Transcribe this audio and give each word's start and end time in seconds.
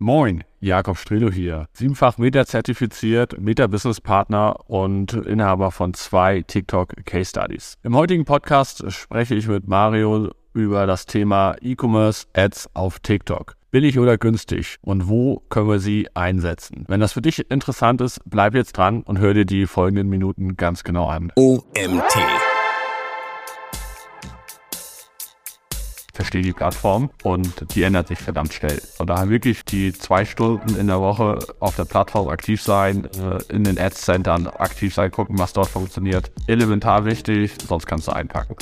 Moin, 0.00 0.44
Jakob 0.60 0.96
Strelo 0.96 1.28
hier. 1.28 1.66
Siebenfach 1.72 2.18
Meta-zertifiziert, 2.18 3.40
Meta-Business-Partner 3.40 4.70
und 4.70 5.12
Inhaber 5.12 5.72
von 5.72 5.92
zwei 5.92 6.42
TikTok 6.42 7.04
Case 7.04 7.30
Studies. 7.30 7.74
Im 7.82 7.96
heutigen 7.96 8.24
Podcast 8.24 8.84
spreche 8.92 9.34
ich 9.34 9.48
mit 9.48 9.66
Mario 9.66 10.30
über 10.54 10.86
das 10.86 11.06
Thema 11.06 11.56
E-Commerce 11.60 12.28
Ads 12.32 12.70
auf 12.74 13.00
TikTok. 13.00 13.56
Billig 13.72 13.98
oder 13.98 14.18
günstig 14.18 14.76
und 14.82 15.08
wo 15.08 15.42
können 15.48 15.68
wir 15.68 15.80
sie 15.80 16.06
einsetzen? 16.14 16.84
Wenn 16.86 17.00
das 17.00 17.14
für 17.14 17.22
dich 17.22 17.50
interessant 17.50 18.00
ist, 18.00 18.20
bleib 18.24 18.54
jetzt 18.54 18.76
dran 18.76 19.02
und 19.02 19.18
hör 19.18 19.34
dir 19.34 19.46
die 19.46 19.66
folgenden 19.66 20.08
Minuten 20.08 20.56
ganz 20.56 20.84
genau 20.84 21.08
an. 21.08 21.32
OMT. 21.34 22.18
Verstehe 26.18 26.42
die 26.42 26.52
Plattform 26.52 27.10
und 27.22 27.72
die 27.76 27.84
ändert 27.84 28.08
sich 28.08 28.18
verdammt 28.18 28.52
schnell. 28.52 28.82
Von 28.96 29.06
daher 29.06 29.28
wirklich 29.28 29.64
die 29.64 29.92
zwei 29.92 30.24
Stunden 30.24 30.74
in 30.74 30.88
der 30.88 31.00
Woche 31.00 31.38
auf 31.60 31.76
der 31.76 31.84
Plattform 31.84 32.28
aktiv 32.28 32.60
sein, 32.60 33.04
äh, 33.04 33.54
in 33.54 33.62
den 33.62 33.78
Ads-Centern 33.78 34.48
aktiv 34.48 34.92
sein, 34.92 35.12
gucken, 35.12 35.38
was 35.38 35.52
dort 35.52 35.68
funktioniert. 35.68 36.32
Elementar 36.48 37.04
wichtig, 37.04 37.52
sonst 37.68 37.86
kannst 37.86 38.08
du 38.08 38.12
einpacken. 38.12 38.56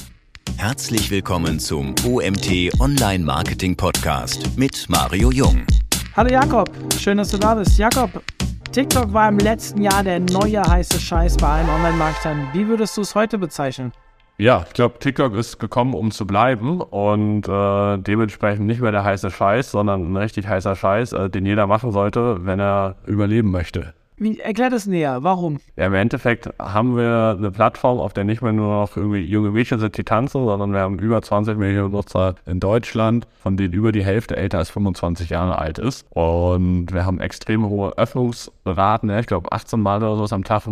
Herzlich 0.59 1.11
willkommen 1.11 1.59
zum 1.59 1.95
OMT 2.05 2.79
Online 2.79 3.25
Marketing 3.25 3.75
Podcast 3.75 4.59
mit 4.59 4.87
Mario 4.91 5.30
Jung. 5.30 5.66
Hallo 6.15 6.30
Jakob, 6.30 6.71
schön, 6.99 7.16
dass 7.16 7.30
du 7.30 7.38
da 7.38 7.55
bist. 7.55 7.79
Jakob, 7.79 8.23
TikTok 8.71 9.15
war 9.15 9.30
im 9.30 9.38
letzten 9.38 9.80
Jahr 9.80 10.05
der 10.05 10.21
neue 10.21 10.63
heiße 10.63 11.01
Scheiß 11.01 11.38
bei 11.38 11.49
allen 11.49 11.71
Online-Marketern. 11.71 12.49
Wie 12.52 12.69
würdest 12.69 12.99
du 12.99 13.01
es 13.01 13.15
heute 13.15 13.38
bezeichnen? 13.38 13.93
Ja, 14.39 14.65
ich 14.67 14.75
glaube, 14.75 14.99
TikTok 14.99 15.35
ist 15.35 15.59
gekommen, 15.59 15.95
um 15.95 16.11
zu 16.11 16.27
bleiben 16.27 16.83
und 16.83 17.49
äh, 17.49 17.99
dementsprechend 17.99 18.67
nicht 18.67 18.83
mehr 18.83 18.93
der 18.93 19.03
heiße 19.03 19.31
Scheiß, 19.31 19.71
sondern 19.71 20.13
ein 20.13 20.17
richtig 20.17 20.47
heißer 20.47 20.77
Scheiß, 20.77 21.15
äh, 21.15 21.31
den 21.31 21.47
jeder 21.47 21.67
machen 21.67 21.91
sollte, 21.91 22.45
wenn 22.45 22.61
er 22.61 22.97
überleben 23.07 23.51
möchte. 23.51 23.95
Wie, 24.19 24.41
erklär 24.41 24.70
das 24.70 24.87
näher, 24.87 25.23
warum? 25.25 25.59
Ja, 25.77 25.87
im 25.87 25.95
Endeffekt 25.95 26.49
haben 26.59 26.96
wir 26.96 27.37
eine 27.37 27.51
Plattform, 27.51 27.99
auf 27.99 28.15
der 28.15 28.24
nicht 28.24 28.41
mehr 28.41 28.52
nur 28.52 28.73
noch 28.73 28.96
irgendwie 28.96 29.21
junge 29.21 29.51
Mädchen 29.51 29.79
sind, 29.79 29.99
die 29.99 30.04
tanzen, 30.04 30.46
sondern 30.46 30.73
wir 30.73 30.80
haben 30.80 30.99
über 30.99 31.21
20 31.21 31.59
Millionen 31.59 31.93
Nutzer 31.93 32.35
in 32.46 32.59
Deutschland, 32.59 33.26
von 33.43 33.59
denen 33.59 33.74
über 33.74 33.93
die 33.93 34.02
Hälfte 34.02 34.35
älter 34.35 34.57
als 34.57 34.71
25 34.71 35.29
Jahre 35.29 35.59
alt 35.59 35.79
ist. 35.79 36.07
Und 36.09 36.95
wir 36.95 37.04
haben 37.04 37.21
extrem 37.21 37.68
hohe 37.68 37.93
Öffnungsraten. 37.99 39.10
Ich 39.10 39.26
glaube, 39.26 39.52
18 39.52 39.80
Mal 39.80 40.02
oder 40.02 40.26
so 40.26 40.35
am 40.35 40.45
Tag 40.45 40.63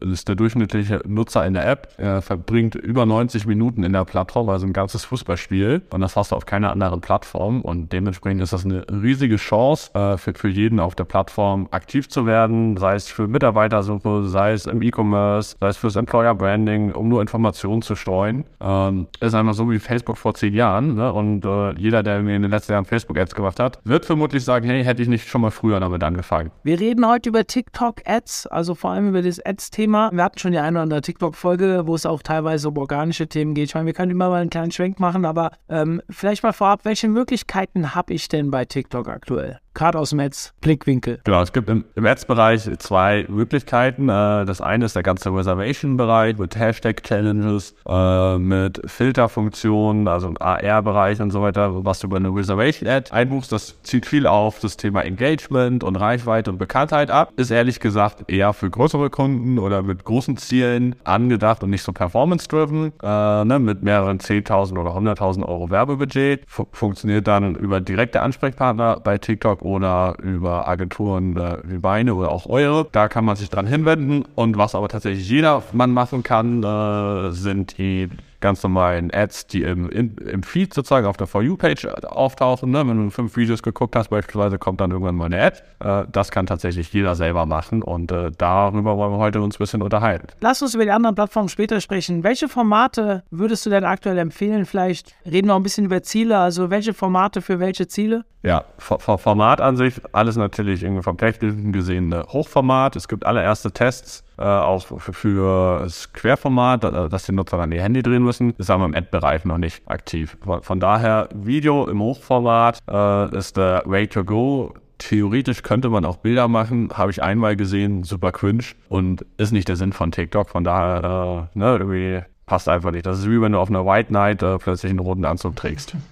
ist 0.00 0.28
der 0.28 0.34
durchschnittliche 0.34 1.02
Nutzer 1.06 1.44
in 1.44 1.52
der 1.52 1.68
App. 1.68 1.88
Er 1.98 2.22
verbringt 2.22 2.76
über 2.76 3.04
90 3.04 3.44
Minuten 3.46 3.84
in 3.84 3.92
der 3.92 4.06
Plattform, 4.06 4.48
also 4.48 4.66
ein 4.66 4.72
ganzes 4.72 5.04
Fußballspiel. 5.04 5.82
Und 5.90 6.00
das 6.00 6.16
hast 6.16 6.32
du 6.32 6.36
auf 6.36 6.46
keiner 6.46 6.72
anderen 6.72 7.02
Plattform. 7.02 7.60
Und 7.60 7.92
dementsprechend 7.92 8.40
ist 8.40 8.54
das 8.54 8.64
eine 8.64 8.86
riesige 8.90 9.36
Chance 9.36 9.94
äh, 9.94 10.16
für, 10.16 10.32
für 10.32 10.48
jeden 10.48 10.80
auf 10.80 10.94
der 10.94 11.04
Plattform 11.04 11.68
aktiv 11.72 12.08
zu 12.08 12.24
werden 12.24 12.78
sei 12.86 12.94
es 12.94 13.08
für 13.08 13.26
Mitarbeitersuche, 13.26 14.28
sei 14.28 14.52
es 14.52 14.66
im 14.66 14.80
E-Commerce, 14.80 15.56
sei 15.60 15.68
es 15.68 15.76
fürs 15.76 15.96
Employer 15.96 16.36
Branding, 16.36 16.92
um 16.92 17.08
nur 17.08 17.20
Informationen 17.20 17.82
zu 17.82 17.96
streuen. 17.96 18.44
Ähm, 18.60 19.08
ist 19.18 19.34
einfach 19.34 19.54
so 19.54 19.68
wie 19.68 19.80
Facebook 19.80 20.16
vor 20.16 20.34
zehn 20.34 20.54
Jahren. 20.54 20.94
Ne? 20.94 21.12
Und 21.12 21.44
äh, 21.44 21.72
jeder, 21.72 22.04
der 22.04 22.22
mir 22.22 22.36
in 22.36 22.42
den 22.42 22.52
letzten 22.52 22.72
Jahren 22.72 22.84
Facebook-Ads 22.84 23.34
gemacht 23.34 23.58
hat, 23.58 23.80
wird 23.82 24.04
vermutlich 24.04 24.44
sagen, 24.44 24.68
hey, 24.68 24.84
hätte 24.84 25.02
ich 25.02 25.08
nicht 25.08 25.28
schon 25.28 25.40
mal 25.40 25.50
früher 25.50 25.80
damit 25.80 26.04
angefangen. 26.04 26.52
Wir 26.62 26.78
reden 26.78 27.04
heute 27.08 27.30
über 27.30 27.44
TikTok-Ads, 27.44 28.46
also 28.46 28.76
vor 28.76 28.92
allem 28.92 29.08
über 29.08 29.22
das 29.22 29.44
Ads-Thema. 29.44 30.10
Wir 30.12 30.22
hatten 30.22 30.38
schon 30.38 30.52
die 30.52 30.58
eine 30.58 30.76
oder 30.76 30.82
andere 30.82 31.00
TikTok-Folge, 31.00 31.82
wo 31.86 31.96
es 31.96 32.06
auch 32.06 32.22
teilweise 32.22 32.68
um 32.68 32.78
organische 32.78 33.26
Themen 33.26 33.54
geht. 33.54 33.70
Ich 33.70 33.74
meine, 33.74 33.86
wir 33.86 33.94
können 33.94 34.12
immer 34.12 34.28
mal 34.28 34.42
einen 34.42 34.50
kleinen 34.50 34.70
Schwenk 34.70 35.00
machen, 35.00 35.24
aber 35.24 35.50
ähm, 35.68 36.00
vielleicht 36.08 36.44
mal 36.44 36.52
vorab, 36.52 36.84
welche 36.84 37.08
Möglichkeiten 37.08 37.96
habe 37.96 38.14
ich 38.14 38.28
denn 38.28 38.52
bei 38.52 38.64
TikTok 38.64 39.08
aktuell? 39.08 39.58
Gerade 39.76 39.98
aus 39.98 40.10
dem 40.10 40.20
Ads-Blickwinkel? 40.20 41.20
Genau, 41.22 41.40
es 41.42 41.52
gibt 41.52 41.68
im, 41.68 41.84
im 41.94 42.04
Ads-Bereich 42.04 42.68
zwei 42.78 43.26
Möglichkeiten. 43.28 44.08
Äh, 44.08 44.44
das 44.44 44.60
eine 44.60 44.86
ist 44.86 44.96
der 44.96 45.04
ganze 45.04 45.32
Reservation-Bereich 45.32 46.38
mit 46.38 46.56
Hashtag-Challenges, 46.56 47.74
äh, 47.86 48.38
mit 48.38 48.80
Filterfunktionen, 48.86 50.08
also 50.08 50.28
im 50.28 50.36
AR-Bereich 50.40 51.20
und 51.20 51.30
so 51.30 51.42
weiter, 51.42 51.84
was 51.84 52.00
du 52.00 52.08
über 52.08 52.16
eine 52.16 52.34
Reservation-Ad 52.34 53.12
einbuchst. 53.12 53.52
Das 53.52 53.80
zieht 53.82 54.06
viel 54.06 54.26
auf 54.26 54.58
das 54.58 54.76
Thema 54.76 55.02
Engagement 55.02 55.84
und 55.84 55.96
Reichweite 55.96 56.50
und 56.50 56.58
Bekanntheit 56.58 57.10
ab. 57.10 57.32
Ist 57.36 57.50
ehrlich 57.50 57.78
gesagt 57.78 58.30
eher 58.30 58.52
für 58.54 58.70
größere 58.70 59.10
Kunden 59.10 59.58
oder 59.58 59.82
mit 59.82 60.04
großen 60.04 60.38
Zielen 60.38 60.96
angedacht 61.04 61.62
und 61.62 61.70
nicht 61.70 61.82
so 61.82 61.92
performance-driven, 61.92 62.94
äh, 63.02 63.44
ne, 63.44 63.58
mit 63.58 63.82
mehreren 63.82 64.18
10.000 64.18 64.78
oder 64.78 64.92
100.000 64.92 65.44
Euro 65.46 65.70
Werbebudget. 65.70 66.44
Funktioniert 66.46 67.26
dann 67.26 67.54
über 67.54 67.80
direkte 67.80 68.22
Ansprechpartner 68.22 69.00
bei 69.00 69.18
TikTok 69.18 69.65
oder 69.66 70.16
über 70.22 70.68
Agenturen 70.68 71.36
äh, 71.36 71.58
wie 71.64 71.78
Beine 71.78 72.14
oder 72.14 72.30
auch 72.30 72.46
eure. 72.46 72.86
Da 72.92 73.08
kann 73.08 73.24
man 73.24 73.36
sich 73.36 73.50
dran 73.50 73.66
hinwenden. 73.66 74.24
Und 74.34 74.56
was 74.56 74.74
aber 74.74 74.88
tatsächlich 74.88 75.28
jeder 75.28 75.62
Mann 75.72 75.90
machen 75.90 76.22
kann, 76.22 76.62
äh, 76.62 77.32
sind 77.32 77.76
die 77.76 78.08
ganz 78.40 78.62
normalen 78.62 79.12
Ads, 79.12 79.46
die 79.48 79.62
im, 79.62 79.88
in, 79.90 80.16
im 80.18 80.42
Feed 80.42 80.74
sozusagen 80.74 81.06
auf 81.06 81.16
der 81.16 81.26
For 81.26 81.42
You-Page 81.42 81.86
auftauchen. 82.06 82.70
Ne? 82.70 82.86
Wenn 82.86 83.04
du 83.04 83.10
fünf 83.10 83.36
Videos 83.36 83.62
geguckt 83.62 83.96
hast, 83.96 84.08
beispielsweise 84.08 84.58
kommt 84.58 84.80
dann 84.80 84.90
irgendwann 84.90 85.16
mal 85.16 85.26
eine 85.26 85.42
Ad. 85.42 85.62
Äh, 85.80 86.04
das 86.10 86.30
kann 86.30 86.46
tatsächlich 86.46 86.92
jeder 86.92 87.14
selber 87.14 87.46
machen 87.46 87.82
und 87.82 88.12
äh, 88.12 88.30
darüber 88.36 88.96
wollen 88.96 89.12
wir 89.12 89.18
heute 89.18 89.40
uns 89.40 89.56
ein 89.56 89.58
bisschen 89.58 89.82
unterhalten. 89.82 90.28
Lass 90.40 90.62
uns 90.62 90.74
über 90.74 90.84
die 90.84 90.90
anderen 90.90 91.14
Plattformen 91.14 91.48
später 91.48 91.80
sprechen. 91.80 92.24
Welche 92.24 92.48
Formate 92.48 93.22
würdest 93.30 93.66
du 93.66 93.70
denn 93.70 93.84
aktuell 93.84 94.18
empfehlen? 94.18 94.66
Vielleicht 94.66 95.14
reden 95.24 95.48
wir 95.48 95.54
auch 95.54 95.60
ein 95.60 95.62
bisschen 95.62 95.86
über 95.86 96.02
Ziele. 96.02 96.38
Also 96.38 96.70
welche 96.70 96.94
Formate 96.94 97.42
für 97.42 97.60
welche 97.60 97.88
Ziele? 97.88 98.24
Ja, 98.42 98.64
Format 98.78 99.60
an 99.60 99.76
sich, 99.76 99.94
alles 100.12 100.36
natürlich 100.36 100.82
irgendwie 100.84 101.02
vom 101.02 101.18
technischen 101.18 101.72
gesehen 101.72 102.14
Hochformat. 102.14 102.94
Es 102.94 103.08
gibt 103.08 103.26
allererste 103.26 103.72
Tests 103.72 104.22
äh, 104.38 104.42
auch 104.42 104.86
für, 104.98 105.80
das 105.80 106.12
Querformat, 106.12 106.84
dass 106.84 107.26
die 107.26 107.32
Nutzer 107.32 107.56
dann 107.56 107.72
ihr 107.72 107.82
Handy 107.82 108.02
drehen 108.02 108.22
müssen, 108.22 108.54
ist 108.58 108.70
aber 108.70 108.84
im 108.84 108.94
Ad-Bereich 108.94 109.44
noch 109.44 109.58
nicht 109.58 109.82
aktiv. 109.86 110.36
Von, 110.62 110.80
daher, 110.80 111.28
Video 111.34 111.86
im 111.86 112.00
Hochformat 112.00 112.80
äh, 112.90 113.36
ist 113.36 113.56
der 113.56 113.82
Way 113.86 114.08
to 114.08 114.24
go. 114.24 114.74
Theoretisch 114.98 115.62
könnte 115.62 115.90
man 115.90 116.04
auch 116.04 116.16
Bilder 116.16 116.48
machen, 116.48 116.90
habe 116.94 117.10
ich 117.10 117.22
einmal 117.22 117.54
gesehen, 117.56 118.02
super 118.02 118.32
cringe 118.32 118.64
und 118.88 119.26
ist 119.36 119.52
nicht 119.52 119.68
der 119.68 119.76
Sinn 119.76 119.92
von 119.92 120.10
TikTok. 120.10 120.48
Von 120.48 120.64
daher, 120.64 121.48
äh, 121.54 121.58
ne, 121.58 121.76
irgendwie 121.76 122.22
passt 122.46 122.68
einfach 122.68 122.92
nicht. 122.92 123.04
Das 123.04 123.18
ist 123.18 123.28
wie 123.28 123.40
wenn 123.40 123.52
du 123.52 123.58
auf 123.58 123.68
einer 123.68 123.84
White 123.84 124.12
Night 124.12 124.42
äh, 124.42 124.56
plötzlich 124.58 124.90
einen 124.90 125.00
roten 125.00 125.24
Anzug 125.24 125.56
trägst. 125.56 125.94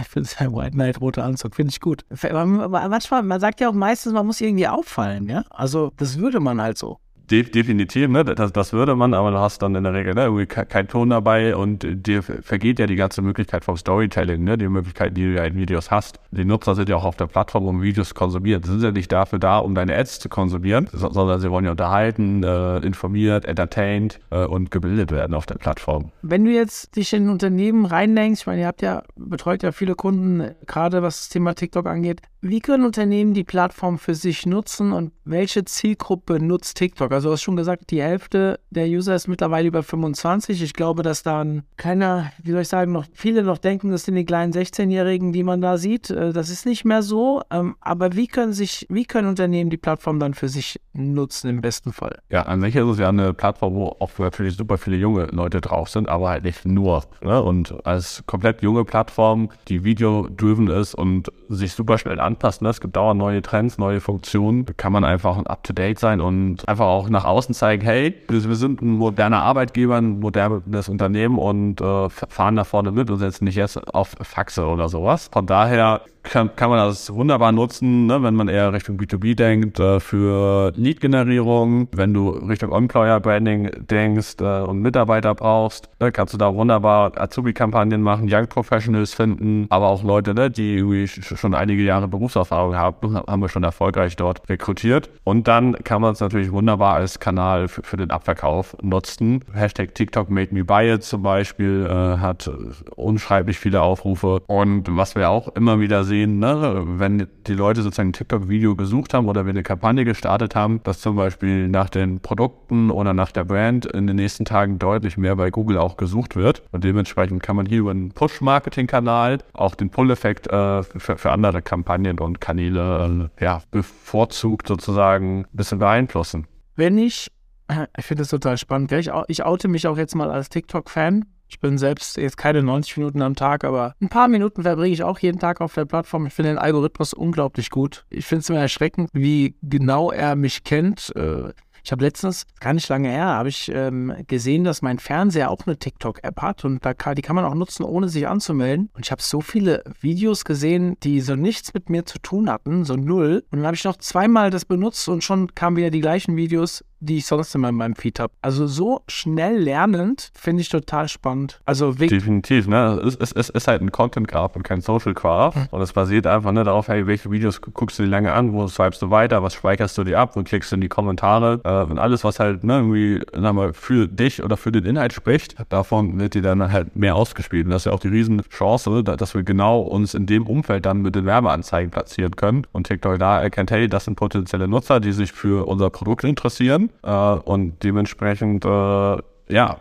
Ich 0.00 0.08
finde 0.08 0.28
es 0.28 0.38
ein 0.38 0.54
White 0.54 0.70
Knight, 0.70 1.00
roter 1.00 1.24
Anzug, 1.24 1.56
finde 1.56 1.70
ich 1.70 1.80
gut. 1.80 2.04
Manchmal, 2.22 3.24
man 3.24 3.40
sagt 3.40 3.60
ja 3.60 3.68
auch 3.68 3.74
meistens, 3.74 4.12
man 4.12 4.24
muss 4.24 4.40
irgendwie 4.40 4.68
auffallen, 4.68 5.28
ja? 5.28 5.42
Also, 5.50 5.90
das 5.96 6.16
würde 6.18 6.38
man 6.38 6.62
halt 6.62 6.78
so. 6.78 7.00
De 7.30 7.42
definitiv, 7.42 8.08
ne? 8.08 8.24
Das, 8.24 8.52
das, 8.52 8.72
würde 8.72 8.94
man, 8.96 9.14
aber 9.14 9.30
du 9.30 9.38
hast 9.38 9.62
dann 9.62 9.74
in 9.74 9.84
der 9.84 9.94
Regel 9.94 10.14
ne, 10.14 10.24
irgendwie 10.24 10.46
kein 10.46 10.88
Ton 10.88 11.08
dabei 11.10 11.56
und 11.56 11.86
dir 12.06 12.22
vergeht 12.22 12.78
ja 12.78 12.86
die 12.86 12.96
ganze 12.96 13.22
Möglichkeit 13.22 13.64
vom 13.64 13.76
Storytelling, 13.76 14.44
ne? 14.44 14.58
Die 14.58 14.68
Möglichkeiten, 14.68 15.14
die 15.14 15.24
du 15.24 15.34
ja 15.34 15.44
in 15.44 15.56
Videos 15.56 15.90
hast. 15.90 16.20
Die 16.32 16.44
Nutzer 16.44 16.74
sind 16.74 16.90
ja 16.90 16.96
auch 16.96 17.04
auf 17.04 17.16
der 17.16 17.26
Plattform, 17.26 17.66
um 17.66 17.80
Videos 17.80 18.10
zu 18.10 18.14
konsumieren. 18.14 18.62
Sie 18.62 18.72
sind 18.72 18.82
ja 18.82 18.90
nicht 18.90 19.10
dafür 19.10 19.38
da, 19.38 19.58
um 19.58 19.74
deine 19.74 19.96
Ads 19.96 20.18
zu 20.18 20.28
konsumieren, 20.28 20.88
sondern 20.92 21.40
sie 21.40 21.50
wollen 21.50 21.64
ja 21.64 21.70
unterhalten, 21.70 22.42
äh, 22.42 22.78
informiert, 22.78 23.46
entertained 23.46 24.20
äh, 24.30 24.44
und 24.44 24.70
gebildet 24.70 25.10
werden 25.10 25.34
auf 25.34 25.46
der 25.46 25.54
Plattform. 25.54 26.10
Wenn 26.20 26.44
du 26.44 26.50
jetzt 26.50 26.96
dich 26.96 27.12
in 27.14 27.26
ein 27.26 27.30
Unternehmen 27.30 27.86
reindenkst, 27.86 28.42
ich 28.42 28.46
meine, 28.46 28.62
ihr 28.62 28.66
habt 28.66 28.82
ja, 28.82 29.02
betreut 29.16 29.62
ja 29.62 29.72
viele 29.72 29.94
Kunden, 29.94 30.54
gerade 30.66 31.02
was 31.02 31.20
das 31.20 31.28
Thema 31.30 31.54
TikTok 31.54 31.86
angeht, 31.86 32.20
wie 32.44 32.60
können 32.60 32.84
Unternehmen 32.84 33.32
die 33.32 33.42
Plattform 33.42 33.98
für 33.98 34.14
sich 34.14 34.44
nutzen 34.44 34.92
und 34.92 35.12
welche 35.24 35.64
Zielgruppe 35.64 36.38
nutzt 36.38 36.76
TikTok? 36.76 37.10
Also 37.10 37.28
du 37.28 37.32
hast 37.32 37.42
schon 37.42 37.56
gesagt, 37.56 37.90
die 37.90 38.02
Hälfte 38.02 38.60
der 38.68 38.86
User 38.86 39.14
ist 39.14 39.28
mittlerweile 39.28 39.68
über 39.68 39.82
25. 39.82 40.62
Ich 40.62 40.74
glaube, 40.74 41.02
dass 41.02 41.22
dann 41.22 41.62
keiner, 41.78 42.32
wie 42.42 42.50
soll 42.50 42.60
ich 42.60 42.68
sagen, 42.68 42.92
noch 42.92 43.06
viele 43.14 43.44
noch 43.44 43.56
denken, 43.56 43.90
das 43.90 44.04
sind 44.04 44.16
die 44.16 44.26
kleinen 44.26 44.52
16-Jährigen, 44.52 45.32
die 45.32 45.42
man 45.42 45.62
da 45.62 45.78
sieht. 45.78 46.10
Äh, 46.10 46.34
das 46.34 46.50
ist 46.50 46.66
nicht 46.66 46.84
mehr 46.84 47.02
so. 47.02 47.40
Ähm, 47.50 47.76
aber 47.80 48.14
wie 48.14 48.26
können 48.26 48.52
sich, 48.52 48.86
wie 48.90 49.06
können 49.06 49.28
Unternehmen 49.28 49.70
die 49.70 49.78
Plattform 49.78 50.20
dann 50.20 50.34
für 50.34 50.48
sich 50.48 50.78
nutzen 50.92 51.48
im 51.48 51.62
besten 51.62 51.94
Fall? 51.94 52.18
Ja, 52.28 52.42
an 52.42 52.60
sich 52.60 52.76
ist 52.76 52.84
es 52.84 52.98
ja 52.98 53.08
eine 53.08 53.32
Plattform, 53.32 53.74
wo 53.74 53.96
auch 54.00 54.10
natürlich 54.18 54.56
super 54.56 54.76
viele 54.76 54.96
junge 54.96 55.26
Leute 55.32 55.62
drauf 55.62 55.88
sind, 55.88 56.10
aber 56.10 56.28
halt 56.28 56.44
nicht 56.44 56.66
nur. 56.66 57.04
Ne? 57.22 57.42
Und 57.42 57.86
als 57.86 58.22
komplett 58.26 58.60
junge 58.60 58.84
Plattform, 58.84 59.48
die 59.68 59.82
video-driven 59.82 60.68
ist 60.68 60.94
und 60.94 61.32
sich 61.48 61.72
super 61.72 61.96
schnell 61.96 62.20
an 62.20 62.33
anpassen. 62.34 62.64
Ne? 62.64 62.70
Es 62.70 62.80
gibt 62.80 62.96
dauernd 62.96 63.18
neue 63.18 63.42
Trends, 63.42 63.78
neue 63.78 64.00
Funktionen. 64.00 64.64
Da 64.66 64.72
kann 64.72 64.92
man 64.92 65.04
einfach 65.04 65.38
up-to-date 65.44 65.98
sein 65.98 66.20
und 66.20 66.68
einfach 66.68 66.86
auch 66.86 67.08
nach 67.08 67.24
außen 67.24 67.54
zeigen, 67.54 67.82
hey, 67.84 68.14
wir 68.28 68.40
sind 68.56 68.82
ein 68.82 68.92
moderner 68.92 69.42
Arbeitgeber, 69.42 69.96
ein 69.96 70.20
modernes 70.20 70.88
Unternehmen 70.88 71.38
und 71.38 71.80
äh, 71.80 72.08
fahren 72.10 72.56
da 72.56 72.64
vorne 72.64 72.92
mit 72.92 73.10
und 73.10 73.18
setzen 73.18 73.44
nicht 73.44 73.56
jetzt 73.56 73.76
auf 73.94 74.14
Faxe 74.20 74.66
oder 74.66 74.88
sowas. 74.88 75.30
Von 75.32 75.46
daher 75.46 76.02
kann, 76.24 76.56
kann 76.56 76.70
man 76.70 76.78
das 76.78 77.12
wunderbar 77.12 77.52
nutzen, 77.52 78.06
ne, 78.06 78.22
wenn 78.22 78.34
man 78.34 78.48
eher 78.48 78.72
Richtung 78.72 78.96
B2B 78.96 79.36
denkt, 79.36 79.78
äh, 79.78 80.00
für 80.00 80.72
Lead-Generierung. 80.74 81.88
Wenn 81.92 82.12
du 82.14 82.30
Richtung 82.30 82.72
Employer-Branding 82.72 83.86
denkst 83.90 84.36
äh, 84.40 84.62
und 84.62 84.80
Mitarbeiter 84.80 85.34
brauchst, 85.34 85.88
ne, 86.00 86.10
kannst 86.10 86.34
du 86.34 86.38
da 86.38 86.54
wunderbar 86.54 87.12
Azubi-Kampagnen 87.16 88.02
machen, 88.02 88.28
Young 88.30 88.48
Professionals 88.48 89.14
finden, 89.14 89.66
aber 89.68 89.88
auch 89.88 90.02
Leute, 90.02 90.34
ne, 90.34 90.50
die 90.50 91.06
schon 91.06 91.54
einige 91.54 91.82
Jahre 91.82 92.08
Berufserfahrung 92.08 92.74
haben, 92.74 93.16
haben 93.16 93.42
wir 93.42 93.48
schon 93.48 93.64
erfolgreich 93.64 94.16
dort 94.16 94.48
rekrutiert. 94.48 95.10
Und 95.24 95.46
dann 95.46 95.74
kann 95.84 96.00
man 96.00 96.12
es 96.12 96.20
natürlich 96.20 96.50
wunderbar 96.50 96.94
als 96.94 97.20
Kanal 97.20 97.68
für, 97.68 97.82
für 97.82 97.96
den 97.96 98.10
Abverkauf 98.10 98.76
nutzen. 98.82 99.44
Hashtag 99.52 99.94
TikTok 99.94 100.30
made 100.30 100.54
me 100.54 100.64
buy 100.64 100.92
it 100.92 101.04
zum 101.04 101.22
Beispiel 101.22 101.86
äh, 101.88 102.18
hat 102.18 102.50
unschreiblich 102.96 103.58
viele 103.58 103.82
Aufrufe. 103.82 104.40
Und 104.46 104.84
was 104.96 105.14
wir 105.14 105.28
auch 105.28 105.54
immer 105.54 105.80
wieder 105.80 106.04
sehen, 106.04 106.13
ne, 106.14 106.82
wenn 106.86 107.26
die 107.46 107.54
Leute 107.54 107.82
sozusagen 107.82 108.10
ein 108.10 108.12
TikTok-Video 108.12 108.76
gesucht 108.76 109.14
haben 109.14 109.28
oder 109.28 109.44
wir 109.44 109.50
eine 109.50 109.62
Kampagne 109.62 110.04
gestartet 110.04 110.54
haben, 110.54 110.80
dass 110.84 111.00
zum 111.00 111.16
Beispiel 111.16 111.68
nach 111.68 111.90
den 111.90 112.20
Produkten 112.20 112.90
oder 112.90 113.12
nach 113.12 113.32
der 113.32 113.44
Brand 113.44 113.86
in 113.86 114.06
den 114.06 114.16
nächsten 114.16 114.44
Tagen 114.44 114.78
deutlich 114.78 115.16
mehr 115.16 115.36
bei 115.36 115.50
Google 115.50 115.78
auch 115.78 115.96
gesucht 115.96 116.36
wird. 116.36 116.62
Und 116.72 116.84
dementsprechend 116.84 117.42
kann 117.42 117.56
man 117.56 117.66
hier 117.66 117.80
über 117.80 117.90
einen 117.90 118.12
Push-Marketing-Kanal 118.12 119.38
auch 119.52 119.74
den 119.74 119.90
Pull-Effekt 119.90 120.46
äh, 120.46 120.82
für, 120.82 121.16
für, 121.16 121.30
andere 121.30 121.62
Kampagnen 121.62 122.18
und 122.18 122.40
Kanäle 122.40 123.30
äh, 123.38 123.44
ja, 123.44 123.62
bevorzugt 123.70 124.68
sozusagen 124.68 125.40
ein 125.40 125.46
bisschen 125.52 125.78
beeinflussen. 125.78 126.46
Wenn 126.76 126.98
ich, 126.98 127.30
ich 127.98 128.04
finde 128.04 128.22
das 128.22 128.28
total 128.30 128.56
spannend, 128.58 128.92
ich, 128.92 129.10
ich 129.28 129.44
oute 129.44 129.68
mich 129.68 129.86
auch 129.86 129.98
jetzt 129.98 130.14
mal 130.14 130.30
als 130.30 130.48
TikTok-Fan, 130.48 131.24
ich 131.48 131.60
bin 131.60 131.78
selbst 131.78 132.16
jetzt 132.16 132.36
keine 132.36 132.62
90 132.62 132.96
Minuten 132.96 133.22
am 133.22 133.34
Tag, 133.34 133.64
aber 133.64 133.94
ein 134.00 134.08
paar 134.08 134.28
Minuten 134.28 134.62
verbringe 134.62 134.92
ich 134.92 135.02
auch 135.02 135.18
jeden 135.18 135.38
Tag 135.38 135.60
auf 135.60 135.74
der 135.74 135.84
Plattform. 135.84 136.26
Ich 136.26 136.34
finde 136.34 136.50
den 136.50 136.58
Algorithmus 136.58 137.14
unglaublich 137.14 137.70
gut. 137.70 138.04
Ich 138.10 138.26
finde 138.26 138.40
es 138.40 138.50
immer 138.50 138.60
erschreckend, 138.60 139.10
wie 139.12 139.56
genau 139.62 140.10
er 140.10 140.36
mich 140.36 140.64
kennt. 140.64 141.14
Äh, 141.16 141.52
ich 141.84 141.92
habe 141.92 142.02
letztens, 142.02 142.46
gar 142.60 142.72
nicht 142.72 142.88
lange 142.88 143.10
her, 143.10 143.26
habe 143.26 143.50
ich 143.50 143.70
ähm, 143.70 144.14
gesehen, 144.26 144.64
dass 144.64 144.80
mein 144.80 144.98
Fernseher 144.98 145.50
auch 145.50 145.66
eine 145.66 145.76
TikTok-App 145.76 146.40
hat 146.40 146.64
und 146.64 146.82
da 146.82 146.94
kann, 146.94 147.14
die 147.14 147.20
kann 147.20 147.36
man 147.36 147.44
auch 147.44 147.54
nutzen, 147.54 147.84
ohne 147.84 148.08
sich 148.08 148.26
anzumelden. 148.26 148.88
Und 148.94 149.04
ich 149.04 149.12
habe 149.12 149.20
so 149.20 149.42
viele 149.42 149.84
Videos 150.00 150.46
gesehen, 150.46 150.96
die 151.02 151.20
so 151.20 151.36
nichts 151.36 151.74
mit 151.74 151.90
mir 151.90 152.06
zu 152.06 152.18
tun 152.20 152.48
hatten, 152.48 152.86
so 152.86 152.96
null. 152.96 153.44
Und 153.50 153.58
dann 153.58 153.66
habe 153.66 153.76
ich 153.76 153.84
noch 153.84 153.98
zweimal 153.98 154.48
das 154.48 154.64
benutzt 154.64 155.10
und 155.10 155.22
schon 155.22 155.54
kamen 155.54 155.76
wieder 155.76 155.90
die 155.90 156.00
gleichen 156.00 156.36
Videos 156.36 156.82
die 157.00 157.18
ich 157.18 157.26
sonst 157.26 157.54
immer 157.54 157.68
in 157.68 157.74
meinem 157.74 157.96
Feed 157.96 158.18
habe. 158.18 158.32
Also 158.42 158.66
so 158.66 159.02
schnell 159.08 159.58
lernend 159.58 160.30
finde 160.34 160.62
ich 160.62 160.68
total 160.68 161.08
spannend. 161.08 161.60
Also 161.66 161.92
Definitiv, 161.92 162.66
ne? 162.66 163.00
Es, 163.04 163.16
es, 163.16 163.32
es 163.32 163.50
ist 163.50 163.68
halt 163.68 163.82
ein 163.82 163.92
Content 163.92 164.28
Graph 164.28 164.56
und 164.56 164.62
kein 164.62 164.80
Social 164.80 165.14
Graph. 165.14 165.54
Mhm. 165.54 165.66
Und 165.70 165.82
es 165.82 165.92
basiert 165.92 166.26
einfach 166.26 166.52
ne, 166.52 166.64
darauf, 166.64 166.88
hey, 166.88 167.06
welche 167.06 167.30
Videos 167.30 167.60
guckst 167.60 167.98
du 167.98 168.04
dir 168.04 168.08
lange 168.08 168.32
an, 168.32 168.52
wo 168.52 168.66
swipest 168.66 169.02
du 169.02 169.10
weiter, 169.10 169.42
was 169.42 169.54
speicherst 169.54 169.96
du 169.98 170.04
dir 170.04 170.18
ab, 170.18 170.34
wo 170.34 170.42
klickst 170.42 170.72
du 170.72 170.76
in 170.76 170.80
die 170.80 170.88
Kommentare. 170.88 171.60
Äh, 171.64 171.90
und 171.90 171.98
alles, 171.98 172.24
was 172.24 172.40
halt 172.40 172.64
ne, 172.64 172.76
irgendwie 172.78 173.20
sag 173.32 173.54
mal, 173.54 173.72
für 173.74 174.08
dich 174.08 174.42
oder 174.42 174.56
für 174.56 174.72
den 174.72 174.84
Inhalt 174.84 175.12
spricht, 175.12 175.56
davon 175.68 176.18
wird 176.18 176.34
dir 176.34 176.42
dann 176.42 176.72
halt 176.72 176.96
mehr 176.96 177.16
ausgespielt. 177.16 177.66
Und 177.66 177.72
das 177.72 177.82
ist 177.82 177.86
ja 177.86 177.92
auch 177.92 178.00
die 178.00 178.08
Riesenchance, 178.08 179.04
dass 179.04 179.34
wir 179.34 179.42
genau 179.42 179.80
uns 179.80 180.14
in 180.14 180.26
dem 180.26 180.46
Umfeld 180.46 180.86
dann 180.86 181.02
mit 181.02 181.14
den 181.14 181.26
Werbeanzeigen 181.26 181.90
platzieren 181.90 182.36
können. 182.36 182.66
Und 182.72 182.86
TikTok 182.86 183.18
da 183.18 183.42
erkennt, 183.42 183.70
hey, 183.70 183.88
das 183.88 184.06
sind 184.06 184.16
potenzielle 184.16 184.68
Nutzer, 184.68 185.00
die 185.00 185.12
sich 185.12 185.32
für 185.32 185.66
unser 185.66 185.90
Produkt 185.90 186.24
interessieren 186.24 186.90
und 187.02 187.82
dementsprechend, 187.82 188.64
äh, 188.64 189.18
ja, 189.48 189.78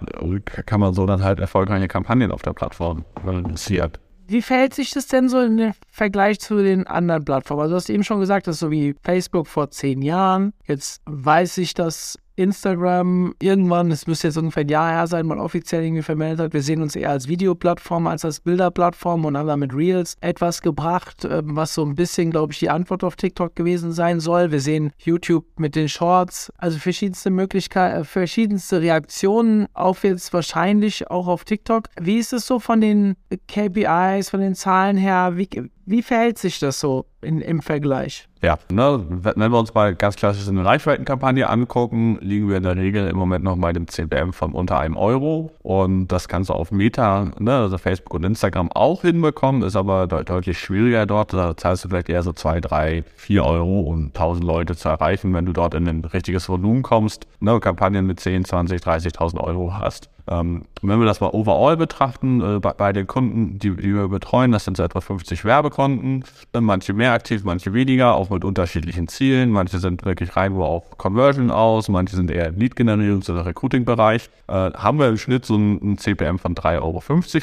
kann 0.65 0.80
man 0.80 0.94
so 0.94 1.06
dann 1.06 1.24
halt 1.24 1.39
erfolgreiche 1.39 1.88
Kampagnen 1.88 2.31
auf 2.31 2.42
der 2.42 2.54
Plattform 2.54 3.06
realisieren. 3.25 3.92
Wie 4.27 4.42
verhält 4.42 4.74
sich 4.74 4.92
das 4.92 5.07
denn 5.07 5.27
so 5.27 5.42
im 5.42 5.74
Vergleich 5.92 6.39
zu 6.39 6.57
den 6.63 6.88
anderen 6.88 7.25
Plattformen? 7.25 7.62
Also, 7.62 7.74
du 7.74 7.75
hast 7.75 7.89
eben 7.89 8.04
schon 8.04 8.19
gesagt, 8.19 8.48
das 8.48 8.56
ist 8.56 8.62
so 8.62 8.71
wie 8.71 8.95
Facebook 9.04 9.48
vor 9.48 9.69
zehn 9.69 10.01
Jahren. 10.01 10.54
Jetzt 10.65 11.01
weiß 11.06 11.57
ich, 11.57 11.74
dass 11.74 12.18
Instagram 12.35 13.33
irgendwann, 13.39 13.91
es 13.91 14.07
müsste 14.07 14.27
jetzt 14.27 14.38
ungefähr 14.38 14.63
ein 14.63 14.69
Jahr 14.69 14.91
her 14.91 15.07
sein, 15.07 15.25
mal 15.25 15.39
offiziell 15.39 15.83
irgendwie 15.83 16.01
vermeldet 16.01 16.39
hat, 16.39 16.53
wir 16.53 16.62
sehen 16.62 16.81
uns 16.81 16.95
eher 16.95 17.12
als 17.12 17.27
Videoplattform 17.27 18.07
als 18.07 18.25
als 18.25 18.39
Bilderplattform 18.39 19.25
und 19.25 19.38
haben 19.38 19.47
da 19.47 19.57
mit 19.57 19.74
Reels 19.74 20.15
etwas 20.21 20.62
gebracht, 20.62 21.25
ähm, 21.25 21.56
was 21.56 21.74
so 21.74 21.85
ein 21.85 21.95
bisschen, 21.95 22.31
glaube 22.31 22.53
ich, 22.53 22.59
die 22.59 22.69
Antwort 22.69 23.03
auf 23.03 23.15
TikTok 23.15 23.56
gewesen 23.56 23.91
sein 23.91 24.19
soll. 24.19 24.51
Wir 24.51 24.59
sehen 24.59 24.91
YouTube 24.97 25.45
mit 25.57 25.75
den 25.75 25.89
Shorts, 25.89 26.51
also 26.57 26.77
verschiedenste 26.77 27.30
Möglichkeiten, 27.30 28.01
äh, 28.01 28.03
verschiedenste 28.03 28.81
Reaktionen 28.81 29.68
auf 29.74 30.03
jetzt 30.03 30.33
wahrscheinlich 30.33 31.09
auch 31.09 31.27
auf 31.27 31.44
TikTok. 31.44 31.89
Wie 32.00 32.18
ist 32.18 32.33
es 32.33 32.47
so 32.47 32.59
von 32.59 32.81
den 32.81 33.15
KPIs, 33.47 34.29
von 34.29 34.39
den 34.39 34.56
Zahlen 34.56 34.97
her? 34.97 35.33
Wie, 35.36 35.50
wie 35.85 36.01
verhält 36.01 36.38
sich 36.38 36.59
das 36.59 36.80
so 36.80 37.06
in, 37.21 37.41
im 37.41 37.62
Vergleich? 37.62 38.27
Ja, 38.41 38.57
ne, 38.69 39.06
wenn 39.07 39.51
wir 39.51 39.57
uns 39.57 39.74
mal 39.74 39.95
ganz 39.95 40.15
klassisch 40.15 40.47
eine 40.47 40.65
Reichweitenkampagne 40.65 41.50
angucken, 41.50 42.18
liegen 42.21 42.50
wir 42.50 42.57
in 42.57 42.63
der 42.63 42.75
Regel 42.75 43.07
im 43.07 43.15
Moment 43.15 43.44
noch 43.44 43.57
bei 43.57 43.71
dem 43.71 43.88
CPM 43.88 44.33
von 44.33 44.53
unter 44.53 44.80
einem 44.80 44.97
Euro. 44.97 45.51
Und 45.62 46.07
das 46.07 46.27
kannst 46.27 46.50
du 46.50 46.53
auf 46.53 46.71
Meta, 46.71 47.31
ne, 47.39 47.53
also 47.53 47.77
Facebook 47.77 48.13
und 48.13 48.24
Instagram 48.24 48.71
auch 48.71 49.01
hinbekommen, 49.01 49.62
ist 49.62 49.75
aber 49.75 50.07
de 50.07 50.24
deutlich 50.24 50.59
schwieriger 50.59 51.06
dort. 51.06 51.33
Da 51.33 51.56
zahlst 51.56 51.86
du 51.86 51.89
vielleicht 51.89 52.09
eher 52.09 52.24
so 52.24 52.33
zwei, 52.33 52.59
drei, 52.59 53.03
vier 53.15 53.45
Euro, 53.45 53.81
um 53.81 54.07
1000 54.07 54.45
Leute 54.45 54.75
zu 54.75 54.89
erreichen, 54.89 55.33
wenn 55.33 55.45
du 55.45 55.53
dort 55.53 55.74
in 55.74 55.88
ein 55.88 56.03
richtiges 56.03 56.47
Volumen 56.50 56.81
kommst. 56.81 57.27
Ne, 57.39 57.59
Kampagnen 57.59 58.06
mit 58.06 58.19
10, 58.19 58.45
20, 58.45 58.81
30.000 58.81 59.39
Euro 59.39 59.74
hast. 59.74 60.09
Ähm, 60.27 60.63
wenn 60.81 60.99
wir 60.99 61.05
das 61.05 61.19
mal 61.19 61.29
overall 61.31 61.75
betrachten, 61.75 62.41
äh, 62.41 62.59
bei, 62.59 62.71
bei, 62.73 62.93
den 62.93 63.07
Kunden, 63.07 63.59
die, 63.59 63.75
die, 63.75 63.93
wir 63.93 64.07
betreuen, 64.07 64.51
das 64.51 64.65
sind 64.65 64.77
so 64.77 64.83
etwa 64.83 65.01
50 65.01 65.43
Werbekonten, 65.43 66.23
manche 66.59 66.93
mehr 66.93 67.13
aktiv, 67.13 67.43
manche 67.43 67.73
weniger, 67.73 68.15
auch 68.15 68.29
mit 68.29 68.45
unterschiedlichen 68.45 69.07
Zielen. 69.07 69.51
Manche 69.51 69.79
sind 69.79 70.05
wirklich 70.05 70.35
rein 70.35 70.53
nur 70.53 70.67
auf 70.67 70.97
Conversion 70.97 71.51
aus, 71.51 71.89
manche 71.89 72.15
sind 72.15 72.31
eher 72.31 72.47
im 72.47 72.55
Lead-Generierungs- 72.55 73.29
oder 73.31 73.45
Recruiting-Bereich. 73.45 74.29
Äh, 74.47 74.53
haben 74.53 74.99
wir 74.99 75.09
im 75.09 75.17
Schnitt 75.17 75.45
so 75.45 75.55
ein, 75.55 75.97
CPM 75.97 76.37
von 76.37 76.55
3,50 76.55 76.81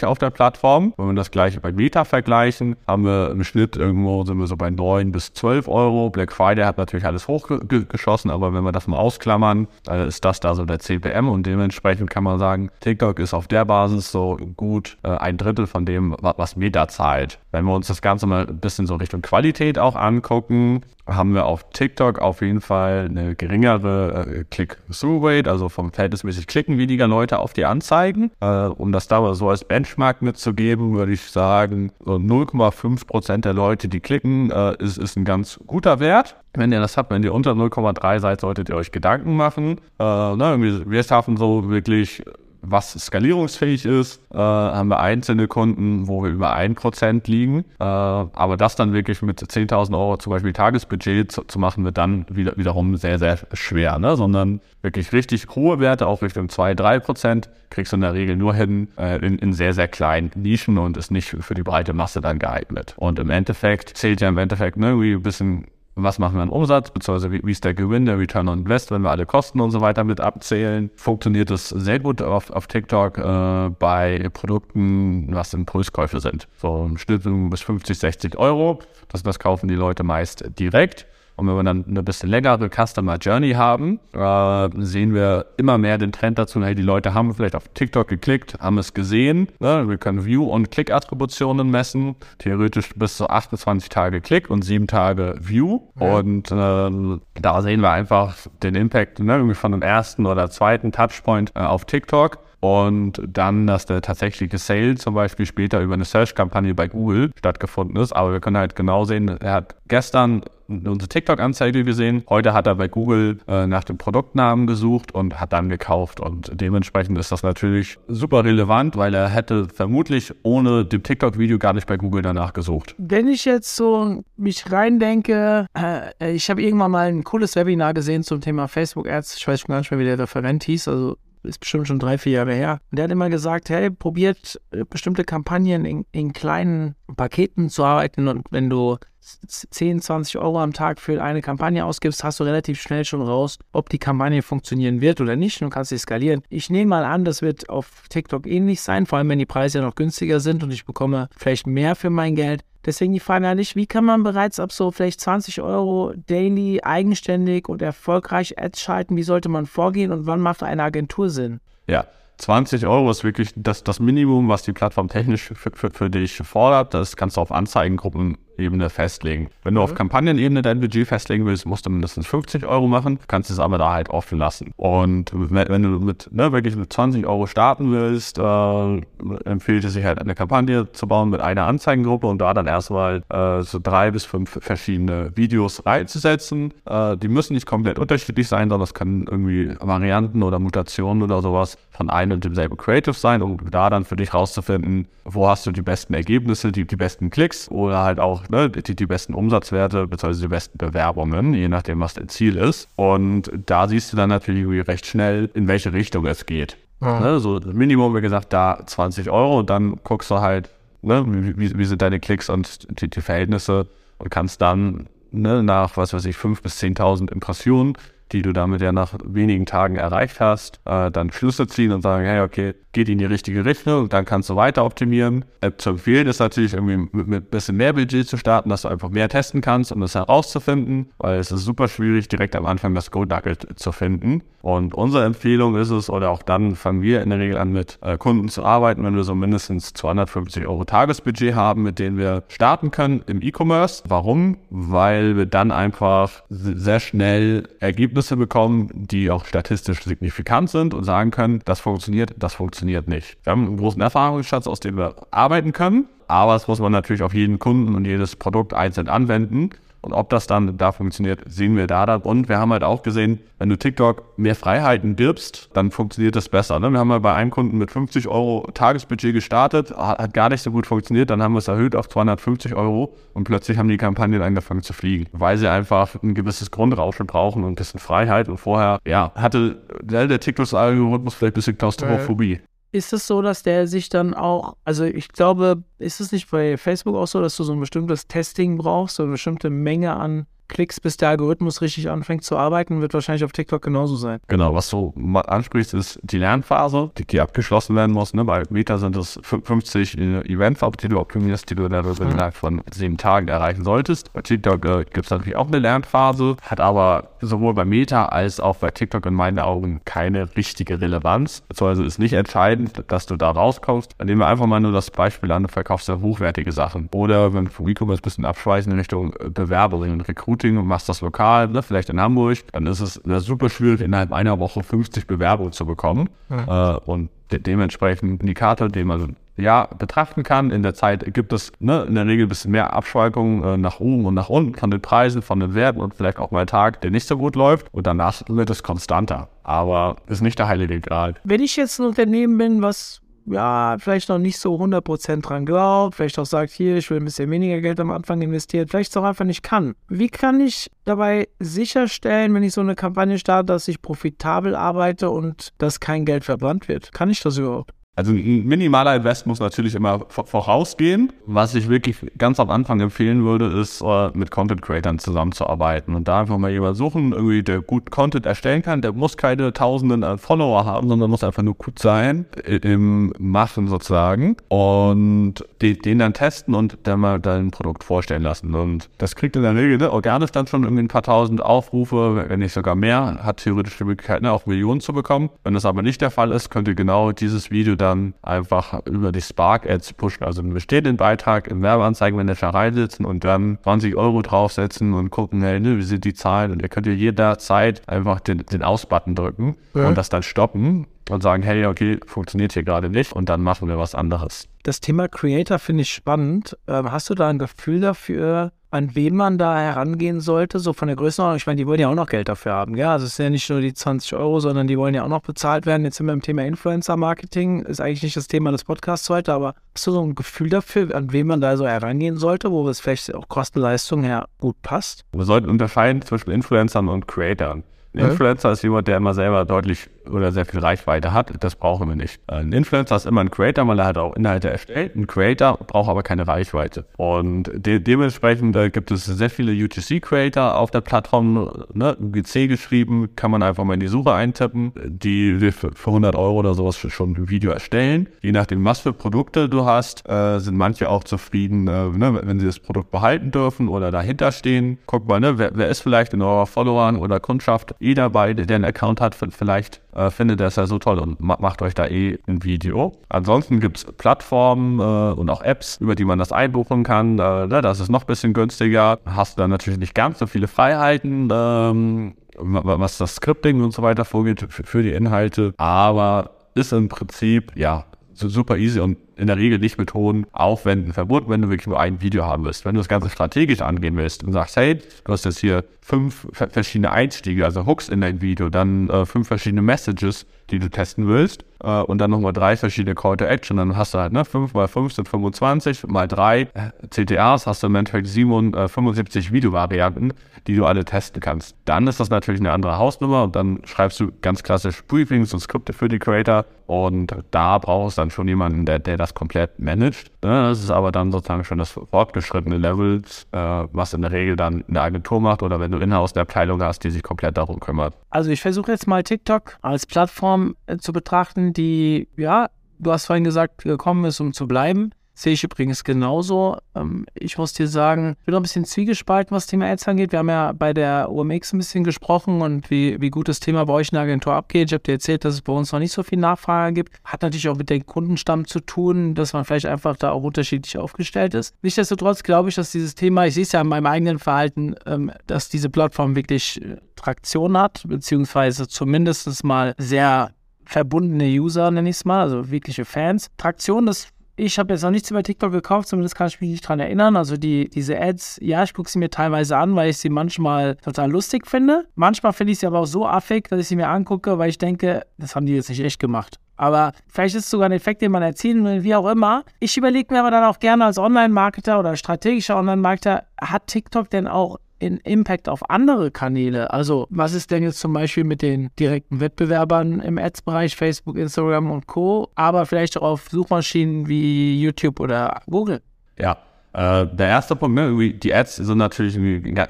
Euro 0.03 0.11
auf 0.11 0.19
der 0.19 0.31
Plattform. 0.31 0.95
Wenn 0.97 1.07
wir 1.07 1.15
das 1.15 1.31
gleiche 1.31 1.61
bei 1.61 1.73
Meta 1.73 2.05
vergleichen, 2.05 2.77
haben 2.87 3.05
wir 3.05 3.31
im 3.31 3.45
Schnitt 3.45 3.77
irgendwo 3.77 4.25
sind 4.25 4.39
wir 4.39 4.47
so 4.47 4.57
bei 4.57 4.71
9 4.71 5.13
bis 5.13 5.33
12 5.35 5.69
Euro. 5.69 6.11
Black 6.11 6.33
Friday 6.33 6.65
hat 6.65 6.79
natürlich 6.79 7.05
alles 7.05 7.29
hochgeschossen, 7.29 8.31
aber 8.31 8.53
wenn 8.53 8.65
wir 8.65 8.73
das 8.73 8.87
mal 8.87 8.99
ausklammern, 8.99 9.69
dann 9.85 10.09
ist 10.09 10.25
das 10.25 10.41
da 10.41 10.55
so 10.55 10.65
der 10.65 10.79
CPM 10.79 11.29
und 11.29 11.47
dementsprechend 11.47 12.11
kann 12.11 12.25
man 12.25 12.39
sagen, 12.39 12.70
TikTok 12.81 13.19
ist 13.19 13.35
auf 13.35 13.49
der 13.49 13.65
Basis 13.65 14.13
so 14.13 14.37
gut 14.57 14.97
äh, 15.03 15.09
ein 15.09 15.37
Drittel 15.37 15.67
von 15.67 15.85
dem, 15.85 16.17
was 16.21 16.57
Meta 16.57 16.89
zahlt. 16.89 17.39
Wenn 17.51 17.65
wir 17.65 17.75
uns 17.75 17.89
das 17.89 18.03
Ganze 18.03 18.27
mal 18.27 18.47
ein 18.47 18.59
bisschen 18.59 18.87
so 18.87 18.95
Richtung 18.95 19.23
Qualität 19.23 19.79
auch 19.79 19.97
angucken, 19.97 20.83
haben 21.07 21.35
wir 21.35 21.47
auf 21.47 21.65
TikTok 21.73 22.19
auf 22.21 22.43
jeden 22.43 22.61
Fall 22.61 23.07
eine 23.09 23.35
geringere 23.35 24.27
äh, 24.27 24.45
Click-Through-Rate, 24.45 25.51
also 25.51 25.69
vom 25.69 25.93
verhältnismäßig 25.93 26.47
klicken 26.47 26.79
weniger 26.79 27.09
Leute 27.09 27.39
auf 27.39 27.53
die 27.53 27.65
Anzeigen. 27.65 28.31
Äh, 28.41 28.47
um 28.47 28.93
das 28.93 29.09
da 29.09 29.21
mal 29.21 29.35
so 29.35 29.49
als 29.49 29.65
Benchmark 29.65 30.23
mitzugeben, 30.23 30.95
würde 30.95 31.13
ich 31.13 31.23
sagen, 31.23 31.93
so 32.05 32.15
0,5 32.15 33.07
Prozent 33.07 33.45
der 33.45 33.55
Leute, 33.55 33.89
die 33.89 34.01
klicken, 34.01 34.51
äh, 34.51 34.77
ist, 34.79 34.99
ist 34.99 35.17
ein 35.17 35.25
ganz 35.25 35.59
guter 35.67 36.01
Wert. 36.01 36.37
Wenn 36.55 36.73
ihr 36.73 36.81
das 36.81 36.97
habt, 36.97 37.11
wenn 37.11 37.23
ihr 37.23 37.35
unter 37.35 37.53
0,3 37.53 38.21
seid, 38.21 38.41
solltet 38.41 38.69
ihr 38.69 38.77
euch 38.77 38.91
Gedanken 38.93 39.37
machen. 39.37 39.79
Äh, 39.99 40.05
na, 40.37 40.57
wir 40.59 41.03
schaffen 41.03 41.37
so 41.37 41.69
wirklich 41.69 42.25
was 42.63 42.93
skalierungsfähig 42.93 43.85
ist, 43.85 44.21
äh, 44.33 44.37
haben 44.39 44.89
wir 44.89 45.01
einzelne 45.01 45.49
Kunden, 45.49 46.09
wo 46.09 46.23
wir 46.23 46.31
über 46.31 46.55
1% 46.55 47.31
liegen. 47.31 47.65
Äh, 47.79 47.85
aber 47.85 48.57
das 48.57 48.77
dann 48.77 48.93
wirklich 48.93 49.23
mit 49.23 49.41
10.000 49.41 49.93
Euro 49.93 50.17
zum 50.17 50.31
Beispiel 50.31 50.53
Tagesbudget 50.53 51.33
zu, 51.33 51.45
zu, 51.45 51.59
machen, 51.59 51.85
wird 51.85 51.99
dann 51.99 52.27
wieder, 52.29 52.57
wiederum 52.57 52.97
sehr, 52.97 53.19
sehr 53.19 53.39
schwer. 53.53 53.99
Ne? 53.99 54.17
Sondern 54.17 54.61
wirklich 54.83 55.13
richtig 55.13 55.47
hohe 55.55 55.81
Werte, 55.81 56.07
auch 56.07 56.23
Richtung 56.23 56.49
2, 56.49 56.73
3%, 56.73 57.49
kriegst 57.71 57.93
du 57.93 57.97
in 57.97 58.03
der 58.03 58.15
Regel 58.15 58.37
nur 58.37 58.55
hin 58.55 58.89
äh, 58.99 59.25
in, 59.25 59.39
in 59.39 59.53
sehr, 59.53 59.73
sehr 59.73 59.89
kleinen 59.89 60.31
Nischen 60.35 60.79
und 60.79 60.97
ist 60.97 61.11
nicht 61.11 61.29
für 61.29 61.55
die 61.55 61.63
breite 61.63 61.93
Masse 61.93 62.21
dann 62.21 62.39
geeignet. 62.39 62.95
Und 62.97 63.19
im 63.19 63.31
Endeffekt 63.31 63.97
zählt 63.97 64.21
ja 64.21 64.29
im 64.29 64.39
Endeffekt 64.39 64.77
ne, 64.77 65.01
wie 65.01 65.13
ein 65.13 65.23
bisschen 65.23 65.67
was 65.95 66.19
machen 66.19 66.37
wir 66.37 66.43
an 66.43 66.49
Umsatz, 66.49 66.91
beziehungsweise 66.91 67.33
wie, 67.33 67.41
wie, 67.45 67.51
ist 67.51 67.65
der 67.65 67.75
Gewinn, 67.75 68.07
der 68.07 68.19
Return 68.19 68.49
on 68.49 68.61
Invest, 68.61 68.91
wenn 68.91 69.03
wir 69.03 69.11
alle 69.11 69.27
Kosten 69.27 69.61
und 69.61 69.71
so 69.71 69.81
weiter 69.81 70.05
mit 70.05 70.21
abzählen. 70.21 70.91
Funktioniert 70.95 71.51
das 71.51 71.69
sehr 71.69 71.99
gut 71.99 72.23
auf, 72.23 72.51
auf 72.51 72.67
TikTok 72.67 73.19
äh, 73.19 73.71
bei 73.79 74.29
Produkten, 74.33 75.35
was 75.35 75.53
Impulskäufe 75.55 76.21
sind. 76.21 76.49
So 76.57 76.87
im 76.89 76.97
Schnitt 76.97 77.23
bis 77.25 77.61
50, 77.61 77.99
60 77.99 78.39
Euro. 78.39 78.79
Das, 79.09 79.23
das 79.23 79.39
kaufen 79.39 79.69
die 79.69 79.75
Leute 79.75 80.03
meist 80.05 80.45
direkt. 80.59 81.07
Und 81.41 81.47
wenn 81.47 81.57
wir 81.57 81.63
dann 81.63 81.87
eine 81.89 82.03
bisschen 82.03 82.29
längere 82.29 82.69
Customer 82.69 83.17
Journey 83.17 83.53
haben, 83.53 83.99
äh, 84.13 84.69
sehen 84.85 85.15
wir 85.15 85.47
immer 85.57 85.79
mehr 85.79 85.97
den 85.97 86.13
Trend 86.13 86.39
dazu, 86.39 86.63
hey, 86.63 86.75
die 86.75 86.83
Leute 86.83 87.15
haben 87.15 87.33
vielleicht 87.35 87.57
auf 87.57 87.67
TikTok 87.73 88.09
geklickt, 88.09 88.59
haben 88.61 88.77
es 88.77 88.93
gesehen. 88.93 89.49
Ne? 89.59 89.89
Wir 89.89 89.97
können 89.97 90.27
View- 90.27 90.51
und 90.51 90.71
Click-Attributionen 90.71 91.71
messen. 91.71 92.17
Theoretisch 92.37 92.91
bis 92.95 93.17
zu 93.17 93.31
28 93.31 93.89
Tage 93.89 94.21
Click 94.21 94.51
und 94.51 94.63
7 94.63 94.87
Tage 94.87 95.35
View. 95.41 95.81
Ja. 95.99 96.17
Und 96.17 96.53
äh, 96.53 97.41
da 97.41 97.63
sehen 97.63 97.81
wir 97.81 97.91
einfach 97.91 98.37
den 98.63 98.75
Impact 98.75 99.19
ne, 99.21 99.37
irgendwie 99.37 99.55
von 99.55 99.73
dem 99.73 99.81
ersten 99.81 100.27
oder 100.27 100.51
zweiten 100.51 100.93
Touchpoint 100.93 101.53
äh, 101.55 101.61
auf 101.61 101.87
TikTok 101.87 102.39
und 102.61 103.23
dann, 103.27 103.67
dass 103.67 103.87
der 103.87 104.03
tatsächliche 104.03 104.59
Sale 104.59 104.97
zum 104.97 105.15
Beispiel 105.15 105.47
später 105.47 105.81
über 105.81 105.95
eine 105.95 106.05
Search-Kampagne 106.05 106.75
bei 106.75 106.89
Google 106.89 107.31
stattgefunden 107.39 107.97
ist. 107.97 108.13
Aber 108.13 108.33
wir 108.33 108.41
können 108.41 108.59
halt 108.59 108.77
genau 108.77 109.05
sehen, 109.05 109.29
er 109.29 109.53
hat 109.53 109.77
gestern 109.89 110.43
unsere 110.71 111.09
TikTok-Anzeige 111.09 111.85
gesehen. 111.85 112.23
Heute 112.29 112.53
hat 112.53 112.67
er 112.67 112.77
bei 112.77 112.89
Google 112.89 113.39
äh, 113.49 113.67
nach 113.67 113.85
dem 113.85 113.99
Produktnamen 113.99 114.67
gesucht 114.67 115.13
und 115.13 115.41
hat 115.41 115.53
dann 115.53 115.69
gekauft. 115.69 116.21
Und 116.21 116.51
dementsprechend 116.55 117.19
ist 117.19 117.33
das 117.33 117.43
natürlich 117.43 117.99
super 118.09 118.45
relevant, 118.45 118.97
weil 118.97 119.15
er 119.15 119.29
hätte 119.29 119.69
vermutlich 119.69 120.33
ohne 120.43 120.85
dem 120.85 121.03
TikTok-Video 121.03 121.59
gar 121.59 121.73
nicht 121.73 121.87
bei 121.87 121.97
Google 121.97 122.23
danach 122.23 122.53
gesucht. 122.53 122.95
Wenn 122.99 123.29
ich 123.29 123.45
jetzt 123.45 123.75
so 123.77 124.23
mich 124.37 124.71
reindenke, 124.71 125.67
äh, 125.75 126.35
ich 126.35 126.49
habe 126.51 126.63
irgendwann 126.63 126.91
mal 126.91 127.09
ein 127.09 127.25
cooles 127.25 127.57
Webinar 127.57 127.95
gesehen 127.95 128.23
zum 128.23 128.41
Thema 128.41 128.69
Facebook-Ads. 128.69 129.37
Ich 129.37 129.49
weiß 129.49 129.61
schon 129.61 129.69
gar 129.69 129.79
nicht 129.79 129.91
mehr, 129.91 130.01
wie 130.01 130.05
der 130.05 130.19
Referent 130.19 130.65
hieß. 130.65 130.89
Also 130.89 131.17
ist 131.43 131.61
bestimmt 131.61 131.89
schon 131.89 131.99
drei, 131.99 132.19
vier 132.19 132.33
Jahre 132.33 132.55
her. 132.55 132.81
Und 132.91 132.97
der 132.99 133.05
hat 133.05 133.11
immer 133.11 133.31
gesagt, 133.31 133.71
hey, 133.71 133.91
probiert 133.91 134.61
äh, 134.71 134.85
bestimmte 134.85 135.25
Kampagnen 135.25 135.85
in, 135.85 136.07
in 136.13 136.33
kleinen 136.33 136.95
Paketen 137.17 137.71
zu 137.71 137.85
arbeiten 137.85 138.29
und 138.29 138.47
wenn 138.51 138.71
du 138.71 138.99
10, 139.47 140.01
20 140.01 140.39
Euro 140.39 140.61
am 140.61 140.73
Tag 140.73 141.01
für 141.01 141.23
eine 141.23 141.43
Kampagne 141.43 141.85
ausgibst, 141.85 142.25
hast 142.25 142.41
du 142.41 142.45
relativ 142.45 142.81
schnell 142.81 143.05
schon 143.05 143.23
raus, 143.23 143.59
ob 143.73 143.89
die 143.89 143.99
Kampagne 143.99 144.43
funktionieren 144.43 145.01
wird 145.01 145.21
oder 145.21 145.37
nicht 145.37 145.63
und 145.63 145.71
kannst 145.71 145.91
sie 145.91 145.99
skalieren. 145.99 146.43
Ich 146.49 146.71
nehme 146.71 146.91
mal 146.91 147.05
an, 147.05 147.25
das 147.25 147.43
wird 147.43 147.69
auf 147.69 148.05
TikTok 148.09 148.47
ähnlich 148.47 148.81
sein, 148.81 149.07
vor 149.07 149.19
allem 149.19 149.29
wenn 149.29 149.39
die 149.39 149.47
Preise 149.47 149.79
ja 149.79 149.85
noch 149.85 149.95
günstiger 149.95 150.41
sind 150.41 150.63
und 150.63 150.71
ich 150.73 150.85
bekomme 150.85 151.29
vielleicht 151.37 151.67
mehr 151.67 151.97
für 151.97 152.11
mein 152.11 152.35
Geld. 152.35 152.65
Deswegen 152.85 153.13
die 153.13 153.21
Frage 153.21 153.47
an 153.47 153.59
dich, 153.59 153.77
wie 153.77 153.87
kann 153.87 154.07
man 154.07 154.23
bereits 154.23 154.59
ab 154.59 154.73
so 154.73 154.91
vielleicht 154.91 155.21
20 155.21 155.61
Euro 155.61 156.15
daily 156.27 156.81
eigenständig 156.83 157.69
und 157.69 157.83
erfolgreich 157.83 158.59
Ads 158.59 158.81
schalten? 158.81 159.17
Wie 159.17 159.23
sollte 159.23 159.51
man 159.51 159.67
vorgehen 159.67 160.13
und 160.13 160.27
wann 160.27 160.41
macht 160.41 160.63
eine 160.63 160.83
Agentur 160.83 161.29
Sinn? 161.29 161.61
Ja, 161.87 162.07
20 162.41 162.87
Euro 162.87 163.11
ist 163.11 163.23
wirklich 163.23 163.51
das, 163.55 163.85
das 163.85 164.01
Minimum, 164.01 164.49
was 164.49 164.63
die 164.63 164.73
Plattform 164.73 165.09
technisch 165.09 165.53
für, 165.55 165.71
für, 165.73 165.91
für 165.91 166.09
dich 166.09 166.39
fordert. 166.39 166.95
Das 166.95 167.17
kannst 167.17 167.37
du 167.37 167.43
auf 167.43 167.53
Anzeigengruppen 167.53 168.39
Ebene 168.61 168.91
festlegen. 168.91 169.49
Wenn 169.63 169.75
du 169.75 169.81
mhm. 169.81 169.85
auf 169.85 169.95
Kampagnenebene 169.95 170.63
dein 170.63 170.81
Budget 170.81 171.09
festlegen 171.09 171.47
willst, 171.47 171.67
musst 171.67 171.87
du 171.87 171.91
mindestens 171.91 172.27
50 172.27 172.67
Euro 172.67 172.87
machen, 172.87 173.19
kannst 173.29 173.51
es 173.51 173.59
aber 173.59 173.79
da 173.79 173.93
halt 173.93 174.11
offen 174.11 174.39
lassen. 174.39 174.73
Und 174.77 175.33
wenn 175.35 175.83
du 175.83 175.89
mit, 176.01 176.29
ne, 176.33 176.53
wirklich 176.53 176.77
mit 176.77 176.93
20 176.93 177.27
Euro 177.27 177.47
starten 177.47 177.91
willst, 177.93 178.39
äh, 178.39 179.01
empfiehlt 179.45 179.85
es 179.85 179.95
sich 179.95 180.05
halt 180.05 180.21
eine 180.21 180.35
Kampagne 180.35 180.91
zu 180.93 181.07
bauen 181.07 181.31
mit 181.31 181.41
einer 181.41 181.67
Anzeigengruppe 181.67 182.27
und 182.27 182.39
da 182.39 182.55
dann 182.55 182.67
erstmal 182.67 183.23
äh, 183.29 183.63
so 183.63 183.79
drei 183.83 184.11
bis 184.11 184.25
fünf 184.25 184.59
verschiedene 184.61 185.37
Videos 185.37 185.85
reinzusetzen. 185.87 186.75
Äh, 186.87 187.17
die 187.17 187.29
müssen 187.29 187.55
nicht 187.55 187.67
komplett 187.67 187.99
unterschiedlich 187.99 188.49
sein, 188.49 188.69
sondern 188.69 188.85
es 188.85 188.95
können 188.95 189.27
irgendwie 189.31 189.75
Varianten 189.81 190.43
oder 190.43 190.59
Mutationen 190.59 191.23
oder 191.23 191.43
sowas 191.43 191.79
von 191.91 192.11
einem 192.11 192.33
und 192.33 192.45
demselben 192.45 192.77
Creative 192.77 193.15
sein, 193.15 193.43
um 193.43 193.59
da 193.71 193.91
dann 193.91 194.05
für 194.05 194.17
dich 194.17 194.33
rauszufinden, 194.33 195.07
wo 195.25 195.49
hast 195.49 195.67
du 195.67 195.73
die 195.73 195.83
besten 195.83 196.15
Ergebnisse, 196.15 196.73
die, 196.73 196.87
die 196.87 196.97
besten 196.97 197.31
Klicks 197.31 197.71
oder 197.71 198.03
halt 198.03 198.19
auch 198.19 198.49
ne, 198.51 198.71
die, 198.71 198.97
die 198.97 199.07
besten 199.07 199.35
Umsatzwerte 199.35 200.07
bzw. 200.07 200.41
die 200.43 200.49
besten 200.49 200.79
Bewerbungen, 200.79 201.55
je 201.55 201.69
nachdem, 201.69 202.01
was 202.01 202.15
dein 202.15 202.29
Ziel 202.29 202.57
ist. 202.57 202.89
Und 202.97 203.51
da 203.67 203.89
siehst 203.89 204.13
du 204.13 204.17
dann 204.17 204.29
natürlich 204.29 204.87
recht 204.87 205.07
schnell, 205.07 205.51
in 205.55 205.69
welche 205.69 205.93
Richtung 205.93 206.27
es 206.27 206.47
geht. 206.47 206.77
Mhm. 207.01 207.09
Ne, 207.21 207.41
so 207.41 207.61
Minimum, 207.73 208.15
wie 208.15 208.21
gesagt, 208.21 208.53
da 208.53 208.83
20 208.85 209.31
Euro 209.31 209.61
und 209.61 209.71
dann 209.71 209.97
guckst 210.05 210.31
du 210.31 210.41
halt, 210.41 210.69
ne, 211.03 211.25
wie, 211.27 211.79
wie 211.79 211.85
sind 211.85 212.03
deine 212.03 212.21
Klicks 212.21 212.51
und 212.51 213.01
die, 213.01 213.09
die 213.09 213.21
Verhältnisse 213.21 213.87
und 214.19 214.31
kannst 214.31 214.61
dann 214.61 215.09
ne, 215.31 215.63
nach, 215.63 215.97
was 215.97 216.13
weiß 216.13 216.25
ich, 216.27 216.37
5.000 216.37 216.63
bis 216.63 216.83
10.000 216.83 217.33
Impressionen 217.33 217.97
die 218.33 218.43
du 218.43 218.53
damit 218.53 218.81
ja 218.81 218.93
nach 218.93 219.15
wenigen 219.25 219.67
Tagen 219.67 219.97
erreicht 219.97 220.41
hast, 220.41 220.81
äh, 220.85 221.11
dann 221.11 221.33
Schlüsse 221.33 221.67
ziehen 221.67 221.93
und 221.93 222.03
sagen, 222.03 222.25
hey, 222.25 222.41
okay, 222.41 222.75
geht 222.93 223.09
in 223.09 223.19
die 223.19 223.25
richtige 223.25 223.65
Richtung, 223.65 224.09
dann 224.09 224.25
kannst 224.25 224.51
du 224.51 224.57
weiter 224.57 224.85
optimieren. 224.85 225.45
Äh, 225.61 225.73
zu 225.77 225.91
empfehlen 225.91 226.27
ist 226.27 226.41
natürlich 226.41 226.75
irgendwie 226.75 226.97
mit, 226.97 227.29
mit 227.29 227.45
ein 227.45 227.51
bisschen 227.51 227.77
mehr 227.77 227.93
Budget 227.93 228.27
zu 228.27 228.37
starten, 228.37 228.69
dass 228.69 228.83
du 228.83 228.89
einfach 228.89 229.11
mehr 229.11 229.29
testen 229.29 229.61
kannst, 229.61 229.93
um 229.93 230.01
das 230.01 230.15
herauszufinden, 230.15 231.11
weil 231.19 231.39
es 231.39 231.53
ist 231.53 231.65
super 231.65 231.89
schwierig, 231.89 232.29
direkt 232.29 232.57
am 232.57 232.67
Anfang 232.67 232.95
das 232.95 233.11
Go 233.11 233.25
Nugget 233.25 233.79
zu 233.79 233.93
finden. 233.93 234.43
Und 234.63 234.93
unsere 234.93 235.25
Empfehlung 235.25 235.77
ist 235.77 235.91
es, 235.91 236.11
oder 236.11 236.31
auch 236.31 236.43
dann 236.43 236.77
fangen 236.77 237.01
wir 237.01 237.23
in 237.23 237.31
der 237.31 237.39
Regel 237.39 237.57
an, 237.57 237.73
mit 237.73 237.99
äh, 238.03 238.19
Kunden 238.19 238.49
zu 238.49 238.65
arbeiten, 238.65 239.05
wenn 239.05 239.15
wir 239.15 239.25
so 239.25 239.35
mindestens 239.35 239.95
250 239.95 240.67
Euro 240.67 240.85
Tagesbudget 240.85 241.55
haben, 241.55 241.83
mit 241.83 241.99
denen 241.99 242.19
wir 242.19 242.43
starten 242.49 242.91
können 242.91 243.23
im 243.27 243.41
E-Commerce. 243.41 244.03
Warum? 244.09 244.59
Weil 244.69 245.37
wir 245.37 245.47
dann 245.47 245.71
einfach 245.71 246.43
sehr 246.51 247.01
schnell 247.01 247.69
Ergebnisse 247.79 248.37
bekommen, 248.37 248.91
die 248.93 249.31
auch 249.31 249.47
statistisch 249.47 250.03
signifikant 250.03 250.69
sind 250.69 250.93
und 250.93 251.05
sagen 251.05 251.31
können, 251.31 251.61
das 251.65 251.81
funktioniert, 251.81 252.35
das 252.39 252.55
funktioniert 252.55 252.80
nicht. 252.83 253.39
Wir 253.45 253.53
haben 253.53 253.67
einen 253.67 253.77
großen 253.77 254.01
Erfahrungsschatz, 254.01 254.67
aus 254.67 254.81
dem 254.81 254.97
wir 254.97 255.15
arbeiten 255.31 255.73
können, 255.73 256.09
aber 256.29 256.53
das 256.53 256.69
muss 256.69 256.81
man 256.81 256.93
natürlich 256.93 257.23
auf 257.23 257.35
jeden 257.35 257.59
Kunden 257.59 257.95
und 257.95 258.05
jedes 258.05 258.37
Produkt 258.37 258.75
einzeln 258.75 259.09
anwenden. 259.09 259.71
Und 260.03 260.15
ob 260.15 260.31
das 260.31 260.47
dann 260.47 260.79
da 260.79 260.93
funktioniert, 260.93 261.41
sehen 261.47 261.77
wir 261.77 261.87
da 261.87 262.07
dann. 262.07 262.23
Und 262.23 262.49
wir 262.49 262.59
haben 262.59 262.73
halt 262.73 262.85
auch 262.85 263.03
gesehen, 263.03 263.41
wenn 263.59 263.69
du 263.69 263.77
TikTok 263.77 264.39
mehr 264.39 264.55
Freiheiten 264.55 265.15
gibst, 265.15 265.69
dann 265.75 265.91
funktioniert 265.91 266.37
das 266.37 266.49
besser. 266.49 266.81
Ne? 266.81 266.91
Wir 266.91 266.99
haben 266.99 267.09
mal 267.09 267.21
bei 267.21 267.35
einem 267.35 267.51
Kunden 267.51 267.77
mit 267.77 267.91
50 267.91 268.27
Euro 268.27 268.67
Tagesbudget 268.73 269.35
gestartet, 269.35 269.95
hat 269.95 270.33
gar 270.33 270.49
nicht 270.49 270.63
so 270.63 270.71
gut 270.71 270.87
funktioniert. 270.87 271.29
Dann 271.29 271.43
haben 271.43 271.53
wir 271.53 271.59
es 271.59 271.69
erhöht 271.69 271.95
auf 271.95 272.09
250 272.09 272.75
Euro 272.75 273.15
und 273.35 273.45
plötzlich 273.45 273.77
haben 273.77 273.89
die 273.89 273.99
Kampagnen 273.99 274.41
angefangen 274.41 274.83
zu 274.83 274.95
fliegen, 274.95 275.27
weil 275.33 275.59
sie 275.59 275.69
einfach 275.69 276.15
ein 276.23 276.35
gewisses 276.35 276.71
Grundrauschen 276.71 277.27
brauchen 277.27 277.63
und 277.65 277.73
ein 277.73 277.77
bisschen 277.77 278.01
Freiheit. 278.01 278.49
Und 278.49 278.57
vorher, 278.57 279.01
ja, 279.07 279.33
hatte 279.35 279.83
der, 280.01 280.29
der 280.29 280.41
TikTok-Algorithmus 280.41 281.35
vielleicht 281.35 281.53
ein 281.53 281.59
bisschen 281.59 281.77
Klaustrophobie. 281.79 282.61
Ist 282.93 283.13
es 283.13 283.27
so, 283.27 283.41
dass 283.41 283.63
der 283.63 283.87
sich 283.87 284.09
dann 284.09 284.35
auch, 284.35 284.77
also 284.85 285.05
ich 285.05 285.29
glaube, 285.29 285.85
ist 285.99 286.21
es 286.21 286.33
nicht 286.33 286.51
bei 286.51 286.77
Facebook 286.77 287.15
auch 287.15 287.29
so, 287.29 287.41
dass 287.41 287.57
du 287.57 287.63
so 287.63 287.73
ein 287.73 287.81
bestimmtes 287.81 288.27
Testing 288.27 288.77
brauchst, 288.77 289.17
so 289.17 289.23
eine 289.23 289.33
bestimmte 289.33 289.71
Menge 289.71 290.17
an 290.17 290.47
Klicks, 290.71 291.01
bis 291.01 291.17
der 291.17 291.29
Algorithmus 291.31 291.83
richtig 291.83 292.09
anfängt 292.09 292.45
zu 292.45 292.57
arbeiten, 292.57 293.01
wird 293.01 293.13
wahrscheinlich 293.13 293.45
auf 293.45 293.53
TikTok 293.53 293.83
genauso 293.83 294.17
sein. 294.17 294.41
Genau, 294.49 294.75
was 294.75 294.89
du 294.89 295.13
ansprichst, 295.35 295.93
ist 295.95 296.19
die 296.23 296.39
Lernphase, 296.39 297.11
die, 297.19 297.27
die 297.27 297.41
abgeschlossen 297.41 297.97
werden 297.97 298.13
muss. 298.13 298.33
Ne? 298.33 298.45
Bei 298.45 298.63
Meta 298.71 298.99
sind 298.99 299.17
es 299.17 299.39
50 299.43 300.17
Events, 300.17 300.81
die 301.03 301.09
du 301.09 301.19
optimierst, 301.19 301.69
die 301.69 301.75
du 301.75 301.89
dann 301.89 302.07
mhm. 302.07 302.31
innerhalb 302.31 302.55
von 302.55 302.83
sieben 302.91 303.17
Tagen 303.17 303.49
erreichen 303.49 303.85
solltest. 303.85 304.33
Bei 304.33 304.43
TikTok 304.43 304.85
äh, 304.85 305.05
gibt 305.05 305.27
es 305.27 305.31
natürlich 305.31 305.57
auch 305.57 305.67
eine 305.67 305.79
Lernphase, 305.79 306.57
hat 306.63 306.81
aber 306.81 307.31
sowohl 307.41 307.75
bei 307.75 307.85
Meta 307.85 308.27
als 308.27 308.61
auch 308.61 308.77
bei 308.77 308.91
TikTok 308.91 309.27
in 309.27 309.35
meinen 309.35 309.59
Augen 309.59 310.01
keine 310.05 310.57
richtige 310.57 311.01
Relevanz. 311.01 311.63
Also 311.69 312.03
ist 312.03 312.19
nicht 312.19 312.35
entscheidend, 312.35 313.05
dass 313.09 313.27
du 313.27 313.37
da 313.37 313.51
rauskommst. 313.51 314.13
Dann 314.19 314.27
nehmen 314.27 314.41
wir 314.41 314.47
einfach 314.47 314.67
mal 314.67 314.81
nur 314.81 314.93
das 314.93 315.11
Beispiel 315.11 315.51
an, 315.53 315.65
du 315.65 315.69
verkaufst 315.69 316.09
ja 316.09 316.21
hochwertige 316.21 316.73
Sachen. 316.73 317.09
Oder 317.13 317.53
wenn 317.55 317.65
wir 317.65 317.71
vom 317.71 317.89
E-Commerce 317.89 318.21
ein 318.21 318.25
bisschen 318.25 318.45
abschweißen 318.45 318.93
in 318.93 318.99
Richtung 318.99 319.35
äh, 319.41 319.51
Bewerbungen 319.51 320.13
und 320.13 320.29
Recruiting, 320.29 320.60
Recruiting 320.61 320.79
und 320.79 320.87
machst 320.87 321.09
das 321.09 321.21
lokal, 321.21 321.69
ne, 321.69 321.83
vielleicht 321.83 322.11
in 322.11 322.21
Hamburg, 322.21 322.59
dann 322.73 322.87
ist 322.87 323.01
es 323.01 323.15
super 323.25 323.69
schwierig, 323.69 324.01
innerhalb 324.01 324.33
einer 324.33 324.59
Woche 324.59 324.83
50 324.83 325.27
Bewerbungen 325.27 325.73
zu 325.73 325.87
bekommen. 325.87 326.29
Mhm. 326.49 326.59
Äh, 326.69 326.95
und 327.07 327.31
de 327.51 327.59
dementsprechend 327.59 328.41
Indikator, 328.41 328.89
den 328.89 329.09
man 329.09 329.37
ja 329.57 329.89
betrachten 329.99 330.43
kann. 330.43 330.71
In 330.71 330.83
der 330.83 330.95
Zeit 330.95 331.35
gibt 331.35 331.53
es 331.53 331.73
ne, 331.81 332.05
in 332.09 332.15
der 332.15 332.27
Regel 332.27 332.47
ein 332.47 332.49
bisschen 332.49 332.71
mehr 332.71 332.93
Abschweifungen 332.93 333.63
äh, 333.65 333.77
nach 333.77 334.01
oben 334.01 334.25
und 334.25 334.35
nach 334.35 334.49
unten 334.49 334.75
von 334.75 334.91
den 334.91 335.01
Preisen, 335.01 335.43
von 335.43 335.61
den 335.61 335.75
Werten 335.75 336.01
und 336.01 336.15
vielleicht 336.15 336.39
auch 336.39 336.51
mal 336.51 336.61
ein 336.61 336.67
Tag, 336.67 337.01
der 337.01 337.11
nicht 337.11 337.27
so 337.27 337.37
gut 337.37 337.57
läuft. 337.57 337.87
Und 337.93 338.07
danach 338.07 338.43
wird 338.49 338.71
es 338.71 338.83
konstanter. 338.83 339.49
Aber 339.63 340.17
ist 340.29 340.41
nicht 340.41 340.59
der 340.59 340.69
heilige 340.69 341.01
Gral. 341.01 341.35
Wenn 341.45 341.61
ich 341.61 341.77
jetzt 341.77 341.99
ein 341.99 342.07
Unternehmen 342.07 342.57
bin, 342.57 342.83
was 342.83 343.20
ja, 343.47 343.97
vielleicht 343.99 344.29
noch 344.29 344.39
nicht 344.39 344.59
so 344.59 344.77
100% 344.77 345.43
dran 345.43 345.67
glaubt, 345.67 346.15
vielleicht 346.15 346.39
auch 346.39 346.47
sagt, 346.47 346.73
hier, 346.73 346.97
ich 346.97 347.11
will 347.11 347.19
ein 347.19 347.25
bisschen 347.25 347.51
weniger 347.51 347.81
Geld 347.81 348.01
am 348.01 348.11
Anfang 348.11 348.43
investieren, 348.43 348.89
vielleicht 348.89 349.17
auch 349.17 349.25
einfach 349.25 349.45
nicht 349.45 349.63
kann. 349.63 349.95
Wie 350.09 350.29
kann 350.29 350.61
ich 350.61 350.91
dabei 351.05 351.49
sicherstellen, 351.59 352.55
wenn 352.55 352.63
ich 352.63 352.73
so 352.73 352.81
eine 352.81 352.95
Kampagne 352.95 353.39
starte, 353.39 353.67
dass 353.67 353.89
ich 353.89 354.03
profitabel 354.03 354.75
arbeite 354.75 355.31
und 355.31 355.71
dass 355.79 356.01
kein 356.01 356.25
Geld 356.25 356.45
verbrannt 356.45 356.89
wird? 356.89 357.13
Kann 357.13 357.31
ich 357.31 357.41
das 357.41 357.59
überhaupt? 357.59 357.93
Also 358.17 358.33
ein 358.33 358.67
minimaler 358.67 359.17
Invest 359.17 359.47
muss 359.47 359.61
natürlich 359.61 359.95
immer 359.95 360.27
vorausgehen. 360.29 361.33
Was 361.47 361.75
ich 361.75 361.89
wirklich 361.89 362.17
ganz 362.37 362.61
am 362.61 362.69
Anfang 362.69 363.01
empfehlen 363.01 363.45
würde, 363.45 363.67
ist 363.67 364.03
äh, 364.03 364.31
mit 364.35 364.51
Content 364.51 364.83
Creatern 364.83 365.19
zusammenzuarbeiten 365.19 366.15
und 366.15 366.29
da 366.29 366.41
einfach 366.41 366.59
mal 366.59 366.71
jemanden 366.71 366.97
suchen, 366.97 367.33
irgendwie 367.33 367.63
der 367.63 367.81
gut 367.81 368.11
Content 368.11 368.47
erstellen 368.47 368.83
kann. 368.83 369.01
Der 369.01 369.13
muss 369.13 369.37
keine 369.37 369.73
tausenden 369.73 370.23
äh, 370.23 370.37
Follower 370.39 370.85
haben, 370.85 371.09
sondern 371.09 371.31
muss 371.31 371.45
einfach 371.45 371.63
nur 371.63 371.75
gut 371.75 371.99
sein 371.99 372.47
im 372.83 373.33
Machen 373.39 373.87
sozusagen 373.87 374.57
und 374.69 375.65
den, 375.81 376.19
dann 376.19 376.35
testen 376.35 376.75
und 376.75 376.99
dann 377.05 377.21
mal 377.21 377.39
dein 377.39 377.71
Produkt 377.71 378.03
vorstellen 378.03 378.43
lassen. 378.43 378.75
Und 378.75 379.09
das 379.19 379.37
kriegt 379.37 379.57
in 379.57 379.63
der 379.63 379.75
Regel 379.75 379.99
ne, 379.99 380.13
organisch 380.13 380.51
dann 380.51 380.67
schon 380.67 380.83
irgendwie 380.83 381.05
ein 381.05 381.09
paar 381.09 381.23
tausend 381.23 381.63
Aufrufe, 381.63 382.45
wenn 382.49 382.59
nicht 382.59 382.73
sogar 382.73 382.97
mehr, 382.97 383.39
hat 383.43 383.59
theoretisch 383.59 383.97
die 383.97 384.05
Möglichkeit, 384.05 384.43
ne, 384.43 384.53
auch 384.53 384.67
Millionen 384.67 385.01
zu 385.01 385.13
bekommen. 385.13 385.49
Wenn 385.65 385.75
das 385.75 385.87
aber 385.87 386.03
nicht 386.03 386.21
der 386.21 386.31
Fall 386.31 386.51
ist, 386.51 386.71
könnt 386.71 386.89
ihr 386.89 386.95
genau 386.95 387.33
dieses 387.33 387.71
Video 387.71 387.97
dann 388.01 388.35
einfach 388.43 389.05
über 389.07 389.33
die 389.33 389.41
Spark 389.41 389.89
Ads 389.89 390.15
pushen. 390.15 390.45
Also 390.45 390.63
einen 390.63 390.75
bestehenden 390.75 391.17
Beitrag 391.17 391.69
im 391.69 391.83
Werbeanzeigenmanager 391.83 392.69
reinsetzen 392.69 393.25
und 393.25 393.45
dann 393.45 393.79
20 393.83 394.17
Euro 394.17 394.43
draufsetzen 394.43 395.15
und 395.15 395.31
gucken, 395.31 395.63
hey, 395.63 395.81
ne, 395.81 395.99
wie 395.99 396.03
sind 396.03 396.25
die 396.25 396.35
Zahlen? 396.35 396.73
Und 396.73 396.83
ihr 396.83 396.89
könnt 396.89 397.07
ja 397.07 397.13
jederzeit 397.13 398.09
einfach 398.09 398.41
den, 398.41 398.59
den 398.67 398.83
Aus-Button 398.83 399.35
drücken 399.35 399.77
ja. 399.95 400.09
und 400.09 400.17
das 400.17 400.29
dann 400.29 400.43
stoppen 400.43 401.07
und 401.31 401.43
sagen, 401.43 401.63
hey, 401.63 401.87
okay, 401.87 402.19
funktioniert 402.27 402.73
hier 402.73 402.83
gerade 402.83 403.09
nicht 403.09 403.33
und 403.33 403.49
dann 403.49 403.63
machen 403.63 403.89
wir 403.89 403.99
was 403.99 404.15
anderes. 404.15 404.69
Das 404.83 405.01
Thema 405.01 405.29
Creator 405.29 405.79
finde 405.79 406.03
ich 406.03 406.11
spannend. 406.11 406.77
Ähm, 406.89 407.13
hast 407.13 407.31
du 407.31 407.35
da 407.35 407.49
ein 407.49 407.59
Gefühl 407.59 408.01
dafür, 408.01 408.73
an 408.91 409.15
wen 409.15 409.37
man 409.37 409.59
da 409.59 409.79
herangehen 409.79 410.41
sollte, 410.41 410.79
so 410.81 410.93
von 410.93 411.09
der 411.09 411.17
Größenordnung? 411.17 411.57
Ich 411.57 411.67
meine, 411.67 411.77
die 411.77 411.87
wollen 411.87 412.01
ja 412.01 412.09
auch 412.09 412.15
noch 412.15 412.29
Geld 412.29 412.49
dafür 412.49 412.73
haben, 412.73 412.97
ja. 412.97 413.13
Also 413.13 413.27
es 413.27 413.37
sind 413.37 413.45
ja 413.45 413.51
nicht 413.51 413.71
nur 413.71 413.81
die 413.81 413.95
20 413.95 414.35
Euro, 414.35 414.61
sondern 414.61 414.87
die 414.87 414.99
wollen 414.99 415.15
ja 415.15 415.25
auch 415.25 415.29
noch 415.29 415.43
bezahlt 415.43 415.87
werden. 415.87 416.05
Jetzt 416.05 416.17
sind 416.17 416.27
wir 416.27 416.33
im 416.33 416.43
Thema 416.43 416.65
Influencer-Marketing, 416.65 417.83
ist 417.83 418.01
eigentlich 418.01 418.23
nicht 418.23 418.37
das 418.37 418.49
Thema 418.49 418.73
des 418.73 418.85
Podcasts 418.85 419.29
heute, 419.31 419.53
aber 419.53 419.75
hast 419.95 420.07
du 420.07 420.13
so 420.13 420.23
ein 420.23 420.35
Gefühl 420.35 420.69
dafür, 420.69 421.15
an 421.15 421.33
wen 421.33 421.47
man 421.47 421.61
da 421.61 421.77
so 421.77 421.87
herangehen 421.87 422.37
sollte, 422.37 422.71
wo 422.71 422.89
es 422.89 423.01
vielleicht 423.01 423.35
auch 423.35 423.49
Kosten-Leistung 423.49 424.23
her 424.23 424.49
gut 424.59 424.81
passt? 424.83 425.25
Wir 425.33 425.45
sollten 425.45 425.71
unterscheiden 425.71 426.23
zwischen 426.23 426.51
Influencern 426.51 427.09
und 427.09 427.29
Creatoren. 427.29 427.85
Ein 428.13 428.31
Influencer 428.31 428.73
ist 428.73 428.83
jemand, 428.83 429.07
der 429.07 429.19
immer 429.19 429.35
selber 429.35 429.65
deutlich 429.65 430.09
oder 430.31 430.53
sehr 430.53 430.65
viel 430.65 430.81
Reichweite 430.81 431.33
hat. 431.33 431.53
Das 431.61 431.75
brauchen 431.75 432.09
wir 432.09 432.17
nicht. 432.17 432.41
Ein 432.47 432.73
Influencer 432.73 433.17
ist 433.17 433.27
immer 433.27 433.41
ein 433.41 433.51
Creator, 433.51 433.87
weil 433.87 433.99
er 433.99 434.07
halt 434.07 434.19
auch 434.19 434.35
Inhalte 434.37 434.71
erstellt. 434.71 435.17
Ein 435.17 435.27
Creator 435.27 435.79
braucht 435.79 436.09
aber 436.09 436.23
keine 436.23 436.47
Reichweite. 436.47 437.05
Und 437.17 437.71
de 437.75 438.01
dementsprechend 438.01 438.77
äh, 438.77 438.91
gibt 438.91 439.11
es 439.11 439.25
sehr 439.25 439.51
viele 439.51 439.73
UGC-Creator 439.73 440.77
auf 440.77 440.91
der 440.91 441.01
Plattform. 441.01 441.85
Ne? 441.93 442.17
UGC 442.21 442.69
geschrieben, 442.69 443.31
kann 443.37 443.51
man 443.51 443.63
einfach 443.63 443.85
mal 443.85 443.95
in 443.95 444.01
die 444.01 444.09
Suche 444.09 444.33
eintippen, 444.33 444.93
die 445.05 445.71
für 445.73 445.91
100 446.07 446.35
Euro 446.37 446.59
oder 446.59 446.75
sowas 446.75 446.97
schon 446.97 447.33
ein 447.33 447.49
Video 447.49 447.71
erstellen. 447.71 448.29
Je 448.41 448.53
nachdem, 448.53 448.85
was 448.85 449.01
für 449.01 449.13
Produkte 449.13 449.69
du 449.69 449.85
hast, 449.85 450.29
äh, 450.29 450.59
sind 450.59 450.77
manche 450.77 451.09
auch 451.09 451.25
zufrieden, 451.25 451.89
äh, 451.89 452.09
ne? 452.09 452.41
wenn 452.43 452.59
sie 452.59 452.67
das 452.67 452.79
Produkt 452.79 453.11
behalten 453.11 453.51
dürfen 453.51 453.89
oder 453.89 454.11
dahinter 454.11 454.53
stehen. 454.53 454.99
Guck 455.07 455.29
mal, 455.29 455.41
ne? 455.41 455.59
wer, 455.59 455.73
wer 455.75 455.89
ist 455.89 456.01
vielleicht 456.01 456.35
in 456.35 456.43
eurer 456.43 456.67
Followern 456.67 457.17
oder 457.17 457.41
Kundschaft 457.41 457.95
eh 458.01 458.15
dabei, 458.15 458.55
der 458.55 458.75
einen 458.75 458.85
Account 458.85 459.21
hat, 459.21 459.35
vielleicht 459.35 460.01
äh, 460.21 460.31
findet 460.31 460.61
das 460.61 460.77
ja 460.77 460.87
so 460.87 460.99
toll 460.99 461.19
und 461.19 461.41
ma 461.41 461.57
macht 461.61 461.83
euch 461.83 461.95
da 461.95 462.07
eh 462.07 462.39
ein 462.47 462.63
Video. 462.65 463.13
Ansonsten 463.29 463.81
gibt 463.81 463.99
es 463.99 464.05
Plattformen 464.05 465.01
äh, 465.01 465.39
und 465.39 465.49
auch 465.51 465.63
Apps, 465.63 465.99
über 466.01 466.15
die 466.15 466.25
man 466.25 466.39
das 466.39 466.53
einbuchen 466.53 467.05
kann. 467.05 467.39
Äh, 467.39 467.67
ne, 467.67 467.81
das 467.81 468.01
ist 468.01 468.11
noch 468.11 468.23
ein 468.23 468.27
bisschen 468.27 468.53
günstiger. 468.53 469.19
Hast 469.25 469.57
du 469.57 469.63
dann 469.63 469.71
natürlich 469.71 469.99
nicht 469.99 470.15
ganz 470.15 470.39
so 470.39 470.47
viele 470.47 470.69
Freiheiten. 470.69 471.49
Ähm, 471.51 472.35
was 472.63 473.17
das 473.17 473.37
Scripting 473.37 473.83
und 473.83 473.95
so 473.95 474.03
weiter 474.03 474.27
vorgeht 474.27 474.67
für, 474.69 474.83
für 474.83 475.03
die 475.03 475.13
Inhalte, 475.13 475.73
aber 475.79 476.51
ist 476.75 476.93
im 476.93 477.09
Prinzip 477.09 477.73
ja 477.75 478.05
super 478.49 478.77
easy 478.77 479.01
und 479.01 479.19
in 479.37 479.47
der 479.47 479.57
Regel 479.57 479.79
nicht 479.79 479.99
mit 479.99 480.15
hohen 480.15 480.47
Aufwänden 480.53 481.13
verbunden, 481.13 481.51
wenn 481.51 481.63
du 481.63 481.69
wirklich 481.69 481.87
nur 481.87 482.01
ein 482.01 482.21
Video 482.21 482.45
haben 482.45 482.65
willst. 482.65 482.85
Wenn 482.85 482.95
du 482.95 483.01
das 483.01 483.09
Ganze 483.09 483.31
strategisch 483.31 483.81
angehen 483.81 484.17
willst 484.17 484.45
und 484.45 484.53
sagst, 484.53 484.77
hey, 484.77 484.97
du 485.25 485.33
hast 485.33 485.45
jetzt 485.45 485.59
hier 485.59 485.85
fünf 486.01 486.47
verschiedene 486.53 487.11
Einstiege, 487.11 487.65
also 487.65 487.87
Hooks 487.87 488.09
in 488.09 488.21
dein 488.21 488.41
Video, 488.41 488.69
dann 488.69 489.09
äh, 489.09 489.27
fünf 489.27 489.49
verschiedene 489.49 489.83
Messages, 489.83 490.47
die 490.71 490.79
du 490.79 490.89
testen 490.89 491.27
willst 491.27 491.65
äh, 491.83 492.03
und 492.03 492.19
dann 492.19 492.31
nochmal 492.31 492.53
drei 492.53 492.77
verschiedene 492.77 493.15
Call 493.15 493.37
to 493.37 493.45
Action, 493.45 493.77
dann 493.77 493.97
hast 493.97 494.15
du 494.15 494.19
halt 494.19 494.33
ne, 494.33 494.45
5 494.45 494.75
mal 494.75 494.89
5 494.89 495.13
sind 495.13 495.29
25, 495.29 496.07
mal 496.07 496.29
3 496.29 496.61
äh, 496.61 496.67
CTAs 497.09 497.67
hast 497.67 497.83
du 497.83 497.87
im 497.87 497.95
Endeffekt 497.95 498.27
7, 498.27 498.75
äh, 498.75 498.89
75 498.89 499.53
Videovarianten, 499.53 500.33
die 500.67 500.77
du 500.77 500.87
alle 500.87 501.05
testen 501.05 501.41
kannst. 501.41 501.77
Dann 501.85 502.07
ist 502.07 502.21
das 502.21 502.31
natürlich 502.31 502.61
eine 502.61 502.73
andere 502.73 502.99
Hausnummer 502.99 503.45
und 503.45 503.57
dann 503.57 503.81
schreibst 503.85 504.21
du 504.21 504.31
ganz 504.43 504.63
klassisch 504.63 505.03
Briefings 505.05 505.53
und 505.55 505.61
Skripte 505.61 505.93
für 505.93 506.09
die 506.09 506.19
Creator 506.19 506.65
und 506.91 507.33
da 507.53 507.79
brauchst 507.79 508.19
du 508.19 508.23
dann 508.23 508.31
schon 508.31 508.49
jemanden, 508.49 508.85
der, 508.85 508.99
der 508.99 509.17
das 509.17 509.33
komplett 509.35 509.79
managt. 509.79 510.33
Ne? 510.43 510.51
Das 510.51 510.81
ist 510.81 510.91
aber 510.91 511.13
dann 511.13 511.31
sozusagen 511.31 511.63
schon 511.63 511.79
das 511.79 511.93
fortgeschrittene 511.93 512.79
Level, 512.79 513.23
äh, 513.53 513.59
was 513.93 514.13
in 514.13 514.23
der 514.23 514.33
Regel 514.33 514.57
dann 514.57 514.85
eine 514.89 515.01
Agentur 515.01 515.41
macht 515.41 515.63
oder 515.63 515.79
wenn 515.79 515.93
du 515.93 515.99
in-house 515.99 516.35
eine 516.35 516.43
Abteilung 516.43 516.83
hast, 516.83 517.05
die 517.05 517.11
sich 517.11 517.23
komplett 517.23 517.57
darum 517.57 517.79
kümmert. 517.79 518.15
Also 518.31 518.51
ich 518.51 518.61
versuche 518.61 518.91
jetzt 518.91 519.07
mal 519.07 519.23
TikTok 519.23 519.79
als 519.83 520.05
Plattform 520.05 520.75
äh, 520.87 520.97
zu 520.97 521.13
betrachten, 521.13 521.70
die, 521.73 522.29
ja, 522.37 522.69
du 522.99 523.13
hast 523.13 523.27
vorhin 523.27 523.45
gesagt, 523.45 523.83
gekommen 523.83 524.25
ist, 524.25 524.41
um 524.41 524.53
zu 524.53 524.67
bleiben. 524.67 525.13
Sehe 525.41 525.55
ich 525.55 525.65
übrigens 525.65 526.05
genauso. 526.05 526.77
Ähm, 526.95 527.25
ich 527.33 527.57
muss 527.57 527.73
dir 527.73 527.89
sagen, 527.89 528.37
ich 528.41 528.45
bin 528.45 528.53
noch 528.53 528.61
ein 528.61 528.65
bisschen 528.65 528.85
zwiegespalten, 528.85 529.57
was 529.57 529.67
Thema 529.67 529.87
Ads 529.87 530.07
angeht. 530.07 530.33
Wir 530.33 530.41
haben 530.41 530.51
ja 530.51 530.73
bei 530.73 530.93
der 530.93 531.31
OMX 531.33 531.73
ein 531.73 531.79
bisschen 531.79 532.05
gesprochen 532.05 532.61
und 532.61 532.91
wie, 532.91 533.19
wie 533.23 533.31
gut 533.31 533.49
das 533.49 533.59
Thema 533.59 533.87
bei 533.87 533.95
euch 533.95 534.09
in 534.09 534.17
der 534.17 534.25
Agentur 534.25 534.53
abgeht. 534.53 534.91
Ich 534.91 534.93
habe 534.93 535.03
dir 535.03 535.13
erzählt, 535.13 535.47
dass 535.47 535.55
es 535.55 535.63
bei 535.63 535.73
uns 535.73 535.93
noch 535.93 535.99
nicht 535.99 536.13
so 536.13 536.23
viel 536.23 536.39
Nachfrage 536.39 536.93
gibt. 536.93 537.19
Hat 537.25 537.41
natürlich 537.41 537.71
auch 537.71 537.77
mit 537.77 537.89
dem 537.89 538.05
Kundenstamm 538.05 538.67
zu 538.67 538.81
tun, 538.81 539.35
dass 539.35 539.55
man 539.55 539.65
vielleicht 539.65 539.87
einfach 539.87 540.15
da 540.19 540.33
auch 540.33 540.43
unterschiedlich 540.43 540.99
aufgestellt 540.99 541.55
ist. 541.55 541.75
Nichtsdestotrotz 541.81 542.43
glaube 542.43 542.69
ich, 542.69 542.75
dass 542.75 542.93
dieses 542.93 543.15
Thema, 543.15 543.47
ich 543.47 543.55
sehe 543.55 543.63
es 543.63 543.73
ja 543.73 543.81
in 543.81 543.89
meinem 543.89 544.07
eigenen 544.07 544.39
Verhalten, 544.39 544.95
ähm, 545.07 545.33
dass 545.47 545.71
diese 545.71 545.89
Plattform 545.89 546.37
wirklich 546.37 546.83
äh, 546.83 546.99
Traktion 547.17 547.79
hat, 547.79 548.03
beziehungsweise 548.07 548.89
zumindest 548.89 549.65
mal 549.65 549.95
sehr 549.97 550.51
verbundene 550.91 551.45
User, 551.45 551.91
nenne 551.91 552.11
ich 552.11 552.17
es 552.17 552.25
mal, 552.25 552.41
also 552.41 552.71
wirkliche 552.71 553.05
Fans. 553.05 553.49
Traktion, 553.57 554.07
das 554.07 554.29
ich 554.57 554.79
habe 554.79 554.93
jetzt 554.93 555.03
noch 555.03 555.11
nichts 555.11 555.31
über 555.31 555.43
TikTok 555.43 555.73
gekauft, 555.73 556.09
zumindest 556.09 556.35
kann 556.35 556.49
ich 556.49 556.61
mich 556.61 556.69
nicht 556.69 556.87
dran 556.87 557.01
erinnern. 557.01 557.35
Also 557.35 557.57
die, 557.57 557.89
diese 557.89 558.21
Ads, 558.21 558.59
ja, 558.61 558.83
ich 558.83 558.93
gucke 558.93 559.09
sie 559.09 559.19
mir 559.19 559.31
teilweise 559.31 559.79
an, 559.79 559.97
weil 559.97 560.11
ich 560.11 560.19
sie 560.19 560.29
manchmal 560.29 560.97
total 560.97 561.31
lustig 561.31 561.67
finde. 561.67 562.07
Manchmal 562.15 562.53
finde 562.53 562.73
ich 562.73 562.81
sie 562.81 562.87
aber 562.87 562.99
auch 562.99 563.07
so 563.07 563.27
affig, 563.27 563.69
dass 563.69 563.81
ich 563.81 563.89
sie 563.89 563.97
mir 563.97 564.09
angucke, 564.09 564.59
weil 564.59 564.69
ich 564.69 564.77
denke, 564.77 565.25
das 565.39 565.57
haben 565.57 565.65
die 565.65 565.75
jetzt 565.75 565.89
nicht 565.89 566.01
echt 566.01 566.21
gemacht. 566.21 566.59
Aber 566.77 567.13
vielleicht 567.27 567.55
ist 567.55 567.65
es 567.65 567.71
sogar 567.71 567.89
ein 567.89 567.93
Effekt, 567.93 568.21
den 568.21 568.33
man 568.33 568.43
erzielen 568.43 568.85
will, 568.85 569.03
wie 569.03 569.15
auch 569.15 569.29
immer. 569.31 569.65
Ich 569.79 569.97
überlege 569.97 570.35
mir 570.35 570.41
aber 570.41 570.51
dann 570.51 570.65
auch 570.65 570.79
gerne 570.79 571.07
als 571.07 571.17
Online-Marketer 571.17 571.99
oder 571.99 572.17
strategischer 572.17 572.77
Online-Marketer, 572.77 573.45
hat 573.59 573.87
TikTok 573.87 574.29
denn 574.29 574.47
auch 574.47 574.79
in 575.01 575.17
Impact 575.19 575.69
auf 575.69 575.91
andere 575.91 576.31
Kanäle? 576.31 576.93
Also, 576.93 577.27
was 577.31 577.53
ist 577.55 577.71
denn 577.71 577.83
jetzt 577.83 577.99
zum 577.99 578.13
Beispiel 578.13 578.45
mit 578.45 578.63
den 578.63 578.91
direkten 578.99 579.41
Wettbewerbern 579.41 580.21
im 580.21 580.39
Ads-Bereich, 580.39 580.95
Facebook, 580.95 581.37
Instagram 581.37 581.91
und 581.91 582.07
Co., 582.07 582.49
aber 582.55 582.87
vielleicht 582.87 583.17
auch 583.17 583.23
auf 583.23 583.49
Suchmaschinen 583.51 584.29
wie 584.29 584.81
YouTube 584.81 585.19
oder 585.19 585.63
Google? 585.69 586.03
Ja, 586.39 586.59
äh, 586.93 587.27
der 587.27 587.49
erste 587.49 587.77
Punkt, 587.77 587.95
ne, 587.95 588.33
die 588.35 588.55
Ads 588.55 588.77
sind 588.77 588.99
natürlich 588.99 589.39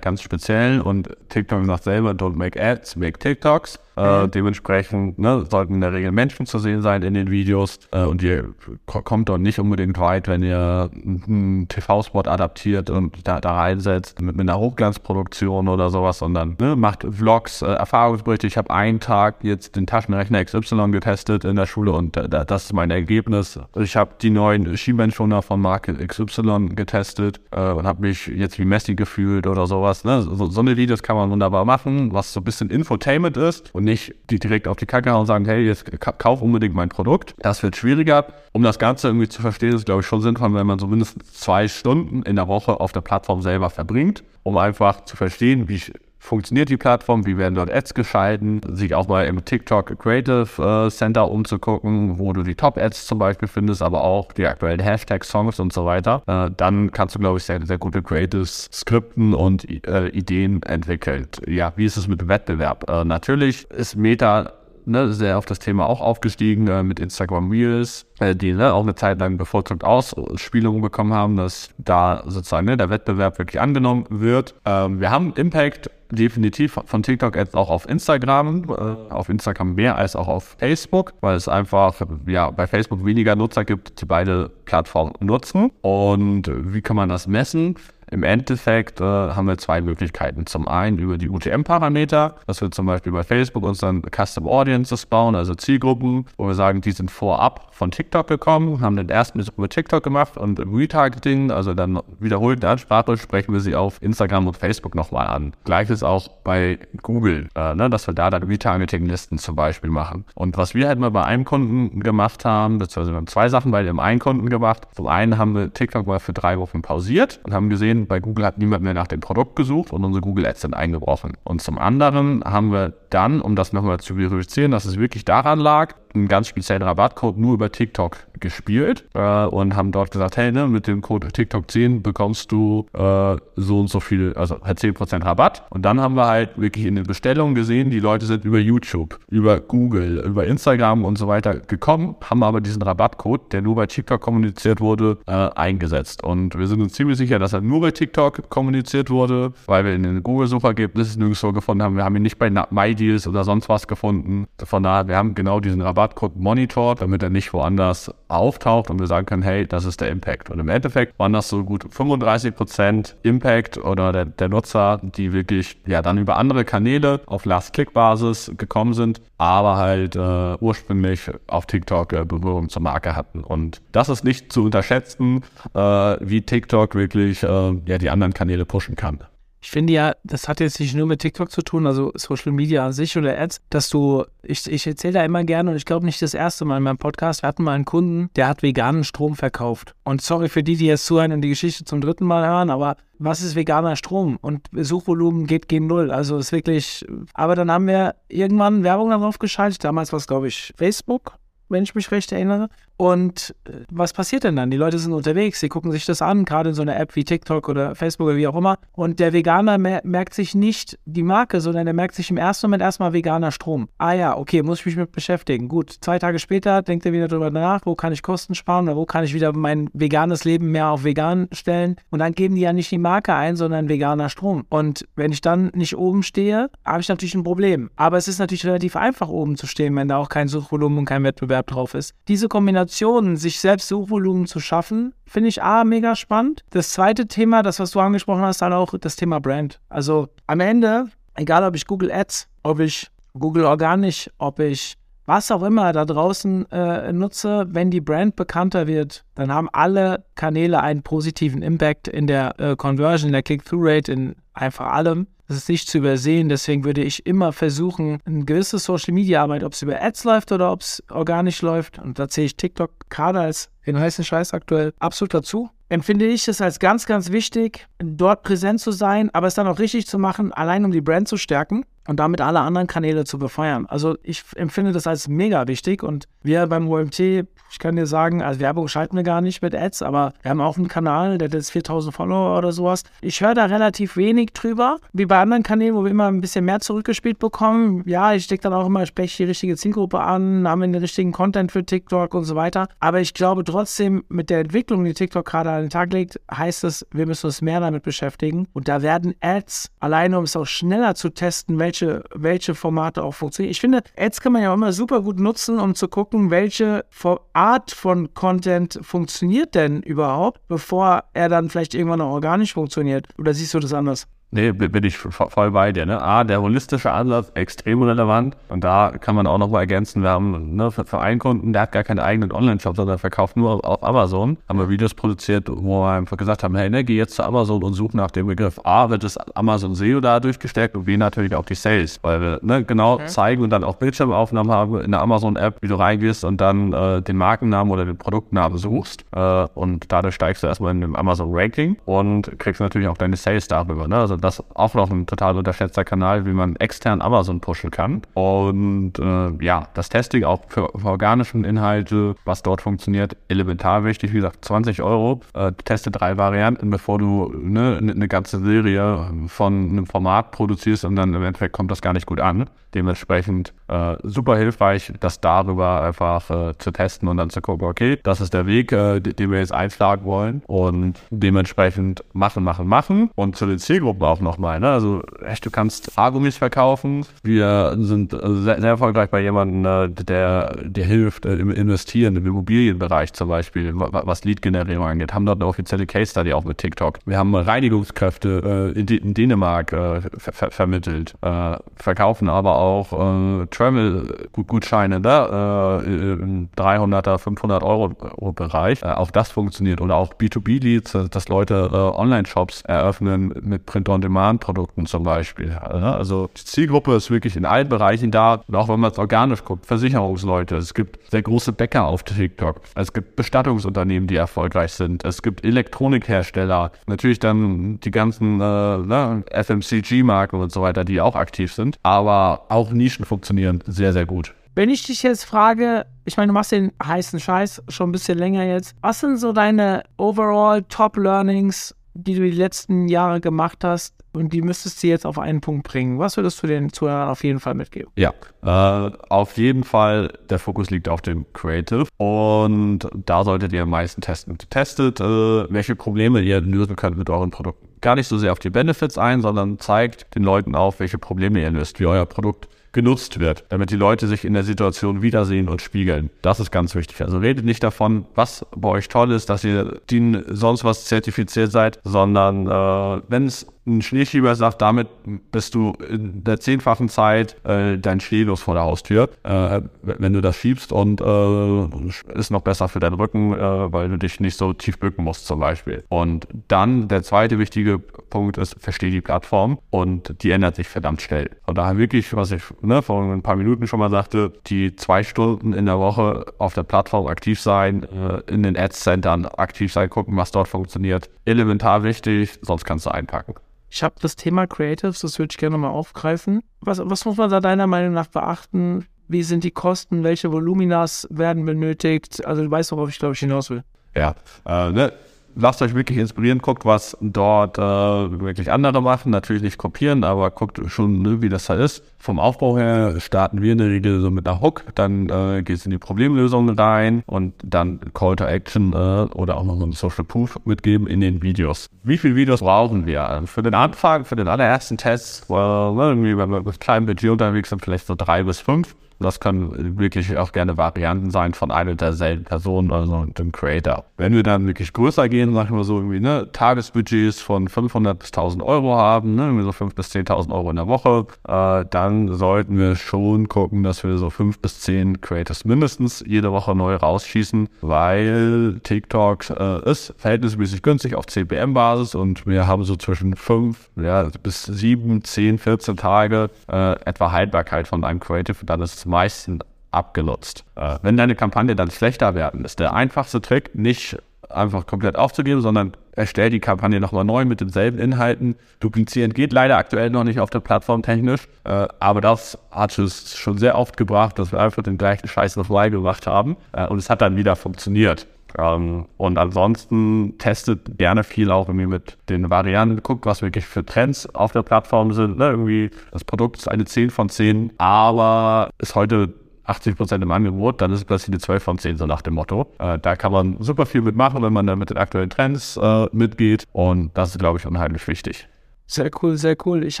ganz 0.00 0.22
speziell 0.22 0.80
und 0.80 1.08
TikTok 1.28 1.64
sagt 1.64 1.84
selber, 1.84 2.10
don't 2.10 2.36
make 2.36 2.60
ads, 2.60 2.96
make 2.96 3.18
TikToks. 3.18 3.78
Äh, 3.98 4.28
dementsprechend 4.28 5.18
ne, 5.18 5.44
sollten 5.50 5.74
in 5.74 5.80
der 5.80 5.92
Regel 5.92 6.12
Menschen 6.12 6.46
zu 6.46 6.58
sehen 6.58 6.82
sein 6.82 7.02
in 7.02 7.14
den 7.14 7.30
Videos 7.30 7.80
äh, 7.90 8.02
und 8.02 8.22
ihr 8.22 8.54
kommt 8.86 9.28
dort 9.28 9.40
nicht 9.40 9.58
unbedingt 9.58 9.98
weit, 9.98 10.28
wenn 10.28 10.42
ihr 10.42 10.90
einen 10.94 11.66
TV-Spot 11.68 12.20
adaptiert 12.20 12.90
und 12.90 13.26
da, 13.26 13.40
da 13.40 13.54
reinsetzt 13.54 14.20
mit, 14.20 14.36
mit, 14.36 14.48
einer 14.48 14.58
Hochglanzproduktion 14.58 15.68
oder 15.68 15.90
sowas, 15.90 16.18
sondern 16.18 16.56
ne, 16.60 16.76
macht 16.76 17.04
Vlogs, 17.08 17.62
äh, 17.62 17.66
Erfahrungsberichte. 17.66 18.46
Ich 18.46 18.56
habe 18.56 18.70
einen 18.70 19.00
Tag 19.00 19.42
jetzt 19.42 19.74
den 19.76 19.86
Taschenrechner 19.86 20.44
XY 20.44 20.90
getestet 20.92 21.44
in 21.44 21.56
der 21.56 21.66
Schule 21.66 21.92
und 21.92 22.16
das 22.16 22.64
ist 22.64 22.72
mein 22.72 22.90
Ergebnis. 22.90 23.58
Ich 23.76 23.96
habe 23.96 24.12
die 24.20 24.30
neuen 24.30 24.76
Schienbeinschoner 24.76 25.42
von 25.42 25.60
Marke 25.60 25.94
XY 25.94 26.70
getestet 26.74 27.40
äh, 27.50 27.72
und 27.72 27.86
habe 27.86 28.02
mich 28.02 28.28
jetzt 28.28 28.58
wie 28.58 28.64
Messi 28.64 28.94
gefühlt 28.94 29.46
oder 29.46 29.66
sowas. 29.66 30.04
Ne? 30.04 30.22
So, 30.22 30.46
so 30.46 30.60
eine 30.60 30.76
Videos 30.76 31.02
kann 31.02 31.16
man 31.16 31.30
wunderbar 31.30 31.64
machen, 31.64 32.12
was 32.12 32.32
so 32.32 32.40
ein 32.40 32.44
bisschen 32.44 32.70
Infotainment 32.70 33.36
ist 33.36 33.74
und 33.74 33.87
nicht 33.88 34.14
die 34.30 34.38
direkt 34.38 34.68
auf 34.68 34.76
die 34.76 34.86
Kacke 34.86 35.10
hauen 35.10 35.20
und 35.20 35.26
sagen, 35.26 35.44
hey, 35.44 35.64
jetzt 35.64 35.84
kauf 36.00 36.42
unbedingt 36.42 36.74
mein 36.74 36.88
Produkt. 36.88 37.34
Das 37.38 37.62
wird 37.62 37.76
schwieriger. 37.76 38.26
Um 38.52 38.62
das 38.62 38.78
Ganze 38.78 39.08
irgendwie 39.08 39.28
zu 39.28 39.42
verstehen, 39.42 39.74
ist 39.74 39.86
glaube 39.86 40.02
ich 40.02 40.06
schon 40.06 40.20
sinnvoll, 40.20 40.54
wenn 40.54 40.66
man 40.66 40.78
so 40.78 40.86
mindestens 40.86 41.32
zwei 41.32 41.68
Stunden 41.68 42.22
in 42.22 42.36
der 42.36 42.48
Woche 42.48 42.80
auf 42.80 42.92
der 42.92 43.00
Plattform 43.00 43.42
selber 43.42 43.70
verbringt, 43.70 44.22
um 44.42 44.56
einfach 44.56 45.04
zu 45.04 45.16
verstehen, 45.16 45.68
wie 45.68 45.80
funktioniert 46.18 46.68
die 46.68 46.76
Plattform, 46.76 47.26
wie 47.26 47.38
werden 47.38 47.54
dort 47.54 47.72
Ads 47.72 47.94
geschalten, 47.94 48.60
sich 48.72 48.94
auch 48.94 49.08
mal 49.08 49.26
im 49.26 49.44
TikTok 49.44 49.98
Creative 49.98 50.86
äh, 50.86 50.90
Center 50.90 51.30
umzugucken, 51.30 52.18
wo 52.18 52.32
du 52.32 52.42
die 52.42 52.54
Top-Ads 52.54 53.06
zum 53.06 53.18
Beispiel 53.18 53.48
findest, 53.48 53.82
aber 53.82 54.02
auch 54.02 54.32
die 54.32 54.46
aktuellen 54.46 54.80
Hashtags, 54.80 55.28
Songs 55.28 55.60
und 55.60 55.72
so 55.72 55.84
weiter. 55.84 56.22
Äh, 56.26 56.50
dann 56.56 56.90
kannst 56.90 57.14
du, 57.14 57.18
glaube 57.18 57.38
ich, 57.38 57.44
sehr, 57.44 57.64
sehr 57.64 57.78
gute 57.78 58.02
Creatives 58.02 58.68
skripten 58.72 59.34
und 59.34 59.66
äh, 59.86 60.08
Ideen 60.08 60.62
entwickeln. 60.62 61.28
Ja, 61.46 61.72
wie 61.76 61.84
ist 61.84 61.96
es 61.96 62.08
mit 62.08 62.26
Wettbewerb? 62.28 62.88
Äh, 62.88 63.04
natürlich 63.04 63.70
ist 63.70 63.96
Meta 63.96 64.52
ne, 64.88 65.12
sehr 65.12 65.38
auf 65.38 65.46
das 65.46 65.58
Thema 65.58 65.86
auch 65.86 66.00
aufgestiegen 66.00 66.66
äh, 66.68 66.82
mit 66.82 67.00
Instagram 67.00 67.50
Reels, 67.50 68.06
äh, 68.18 68.34
die 68.34 68.52
ne, 68.52 68.72
auch 68.72 68.82
eine 68.82 68.94
Zeit 68.94 69.20
lang 69.20 69.36
bevorzugt 69.36 69.84
Ausspielungen 69.84 70.82
bekommen 70.82 71.12
haben, 71.12 71.36
dass 71.36 71.70
da 71.78 72.22
sozusagen 72.26 72.66
ne, 72.66 72.76
der 72.76 72.90
Wettbewerb 72.90 73.38
wirklich 73.38 73.60
angenommen 73.60 74.06
wird. 74.08 74.54
Ähm, 74.64 75.00
wir 75.00 75.10
haben 75.10 75.32
Impact 75.34 75.90
definitiv 76.10 76.78
von 76.84 77.02
TikTok 77.02 77.36
jetzt 77.36 77.54
auch 77.54 77.68
auf 77.68 77.88
Instagram, 77.88 78.64
äh, 78.64 79.12
auf 79.12 79.28
Instagram 79.28 79.74
mehr 79.74 79.96
als 79.96 80.16
auch 80.16 80.28
auf 80.28 80.56
Facebook, 80.58 81.12
weil 81.20 81.36
es 81.36 81.48
einfach 81.48 81.94
ja 82.26 82.50
bei 82.50 82.66
Facebook 82.66 83.04
weniger 83.04 83.36
Nutzer 83.36 83.64
gibt, 83.64 84.00
die 84.00 84.06
beide 84.06 84.50
Plattformen 84.64 85.12
nutzen. 85.20 85.70
Und 85.82 86.50
wie 86.50 86.80
kann 86.80 86.96
man 86.96 87.08
das 87.08 87.26
messen? 87.26 87.76
Im 88.10 88.22
Endeffekt 88.22 89.00
äh, 89.00 89.04
haben 89.04 89.46
wir 89.46 89.58
zwei 89.58 89.80
Möglichkeiten. 89.80 90.46
Zum 90.46 90.66
einen 90.68 90.98
über 90.98 91.18
die 91.18 91.28
UTM-Parameter, 91.28 92.36
dass 92.46 92.60
wir 92.60 92.70
zum 92.70 92.86
Beispiel 92.86 93.12
bei 93.12 93.22
Facebook 93.22 93.64
uns 93.64 93.78
dann 93.78 94.02
Custom 94.02 94.46
Audiences 94.46 95.06
bauen, 95.06 95.34
also 95.34 95.54
Zielgruppen, 95.54 96.26
wo 96.36 96.46
wir 96.46 96.54
sagen, 96.54 96.80
die 96.80 96.92
sind 96.92 97.10
vorab 97.10 97.68
von 97.72 97.90
TikTok 97.90 98.26
gekommen, 98.26 98.80
haben 98.80 98.96
den 98.96 99.08
ersten 99.08 99.38
Besuch 99.38 99.54
über 99.56 99.68
TikTok 99.68 100.02
gemacht 100.02 100.36
und 100.36 100.58
im 100.58 100.74
Retargeting, 100.74 101.50
also 101.50 101.74
dann 101.74 102.00
wiederholten 102.18 102.64
Ansprache, 102.66 103.16
sprechen 103.16 103.52
wir 103.52 103.60
sie 103.60 103.74
auf 103.74 104.02
Instagram 104.02 104.46
und 104.46 104.56
Facebook 104.56 104.94
nochmal 104.94 105.26
an. 105.26 105.52
Gleiches 105.64 106.02
auch 106.02 106.28
bei 106.44 106.78
Google, 107.02 107.48
äh, 107.54 107.74
ne, 107.74 107.90
dass 107.90 108.06
wir 108.06 108.14
da 108.14 108.30
dann 108.30 108.44
Retargeting-Listen 108.44 109.38
zum 109.38 109.54
Beispiel 109.54 109.90
machen. 109.90 110.24
Und 110.34 110.56
was 110.56 110.74
wir 110.74 110.88
halt 110.88 110.98
mal 110.98 111.10
bei 111.10 111.24
einem 111.24 111.44
Kunden 111.44 112.00
gemacht 112.00 112.44
haben, 112.44 112.78
beziehungsweise 112.78 113.12
wir 113.12 113.16
haben 113.16 113.26
zwei 113.26 113.48
Sachen 113.48 113.70
bei 113.70 113.82
dem 113.82 114.00
einen 114.00 114.18
Kunden 114.18 114.48
gemacht. 114.48 114.88
Zum 114.94 115.06
einen 115.06 115.38
haben 115.38 115.54
wir 115.54 115.72
TikTok 115.72 116.06
mal 116.06 116.20
für 116.20 116.32
drei 116.32 116.58
Wochen 116.58 116.82
pausiert 116.82 117.40
und 117.44 117.52
haben 117.52 117.68
gesehen, 117.68 117.97
bei 118.06 118.20
Google 118.20 118.44
hat 118.44 118.58
niemand 118.58 118.82
mehr 118.82 118.94
nach 118.94 119.06
dem 119.06 119.20
Produkt 119.20 119.56
gesucht 119.56 119.92
und 119.92 120.04
unsere 120.04 120.20
Google 120.20 120.46
Ads 120.46 120.62
sind 120.62 120.74
eingebrochen. 120.74 121.36
Und 121.44 121.60
zum 121.60 121.78
anderen 121.78 122.42
haben 122.44 122.72
wir 122.72 122.94
dann, 123.10 123.40
um 123.40 123.56
das 123.56 123.72
nochmal 123.72 124.00
zu 124.00 124.14
verifizieren, 124.14 124.70
dass 124.70 124.84
es 124.84 124.98
wirklich 124.98 125.24
daran 125.24 125.58
lag, 125.58 125.94
einen 126.18 126.28
ganz 126.28 126.48
speziellen 126.48 126.82
Rabattcode 126.82 127.38
nur 127.38 127.54
über 127.54 127.70
TikTok 127.72 128.16
gespielt 128.40 129.04
äh, 129.14 129.44
und 129.46 129.74
haben 129.76 129.92
dort 129.92 130.10
gesagt, 130.10 130.36
hey, 130.36 130.52
ne, 130.52 130.68
mit 130.68 130.86
dem 130.86 131.00
Code 131.00 131.28
TikTok10 131.28 132.02
bekommst 132.02 132.52
du 132.52 132.86
äh, 132.92 133.36
so 133.56 133.80
und 133.80 133.88
so 133.88 134.00
viel, 134.00 134.32
also 134.34 134.60
halt 134.62 134.78
10% 134.78 135.24
Rabatt. 135.24 135.64
Und 135.70 135.82
dann 135.82 136.00
haben 136.00 136.14
wir 136.14 136.26
halt 136.26 136.58
wirklich 136.58 136.86
in 136.86 136.94
den 136.94 137.04
Bestellungen 137.04 137.54
gesehen, 137.54 137.90
die 137.90 138.00
Leute 138.00 138.26
sind 138.26 138.44
über 138.44 138.58
YouTube, 138.58 139.18
über 139.28 139.60
Google, 139.60 140.18
über 140.18 140.46
Instagram 140.46 141.04
und 141.04 141.18
so 141.18 141.28
weiter 141.28 141.58
gekommen, 141.58 142.16
haben 142.24 142.42
aber 142.42 142.60
diesen 142.60 142.82
Rabattcode, 142.82 143.52
der 143.52 143.62
nur 143.62 143.74
bei 143.74 143.86
TikTok 143.86 144.20
kommuniziert 144.20 144.80
wurde, 144.80 145.18
äh, 145.26 145.32
eingesetzt. 145.32 146.22
Und 146.22 146.58
wir 146.58 146.66
sind 146.66 146.80
uns 146.80 146.92
ziemlich 146.92 147.18
sicher, 147.18 147.38
dass 147.38 147.52
er 147.52 147.60
nur 147.60 147.80
bei 147.80 147.90
TikTok 147.90 148.48
kommuniziert 148.48 149.10
wurde, 149.10 149.52
weil 149.66 149.84
wir 149.84 149.94
in 149.94 150.02
den 150.02 150.22
Google-Suchergebnissen 150.22 151.20
nirgendwo 151.20 151.52
gefunden 151.52 151.82
haben. 151.82 151.96
Wir 151.96 152.04
haben 152.04 152.16
ihn 152.16 152.22
nicht 152.22 152.38
bei 152.38 152.50
MyDeals 152.50 153.26
oder 153.26 153.44
sonst 153.44 153.68
was 153.68 153.86
gefunden. 153.86 154.46
Von 154.64 154.82
daher, 154.82 155.08
wir 155.08 155.16
haben 155.16 155.34
genau 155.34 155.60
diesen 155.60 155.80
Rabattcode 156.08 156.36
monitored, 156.36 157.00
damit 157.00 157.22
er 157.22 157.30
nicht 157.30 157.52
woanders 157.52 158.12
auftaucht 158.28 158.90
und 158.90 158.98
wir 158.98 159.06
sagen 159.06 159.26
können, 159.26 159.42
hey, 159.42 159.66
das 159.66 159.84
ist 159.84 160.00
der 160.00 160.10
Impact. 160.10 160.50
Und 160.50 160.58
im 160.58 160.68
Endeffekt 160.68 161.18
waren 161.18 161.32
das 161.32 161.48
so 161.48 161.64
gut 161.64 161.84
35% 161.84 163.14
Impact 163.22 163.78
oder 163.78 164.12
der, 164.12 164.24
der 164.24 164.48
Nutzer, 164.48 165.00
die 165.02 165.32
wirklich 165.32 165.78
ja 165.86 166.02
dann 166.02 166.18
über 166.18 166.36
andere 166.36 166.64
Kanäle 166.64 167.20
auf 167.26 167.44
Last-Click-Basis 167.44 168.52
gekommen 168.56 168.94
sind, 168.94 169.20
aber 169.36 169.76
halt 169.76 170.16
äh, 170.16 170.56
ursprünglich 170.60 171.30
auf 171.46 171.66
TikTok 171.66 172.12
äh, 172.12 172.24
Berührung 172.24 172.68
zur 172.68 172.82
Marke 172.82 173.14
hatten. 173.14 173.44
Und 173.44 173.80
das 173.92 174.08
ist 174.08 174.24
nicht 174.24 174.52
zu 174.52 174.64
unterschätzen, 174.64 175.42
äh, 175.74 175.80
wie 175.80 176.42
TikTok 176.42 176.94
wirklich 176.94 177.42
äh, 177.42 177.72
ja 177.86 177.98
die 177.98 178.10
anderen 178.10 178.34
Kanäle 178.34 178.64
pushen 178.64 178.96
kann 178.96 179.20
ich 179.60 179.70
finde 179.70 179.92
ja, 179.92 180.12
das 180.22 180.48
hat 180.48 180.60
jetzt 180.60 180.78
nicht 180.78 180.94
nur 180.94 181.06
mit 181.06 181.20
TikTok 181.20 181.50
zu 181.50 181.62
tun, 181.62 181.86
also 181.86 182.12
Social 182.14 182.52
Media 182.52 182.86
an 182.86 182.92
sich 182.92 183.16
oder 183.16 183.38
Ads, 183.38 183.60
dass 183.70 183.88
du, 183.88 184.24
ich, 184.42 184.70
ich 184.70 184.86
erzähle 184.86 185.14
da 185.14 185.24
immer 185.24 185.42
gerne 185.44 185.70
und 185.70 185.76
ich 185.76 185.84
glaube 185.84 186.06
nicht 186.06 186.22
das 186.22 186.34
erste 186.34 186.64
Mal 186.64 186.76
in 186.76 186.84
meinem 186.84 186.98
Podcast, 186.98 187.42
wir 187.42 187.48
hatten 187.48 187.64
mal 187.64 187.74
einen 187.74 187.84
Kunden, 187.84 188.30
der 188.36 188.46
hat 188.48 188.62
veganen 188.62 189.04
Strom 189.04 189.34
verkauft. 189.34 189.94
Und 190.04 190.22
sorry 190.22 190.48
für 190.48 190.62
die, 190.62 190.76
die 190.76 190.86
jetzt 190.86 191.06
zuhören 191.06 191.32
und 191.32 191.42
die 191.42 191.48
Geschichte 191.48 191.84
zum 191.84 192.00
dritten 192.00 192.24
Mal 192.24 192.46
hören, 192.46 192.70
aber 192.70 192.96
was 193.18 193.42
ist 193.42 193.56
veganer 193.56 193.96
Strom? 193.96 194.38
Und 194.40 194.68
Suchvolumen 194.72 195.46
geht 195.46 195.68
gegen 195.68 195.88
Null. 195.88 196.12
Also 196.12 196.38
ist 196.38 196.52
wirklich, 196.52 197.04
aber 197.34 197.56
dann 197.56 197.70
haben 197.70 197.88
wir 197.88 198.14
irgendwann 198.28 198.84
Werbung 198.84 199.10
darauf 199.10 199.40
geschaltet. 199.40 199.82
Damals 199.82 200.12
war 200.12 200.18
es, 200.18 200.28
glaube 200.28 200.46
ich, 200.46 200.72
Facebook 200.76 201.32
wenn 201.68 201.82
ich 201.82 201.94
mich 201.94 202.10
recht 202.10 202.32
erinnere. 202.32 202.68
Und 202.98 203.54
äh, 203.64 203.84
was 203.92 204.12
passiert 204.12 204.42
denn 204.42 204.56
dann? 204.56 204.72
Die 204.72 204.76
Leute 204.76 204.98
sind 204.98 205.12
unterwegs, 205.12 205.60
sie 205.60 205.68
gucken 205.68 205.92
sich 205.92 206.04
das 206.04 206.20
an, 206.20 206.44
gerade 206.44 206.70
in 206.70 206.74
so 206.74 206.82
einer 206.82 206.98
App 206.98 207.14
wie 207.14 207.24
TikTok 207.24 207.68
oder 207.68 207.94
Facebook 207.94 208.26
oder 208.26 208.36
wie 208.36 208.48
auch 208.48 208.56
immer. 208.56 208.76
Und 208.90 209.20
der 209.20 209.32
Veganer 209.32 209.78
mer 209.78 210.00
merkt 210.02 210.34
sich 210.34 210.56
nicht 210.56 210.98
die 211.04 211.22
Marke, 211.22 211.60
sondern 211.60 211.86
er 211.86 211.92
merkt 211.92 212.16
sich 212.16 212.28
im 212.28 212.36
ersten 212.36 212.66
Moment 212.66 212.82
erstmal 212.82 213.12
veganer 213.12 213.52
Strom. 213.52 213.88
Ah 213.98 214.14
ja, 214.14 214.36
okay, 214.36 214.64
muss 214.64 214.80
ich 214.80 214.86
mich 214.86 214.96
mit 214.96 215.12
beschäftigen. 215.12 215.68
Gut, 215.68 215.94
zwei 216.00 216.18
Tage 216.18 216.40
später 216.40 216.82
denkt 216.82 217.06
er 217.06 217.12
wieder 217.12 217.28
darüber 217.28 217.52
nach, 217.52 217.82
wo 217.84 217.94
kann 217.94 218.12
ich 218.12 218.20
Kosten 218.20 218.56
sparen 218.56 218.88
oder 218.88 218.96
wo 218.96 219.06
kann 219.06 219.22
ich 219.22 219.32
wieder 219.32 219.52
mein 219.52 219.88
veganes 219.92 220.44
Leben 220.44 220.72
mehr 220.72 220.88
auf 220.88 221.04
vegan 221.04 221.46
stellen. 221.52 221.94
Und 222.10 222.18
dann 222.18 222.32
geben 222.32 222.56
die 222.56 222.62
ja 222.62 222.72
nicht 222.72 222.90
die 222.90 222.98
Marke 222.98 223.32
ein, 223.32 223.54
sondern 223.54 223.88
veganer 223.88 224.28
Strom. 224.28 224.64
Und 224.70 225.06
wenn 225.14 225.30
ich 225.30 225.40
dann 225.40 225.70
nicht 225.72 225.96
oben 225.96 226.24
stehe, 226.24 226.68
habe 226.84 227.00
ich 227.00 227.08
natürlich 227.08 227.36
ein 227.36 227.44
Problem. 227.44 227.90
Aber 227.94 228.16
es 228.16 228.26
ist 228.26 228.40
natürlich 228.40 228.66
relativ 228.66 228.96
einfach 228.96 229.28
oben 229.28 229.54
zu 229.54 229.68
stehen, 229.68 229.94
wenn 229.94 230.08
da 230.08 230.16
auch 230.16 230.28
kein 230.28 230.48
Suchvolumen 230.48 230.98
und 230.98 231.04
kein 231.04 231.22
Wettbewerb 231.22 231.68
drauf 231.68 231.94
ist. 231.94 232.12
Diese 232.26 232.48
Kombination 232.48 232.87
Kombinationen, 232.88 233.36
sich 233.36 233.60
selbst 233.60 233.88
Suchvolumen 233.88 234.46
zu 234.46 234.60
schaffen, 234.60 235.12
finde 235.26 235.50
ich 235.50 235.62
A, 235.62 235.84
mega 235.84 236.16
spannend. 236.16 236.64
Das 236.70 236.90
zweite 236.90 237.26
Thema, 237.26 237.62
das, 237.62 237.78
was 237.80 237.90
du 237.90 238.00
angesprochen 238.00 238.40
hast, 238.40 238.62
dann 238.62 238.72
auch 238.72 238.94
das 238.98 239.14
Thema 239.14 239.40
Brand. 239.40 239.78
Also 239.90 240.28
am 240.46 240.60
Ende, 240.60 241.04
egal 241.34 241.64
ob 241.64 241.76
ich 241.76 241.86
Google 241.86 242.10
Ads, 242.10 242.48
ob 242.62 242.80
ich 242.80 243.08
Google 243.38 243.66
Organisch, 243.66 244.30
ob 244.38 244.58
ich 244.58 244.94
was 245.26 245.50
auch 245.50 245.62
immer 245.62 245.92
da 245.92 246.06
draußen 246.06 246.64
äh, 246.72 247.12
nutze, 247.12 247.66
wenn 247.68 247.90
die 247.90 248.00
Brand 248.00 248.36
bekannter 248.36 248.86
wird, 248.86 249.22
dann 249.34 249.52
haben 249.52 249.68
alle 249.72 250.24
Kanäle 250.34 250.80
einen 250.80 251.02
positiven 251.02 251.60
Impact 251.60 252.08
in 252.08 252.26
der 252.26 252.58
äh, 252.58 252.74
Conversion, 252.74 253.28
in 253.28 253.32
der 253.34 253.42
Click-Through-Rate, 253.42 254.10
in 254.10 254.34
einfach 254.54 254.86
allem. 254.86 255.26
Das 255.48 255.56
ist 255.56 255.68
nicht 255.70 255.88
zu 255.88 255.98
übersehen. 255.98 256.50
Deswegen 256.50 256.84
würde 256.84 257.02
ich 257.02 257.24
immer 257.26 257.52
versuchen, 257.52 258.20
eine 258.26 258.44
gewisse 258.44 258.78
Social 258.78 259.14
Media 259.14 259.42
Arbeit, 259.42 259.64
ob 259.64 259.72
es 259.72 259.80
über 259.80 260.00
Ads 260.00 260.24
läuft 260.24 260.52
oder 260.52 260.70
ob 260.70 260.82
es 260.82 261.02
organisch 261.10 261.62
läuft, 261.62 261.98
und 261.98 262.18
da 262.18 262.28
zähle 262.28 262.46
ich 262.46 262.56
TikTok 262.56 262.90
gerade 263.08 263.40
als 263.40 263.70
den 263.86 263.98
heißen 263.98 264.24
Scheiß 264.24 264.52
aktuell 264.52 264.92
absolut 264.98 265.32
dazu. 265.32 265.70
Empfinde 265.88 266.26
ich 266.26 266.46
es 266.48 266.60
als 266.60 266.78
ganz, 266.78 267.06
ganz 267.06 267.32
wichtig, 267.32 267.88
dort 267.98 268.42
präsent 268.42 268.80
zu 268.80 268.92
sein, 268.92 269.30
aber 269.32 269.46
es 269.46 269.54
dann 269.54 269.66
auch 269.66 269.78
richtig 269.78 270.06
zu 270.06 270.18
machen, 270.18 270.52
allein 270.52 270.84
um 270.84 270.90
die 270.90 271.00
Brand 271.00 271.28
zu 271.28 271.38
stärken 271.38 271.86
und 272.08 272.16
damit 272.16 272.40
alle 272.40 272.60
anderen 272.60 272.86
Kanäle 272.86 273.24
zu 273.24 273.38
befeuern. 273.38 273.86
Also 273.86 274.16
ich 274.22 274.42
empfinde 274.56 274.92
das 274.92 275.06
als 275.06 275.28
mega 275.28 275.68
wichtig 275.68 276.02
und 276.02 276.26
wir 276.42 276.66
beim 276.66 276.88
OMT, 276.88 277.20
ich 277.20 277.78
kann 277.78 277.96
dir 277.96 278.06
sagen, 278.06 278.42
als 278.42 278.58
Werbung 278.60 278.88
schalten 278.88 279.14
wir 279.14 279.22
gar 279.24 279.42
nicht 279.42 279.60
mit 279.60 279.74
Ads, 279.74 280.00
aber 280.00 280.32
wir 280.40 280.50
haben 280.50 280.62
auch 280.62 280.78
einen 280.78 280.88
Kanal, 280.88 281.36
der 281.36 281.48
hat 281.48 281.54
jetzt 281.54 281.70
4000 281.70 282.14
Follower 282.14 282.56
oder 282.56 282.72
sowas. 282.72 283.02
Ich 283.20 283.42
höre 283.42 283.54
da 283.54 283.66
relativ 283.66 284.16
wenig 284.16 284.54
drüber, 284.54 284.96
wie 285.12 285.26
bei 285.26 285.38
anderen 285.38 285.62
Kanälen, 285.62 285.94
wo 285.94 286.02
wir 286.02 286.10
immer 286.10 286.28
ein 286.28 286.40
bisschen 286.40 286.64
mehr 286.64 286.80
zurückgespielt 286.80 287.38
bekommen. 287.38 288.02
Ja, 288.06 288.32
ich 288.32 288.44
stecke 288.44 288.62
dann 288.62 288.72
auch 288.72 288.86
immer, 288.86 289.04
spreche 289.04 289.44
die 289.44 289.48
richtige 289.50 289.76
Zielgruppe 289.76 290.20
an, 290.20 290.66
haben 290.66 290.80
den 290.80 290.94
richtigen 290.94 291.32
Content 291.32 291.70
für 291.70 291.84
TikTok 291.84 292.32
und 292.32 292.44
so 292.44 292.56
weiter. 292.56 292.88
Aber 293.00 293.20
ich 293.20 293.34
glaube 293.34 293.64
trotzdem, 293.64 294.24
mit 294.30 294.48
der 294.48 294.60
Entwicklung, 294.60 295.04
die 295.04 295.12
TikTok 295.12 295.44
gerade 295.44 295.70
an 295.70 295.82
den 295.82 295.90
Tag 295.90 296.10
legt, 296.14 296.40
heißt 296.50 296.84
es, 296.84 297.06
wir 297.12 297.26
müssen 297.26 297.46
uns 297.46 297.60
mehr 297.60 297.80
damit 297.80 298.02
beschäftigen. 298.02 298.66
Und 298.72 298.88
da 298.88 299.02
werden 299.02 299.34
Ads, 299.42 299.90
alleine 300.00 300.38
um 300.38 300.44
es 300.44 300.56
auch 300.56 300.64
schneller 300.64 301.14
zu 301.14 301.28
testen, 301.28 301.78
welche 301.78 301.97
welche, 302.00 302.24
welche 302.34 302.74
Formate 302.74 303.22
auch 303.22 303.34
funktionieren. 303.34 303.70
Ich 303.70 303.80
finde, 303.80 304.02
Ads 304.16 304.40
kann 304.40 304.52
man 304.52 304.62
ja 304.62 304.72
immer 304.72 304.92
super 304.92 305.20
gut 305.22 305.38
nutzen, 305.38 305.78
um 305.78 305.94
zu 305.94 306.08
gucken, 306.08 306.50
welche 306.50 307.04
Art 307.52 307.90
von 307.90 308.34
Content 308.34 308.98
funktioniert 309.02 309.74
denn 309.74 310.02
überhaupt, 310.02 310.66
bevor 310.68 311.24
er 311.32 311.48
dann 311.48 311.68
vielleicht 311.68 311.94
irgendwann 311.94 312.20
auch 312.20 312.32
organisch 312.32 312.74
funktioniert. 312.74 313.26
Oder 313.38 313.54
siehst 313.54 313.74
du 313.74 313.78
das 313.78 313.92
anders? 313.92 314.26
Nee, 314.50 314.72
bin 314.72 315.04
ich 315.04 315.18
voll 315.18 315.70
bei 315.72 315.92
dir. 315.92 316.06
Ne? 316.06 316.22
A, 316.22 316.42
der 316.42 316.62
holistische 316.62 317.12
Ansatz, 317.12 317.52
extrem 317.52 318.02
relevant. 318.02 318.56
Und 318.70 318.82
da 318.82 319.12
kann 319.20 319.34
man 319.34 319.46
auch 319.46 319.58
noch 319.58 319.68
mal 319.68 319.80
ergänzen, 319.80 320.22
wir 320.22 320.30
haben 320.30 320.74
ne, 320.74 320.90
für, 320.90 321.04
für 321.04 321.20
einen 321.20 321.38
Kunden, 321.38 321.74
der 321.74 321.82
hat 321.82 321.92
gar 321.92 322.02
keinen 322.02 322.18
eigenen 322.18 322.50
Online-Shop, 322.50 322.96
sondern 322.96 323.18
verkauft 323.18 323.58
nur 323.58 323.84
auf, 323.84 324.02
Amazon. 324.02 324.56
Haben 324.66 324.78
wir 324.78 324.88
Videos 324.88 325.12
produziert, 325.12 325.68
wo 325.68 326.00
wir 326.02 326.12
einfach 326.12 326.38
gesagt 326.38 326.62
haben, 326.62 326.74
hey, 326.76 326.88
ne, 326.88 327.04
geh 327.04 327.16
jetzt 327.16 327.34
zu 327.34 327.42
Amazon 327.42 327.82
und 327.82 327.92
such 327.92 328.14
nach 328.14 328.30
dem 328.30 328.46
Begriff. 328.46 328.80
A, 328.84 329.10
wird 329.10 329.22
das 329.22 329.36
Amazon 329.54 329.94
SEO 329.94 330.20
dadurch 330.20 330.58
gestärkt 330.58 330.96
und 330.96 331.04
B, 331.04 331.18
natürlich 331.18 331.54
auch 331.54 331.66
die 331.66 331.74
Sales. 331.74 332.18
Weil 332.22 332.40
wir 332.40 332.58
ne, 332.62 332.84
genau 332.84 333.14
okay. 333.14 333.26
zeigen 333.26 333.62
und 333.62 333.70
dann 333.70 333.84
auch 333.84 333.96
Bildschirmaufnahmen 333.96 334.72
haben 334.72 335.00
in 335.02 335.10
der 335.10 335.20
Amazon-App, 335.20 335.76
wie 335.82 335.88
du 335.88 335.96
reingehst 335.96 336.44
und 336.44 336.58
dann 336.58 336.94
äh, 336.94 337.20
den 337.20 337.36
Markennamen 337.36 337.92
oder 337.92 338.06
den 338.06 338.16
Produktnamen 338.16 338.78
suchst. 338.78 339.26
Äh, 339.32 339.66
und 339.74 340.10
dadurch 340.10 340.34
steigst 340.34 340.62
du 340.62 340.68
erstmal 340.68 340.92
in 340.92 341.02
dem 341.02 341.16
Amazon-Ranking 341.16 341.98
und 342.06 342.58
kriegst 342.58 342.80
natürlich 342.80 343.08
auch 343.08 343.18
deine 343.18 343.36
Sales 343.36 343.68
darüber. 343.68 344.08
Ne? 344.08 344.16
Also 344.16 344.37
das 344.40 344.62
auch 344.74 344.94
noch 344.94 345.10
ein 345.10 345.26
total 345.26 345.56
unterschätzter 345.56 346.04
Kanal, 346.04 346.46
wie 346.46 346.52
man 346.52 346.76
extern 346.76 347.20
Amazon 347.22 347.60
pushen 347.60 347.90
kann. 347.90 348.22
Und 348.34 349.18
äh, 349.18 349.64
ja, 349.64 349.88
das 349.94 350.08
Testing 350.08 350.44
auch 350.44 350.62
für, 350.68 350.90
für 350.96 351.06
organischen 351.06 351.64
Inhalte, 351.64 352.34
was 352.44 352.62
dort 352.62 352.80
funktioniert, 352.80 353.36
elementar 353.48 354.04
wichtig. 354.04 354.32
Wie 354.32 354.36
gesagt, 354.36 354.64
20 354.64 355.02
Euro, 355.02 355.40
äh, 355.54 355.72
teste 355.84 356.10
drei 356.10 356.36
Varianten, 356.36 356.90
bevor 356.90 357.18
du 357.18 357.52
ne, 357.56 357.98
eine 357.98 358.14
ne 358.14 358.28
ganze 358.28 358.60
Serie 358.60 359.30
von 359.48 359.90
einem 359.90 360.06
Format 360.06 360.50
produzierst 360.50 361.04
und 361.04 361.16
dann 361.16 361.34
im 361.34 361.42
Endeffekt 361.42 361.72
kommt 361.72 361.90
das 361.90 362.02
gar 362.02 362.12
nicht 362.12 362.26
gut 362.26 362.40
an. 362.40 362.68
Dementsprechend 362.94 363.74
äh, 363.88 364.16
super 364.22 364.56
hilfreich, 364.56 365.12
das 365.20 365.40
darüber 365.40 366.02
einfach 366.02 366.50
äh, 366.50 366.78
zu 366.78 366.90
testen 366.90 367.28
und 367.28 367.36
dann 367.36 367.50
zu 367.50 367.60
gucken, 367.60 367.86
okay, 367.86 368.18
das 368.22 368.40
ist 368.40 368.54
der 368.54 368.66
Weg, 368.66 368.92
äh, 368.92 369.20
den 369.20 369.50
wir 369.50 369.58
jetzt 369.58 369.72
einschlagen 369.72 370.24
wollen 370.24 370.62
und 370.66 371.18
dementsprechend 371.30 372.24
machen, 372.32 372.64
machen, 372.64 372.86
machen. 372.86 373.30
Und 373.34 373.56
zu 373.56 373.66
den 373.66 373.78
Zielgruppen 373.78 374.22
auch 374.28 374.40
nochmal. 374.40 374.80
Ne? 374.80 374.88
Also 374.88 375.22
echt, 375.44 375.64
du 375.64 375.70
kannst 375.70 376.16
Haargummis 376.16 376.56
verkaufen. 376.56 377.24
Wir 377.42 377.96
sind 377.98 378.32
sehr, 378.32 378.80
sehr 378.80 378.90
erfolgreich 378.90 379.30
bei 379.30 379.40
jemandem, 379.40 379.84
äh, 379.84 380.08
der 380.08 380.76
dir 380.84 381.04
hilft 381.04 381.46
äh, 381.46 381.54
im 381.54 381.70
Investieren, 381.70 382.36
im 382.36 382.46
Immobilienbereich 382.46 383.32
zum 383.32 383.48
Beispiel, 383.48 383.92
was 383.94 384.44
Lead-Generierung 384.44 385.06
angeht. 385.06 385.34
Haben 385.34 385.46
dort 385.46 385.60
eine 385.60 385.66
offizielle 385.66 386.06
Case-Study 386.06 386.52
auch 386.52 386.64
mit 386.64 386.78
TikTok. 386.78 387.18
Wir 387.26 387.38
haben 387.38 387.54
Reinigungskräfte 387.54 388.92
äh, 388.94 388.98
in, 388.98 389.06
in, 389.06 389.34
Dänemark 389.34 389.92
äh, 389.92 390.20
ver 390.38 390.70
vermittelt, 390.70 391.34
äh, 391.42 391.76
verkaufen 391.96 392.48
aber 392.48 392.76
auch 392.76 393.12
äh, 393.12 393.66
Travel-Gutscheine 393.66 395.20
ne? 395.20 396.02
im 396.06 396.68
300er, 396.76 397.38
500 397.38 397.82
Euro 397.82 398.52
Bereich. 398.52 399.04
auch 399.04 399.30
das 399.30 399.50
funktioniert. 399.50 400.00
Oder 400.00 400.16
auch 400.16 400.34
B2B-Leads, 400.34 401.30
dass 401.30 401.48
Leute 401.48 401.90
Online-Shops 401.92 402.82
eröffnen 402.82 403.52
mit 403.62 403.86
Print-on-Demand-Produkten 404.18 405.06
zum 405.06 405.22
Beispiel. 405.22 405.72
Also 405.72 406.50
die 406.56 406.64
Zielgruppe 406.64 407.14
ist 407.14 407.30
wirklich 407.30 407.56
in 407.56 407.64
allen 407.64 407.88
Bereichen 407.88 408.30
da. 408.30 408.62
Und 408.66 408.74
auch 408.74 408.88
wenn 408.88 409.00
man 409.00 409.12
es 409.12 409.18
organisch 409.18 409.64
guckt, 409.64 409.86
Versicherungsleute. 409.86 410.76
Es 410.76 410.94
gibt 410.94 411.18
sehr 411.30 411.42
große 411.42 411.72
Bäcker 411.72 412.06
auf 412.06 412.22
TikTok. 412.22 412.80
Es 412.94 413.12
gibt 413.12 413.36
Bestattungsunternehmen, 413.36 414.26
die 414.26 414.36
erfolgreich 414.36 414.92
sind. 414.92 415.24
Es 415.24 415.42
gibt 415.42 415.64
Elektronikhersteller. 415.64 416.92
Natürlich 417.06 417.38
dann 417.38 418.00
die 418.00 418.10
ganzen 418.10 418.60
äh, 418.60 418.98
ne, 418.98 419.44
FMCG-Marken 419.50 420.60
und 420.60 420.72
so 420.72 420.82
weiter, 420.82 421.04
die 421.04 421.20
auch 421.20 421.36
aktiv 421.36 421.72
sind. 421.72 421.98
Aber 422.02 422.66
auch 422.68 422.90
Nischen 422.90 423.24
funktionieren 423.24 423.82
sehr, 423.86 424.12
sehr 424.12 424.26
gut. 424.26 424.54
Wenn 424.74 424.90
ich 424.90 425.02
dich 425.02 425.24
jetzt 425.24 425.44
frage, 425.44 426.06
ich 426.24 426.36
meine, 426.36 426.48
du 426.48 426.52
machst 426.52 426.70
den 426.70 426.92
heißen 427.02 427.40
Scheiß 427.40 427.82
schon 427.88 428.10
ein 428.10 428.12
bisschen 428.12 428.38
länger 428.38 428.64
jetzt. 428.64 428.94
Was 429.00 429.18
sind 429.18 429.38
so 429.38 429.52
deine 429.52 430.04
overall 430.18 430.84
Top 430.84 431.16
Learnings 431.16 431.96
die 432.18 432.34
du 432.34 432.42
die 432.42 432.50
letzten 432.50 433.06
Jahre 433.08 433.40
gemacht 433.40 433.84
hast 433.84 434.14
und 434.32 434.52
die 434.52 434.60
müsstest 434.60 435.02
du 435.02 435.06
jetzt 435.06 435.24
auf 435.24 435.38
einen 435.38 435.60
Punkt 435.60 435.86
bringen? 435.86 436.18
Was 436.18 436.36
würdest 436.36 436.60
du 436.62 436.66
den 436.66 436.92
Zuhörern 436.92 437.28
auf 437.28 437.44
jeden 437.44 437.60
Fall 437.60 437.74
mitgeben? 437.74 438.10
Ja, 438.16 438.32
äh, 438.62 439.12
auf 439.28 439.56
jeden 439.56 439.84
Fall, 439.84 440.32
der 440.50 440.58
Fokus 440.58 440.90
liegt 440.90 441.08
auf 441.08 441.22
dem 441.22 441.46
Creative 441.52 442.06
und 442.16 443.08
da 443.14 443.44
solltet 443.44 443.72
ihr 443.72 443.82
am 443.82 443.90
meisten 443.90 444.20
testen. 444.20 444.58
Testet, 444.58 445.20
äh, 445.20 445.24
welche 445.72 445.94
Probleme 445.94 446.40
ihr 446.40 446.60
lösen 446.60 446.96
könnt 446.96 447.16
mit 447.16 447.30
euren 447.30 447.50
Produkten. 447.50 447.88
Gar 448.00 448.16
nicht 448.16 448.26
so 448.26 448.36
sehr 448.36 448.52
auf 448.52 448.58
die 448.58 448.70
Benefits 448.70 449.16
ein, 449.16 449.40
sondern 449.40 449.78
zeigt 449.78 450.34
den 450.34 450.42
Leuten 450.42 450.74
auf, 450.74 450.98
welche 450.98 451.18
Probleme 451.18 451.60
ihr 451.60 451.70
löst, 451.70 452.00
wie 452.00 452.06
euer 452.06 452.26
Produkt 452.26 452.68
genutzt 452.92 453.40
wird, 453.40 453.64
damit 453.68 453.90
die 453.90 453.96
Leute 453.96 454.26
sich 454.26 454.44
in 454.44 454.54
der 454.54 454.64
Situation 454.64 455.22
wiedersehen 455.22 455.68
und 455.68 455.82
spiegeln. 455.82 456.30
Das 456.42 456.60
ist 456.60 456.70
ganz 456.70 456.94
wichtig. 456.94 457.22
Also 457.22 457.38
redet 457.38 457.64
nicht 457.64 457.82
davon, 457.82 458.26
was 458.34 458.66
bei 458.76 458.88
euch 458.88 459.08
toll 459.08 459.32
ist, 459.32 459.50
dass 459.50 459.64
ihr 459.64 460.00
DIN 460.10 460.44
sonst 460.48 460.84
was 460.84 461.04
zertifiziert 461.04 461.70
seid, 461.70 462.00
sondern 462.04 462.66
äh, 462.66 463.22
wenn 463.28 463.46
es 463.46 463.66
ein 463.88 464.02
Schneeschieber 464.02 464.54
sagt, 464.54 464.82
damit 464.82 465.08
bist 465.50 465.74
du 465.74 465.92
in 466.08 466.44
der 466.44 466.60
zehnfachen 466.60 467.08
Zeit 467.08 467.56
äh, 467.64 467.98
dein 467.98 468.20
Schnee 468.20 468.42
los 468.42 468.62
vor 468.62 468.74
der 468.74 468.84
Haustür, 468.84 469.30
äh, 469.42 469.80
wenn 470.02 470.32
du 470.32 470.40
das 470.40 470.56
schiebst 470.56 470.92
und 470.92 471.20
äh, 471.20 472.38
ist 472.38 472.50
noch 472.50 472.60
besser 472.60 472.88
für 472.88 473.00
deinen 473.00 473.14
Rücken, 473.14 473.54
äh, 473.54 473.92
weil 473.92 474.08
du 474.08 474.18
dich 474.18 474.40
nicht 474.40 474.56
so 474.56 474.72
tief 474.72 474.98
bücken 474.98 475.24
musst 475.24 475.46
zum 475.46 475.60
Beispiel. 475.60 476.04
Und 476.08 476.46
dann 476.68 477.08
der 477.08 477.22
zweite 477.22 477.58
wichtige 477.58 477.98
Punkt 477.98 478.58
ist, 478.58 478.76
verstehe 478.78 479.10
die 479.10 479.20
Plattform 479.20 479.78
und 479.90 480.42
die 480.42 480.50
ändert 480.50 480.76
sich 480.76 480.88
verdammt 480.88 481.22
schnell. 481.22 481.50
Von 481.64 481.74
daher 481.74 481.96
wirklich, 481.96 482.34
was 482.34 482.52
ich 482.52 482.62
ne, 482.82 483.02
vor 483.02 483.22
ein 483.22 483.42
paar 483.42 483.56
Minuten 483.56 483.86
schon 483.86 483.98
mal 483.98 484.10
sagte, 484.10 484.52
die 484.66 484.94
zwei 484.96 485.22
Stunden 485.22 485.72
in 485.72 485.86
der 485.86 485.98
Woche 485.98 486.44
auf 486.58 486.74
der 486.74 486.82
Plattform 486.82 487.26
aktiv 487.26 487.60
sein, 487.60 488.04
äh, 488.04 488.42
in 488.52 488.62
den 488.62 488.76
Ads-Centern 488.76 489.46
aktiv 489.46 489.92
sein, 489.92 490.10
gucken, 490.10 490.36
was 490.36 490.50
dort 490.50 490.68
funktioniert. 490.68 491.30
Elementar 491.44 492.02
wichtig, 492.02 492.58
sonst 492.62 492.84
kannst 492.84 493.06
du 493.06 493.10
einpacken. 493.10 493.54
Ich 493.90 494.02
habe 494.02 494.14
das 494.20 494.36
Thema 494.36 494.66
Creatives, 494.66 495.20
das 495.20 495.38
würde 495.38 495.52
ich 495.52 495.58
gerne 495.58 495.78
mal 495.78 495.88
aufgreifen. 495.88 496.62
Was, 496.80 497.00
was 497.02 497.24
muss 497.24 497.36
man 497.36 497.50
da 497.50 497.60
deiner 497.60 497.86
Meinung 497.86 498.12
nach 498.12 498.26
beachten? 498.26 499.06
Wie 499.28 499.42
sind 499.42 499.64
die 499.64 499.70
Kosten? 499.70 500.24
Welche 500.24 500.52
Voluminas 500.52 501.26
werden 501.30 501.64
benötigt? 501.64 502.44
Also 502.44 502.62
du 502.62 502.70
weißt, 502.70 502.92
worauf 502.92 503.08
ich 503.08 503.18
glaube 503.18 503.34
ich 503.34 503.40
hinaus 503.40 503.70
will. 503.70 503.84
Ja, 504.14 504.34
äh, 504.66 504.90
ne? 504.90 505.12
Lasst 505.54 505.82
euch 505.82 505.94
wirklich 505.94 506.18
inspirieren, 506.18 506.58
guckt, 506.60 506.84
was 506.84 507.16
dort 507.20 507.78
äh, 507.78 507.82
wirklich 507.82 508.70
andere 508.70 509.02
machen. 509.02 509.30
Natürlich 509.30 509.62
nicht 509.62 509.78
kopieren, 509.78 510.24
aber 510.24 510.50
guckt 510.50 510.80
schon, 510.86 511.22
ne, 511.22 511.42
wie 511.42 511.48
das 511.48 511.66
da 511.66 511.74
ist. 511.74 512.02
Vom 512.18 512.38
Aufbau 512.38 512.76
her 512.76 513.20
starten 513.20 513.62
wir 513.62 513.72
in 513.72 513.78
der 513.78 513.88
Regel 513.88 514.20
so 514.20 514.30
mit 514.30 514.46
einer 514.46 514.60
Hook, 514.60 514.84
dann 514.94 515.28
äh, 515.28 515.62
geht 515.62 515.76
es 515.76 515.84
in 515.84 515.90
die 515.90 515.98
Problemlösung 515.98 516.70
rein 516.70 517.22
und 517.26 517.54
dann 517.62 518.00
Call 518.12 518.36
to 518.36 518.44
Action 518.44 518.92
äh, 518.92 518.96
oder 519.34 519.56
auch 519.56 519.64
noch 519.64 519.78
so 519.78 519.86
ein 519.86 519.92
Social 519.92 520.24
Proof 520.24 520.58
mitgeben 520.64 521.06
in 521.06 521.20
den 521.20 521.42
Videos. 521.42 521.88
Wie 522.02 522.18
viele 522.18 522.34
Videos 522.34 522.60
brauchen 522.60 523.06
wir? 523.06 523.28
Also 523.28 523.46
für 523.46 523.62
den 523.62 523.74
Anfang, 523.74 524.24
für 524.24 524.36
den 524.36 524.48
allerersten 524.48 524.96
Test, 524.96 525.48
well, 525.48 525.94
irgendwie, 525.96 526.36
wenn 526.36 526.50
wir 526.50 526.62
mit 526.62 526.80
kleinem 526.80 527.06
Budget 527.06 527.30
unterwegs 527.30 527.68
sind, 527.68 527.82
vielleicht 527.82 528.06
so 528.06 528.14
drei 528.16 528.42
bis 528.42 528.60
fünf. 528.60 528.94
Das 529.20 529.40
können 529.40 529.98
wirklich 529.98 530.36
auch 530.36 530.52
gerne 530.52 530.76
Varianten 530.76 531.30
sein 531.30 531.54
von 531.54 531.70
einer 531.70 531.94
derselben 531.94 532.44
Person, 532.44 532.92
also 532.92 533.24
dem 533.24 533.52
Creator. 533.52 534.04
Wenn 534.16 534.32
wir 534.32 534.42
dann 534.42 534.66
wirklich 534.66 534.92
größer 534.92 535.28
gehen, 535.28 535.54
sagen 535.54 535.76
wir 535.76 535.84
so 535.84 535.96
irgendwie, 535.96 536.20
ne, 536.20 536.48
Tagesbudgets 536.52 537.40
von 537.40 537.68
500 537.68 538.18
bis 538.18 538.28
1000 538.28 538.62
Euro 538.62 538.96
haben, 538.96 539.34
ne, 539.34 539.46
irgendwie 539.46 539.64
so 539.64 539.72
5 539.72 539.94
bis 539.94 540.10
10.000 540.14 540.52
Euro 540.52 540.70
in 540.70 540.76
der 540.76 540.86
Woche, 540.86 541.26
äh, 541.46 541.84
dann 541.90 542.34
sollten 542.34 542.78
wir 542.78 542.96
schon 542.96 543.48
gucken, 543.48 543.82
dass 543.82 544.04
wir 544.04 544.18
so 544.18 544.30
5 544.30 544.60
bis 544.60 544.80
10 544.80 545.20
Creators 545.20 545.64
mindestens 545.64 546.24
jede 546.26 546.52
Woche 546.52 546.74
neu 546.74 546.94
rausschießen, 546.94 547.68
weil 547.80 548.80
TikTok 548.82 549.50
äh, 549.50 549.90
ist 549.90 550.14
verhältnismäßig 550.16 550.82
günstig 550.82 551.14
auf 551.14 551.26
CPM-Basis 551.26 552.14
und 552.14 552.46
wir 552.46 552.66
haben 552.66 552.84
so 552.84 552.96
zwischen 552.96 553.34
5 553.34 553.90
ja, 553.96 554.28
bis 554.42 554.64
7, 554.64 555.24
10, 555.24 555.58
14 555.58 555.96
Tage 555.96 556.50
äh, 556.70 556.92
etwa 557.04 557.32
Haltbarkeit 557.32 557.88
von 557.88 558.04
einem 558.04 558.20
Creative. 558.20 558.64
Dann 558.64 558.80
ist 558.80 558.94
es 558.94 559.06
meisten 559.08 559.60
abgenutzt. 559.90 560.64
Äh, 560.76 560.98
wenn 561.02 561.16
deine 561.16 561.34
Kampagne 561.34 561.74
dann 561.74 561.90
schlechter 561.90 562.34
werden, 562.34 562.64
ist 562.64 562.78
der 562.78 562.92
einfachste 562.94 563.40
Trick, 563.40 563.74
nicht 563.74 564.18
einfach 564.50 564.86
komplett 564.86 565.16
aufzugeben, 565.16 565.60
sondern 565.60 565.92
erstell 566.12 566.50
die 566.50 566.60
Kampagne 566.60 567.00
nochmal 567.00 567.24
neu 567.24 567.44
mit 567.44 567.60
denselben 567.60 567.98
Inhalten. 567.98 568.56
Duplizieren 568.80 569.34
geht 569.34 569.52
leider 569.52 569.76
aktuell 569.76 570.10
noch 570.10 570.24
nicht 570.24 570.40
auf 570.40 570.50
der 570.50 570.60
Plattform 570.60 571.02
technisch, 571.02 571.48
äh, 571.64 571.86
aber 572.00 572.20
das 572.20 572.58
hat 572.70 572.98
es 572.98 573.36
schon 573.36 573.58
sehr 573.58 573.76
oft 573.76 573.96
gebracht, 573.96 574.38
dass 574.38 574.52
wir 574.52 574.60
einfach 574.60 574.82
den 574.82 574.98
gleichen 574.98 575.28
Scheiß 575.28 575.56
nochmal 575.56 575.90
gemacht 575.90 576.26
haben 576.26 576.56
äh, 576.72 576.86
und 576.86 576.98
es 576.98 577.10
hat 577.10 577.20
dann 577.20 577.36
wieder 577.36 577.56
funktioniert. 577.56 578.26
Ähm, 578.56 579.06
und 579.16 579.38
ansonsten 579.38 580.38
testet 580.38 580.98
gerne 580.98 581.24
viel 581.24 581.50
auch 581.50 581.68
irgendwie 581.68 581.86
mit 581.86 582.18
den 582.28 582.50
Varianten, 582.50 583.02
guckt, 583.02 583.26
was 583.26 583.42
wirklich 583.42 583.66
für 583.66 583.84
Trends 583.84 584.32
auf 584.34 584.52
der 584.52 584.62
Plattform 584.62 585.12
sind. 585.12 585.38
Ne? 585.38 585.50
Irgendwie 585.50 585.90
das 586.12 586.24
Produkt 586.24 586.58
ist 586.58 586.68
eine 586.68 586.84
10 586.84 587.10
von 587.10 587.28
10, 587.28 587.72
aber 587.78 588.70
ist 588.78 588.94
heute 588.94 589.34
80 589.68 589.96
Prozent 589.96 590.22
im 590.24 590.30
Angebot, 590.30 590.80
dann 590.80 590.92
ist 590.92 591.00
es 591.00 591.04
plötzlich 591.04 591.28
eine 591.28 591.40
12 591.40 591.62
von 591.62 591.78
10, 591.78 591.98
so 591.98 592.06
nach 592.06 592.22
dem 592.22 592.34
Motto. 592.34 592.72
Äh, 592.78 592.98
da 592.98 593.16
kann 593.16 593.32
man 593.32 593.56
super 593.60 593.86
viel 593.86 594.00
mitmachen, 594.00 594.42
wenn 594.42 594.52
man 594.52 594.66
dann 594.66 594.78
mit 594.78 594.90
den 594.90 594.96
aktuellen 594.96 595.30
Trends 595.30 595.76
äh, 595.76 596.06
mitgeht. 596.12 596.64
Und 596.72 597.16
das 597.16 597.30
ist, 597.30 597.38
glaube 597.38 597.58
ich, 597.58 597.66
unheimlich 597.66 598.06
wichtig. 598.08 598.48
Sehr 598.86 599.10
cool, 599.22 599.36
sehr 599.36 599.56
cool. 599.66 599.84
Ich 599.84 600.00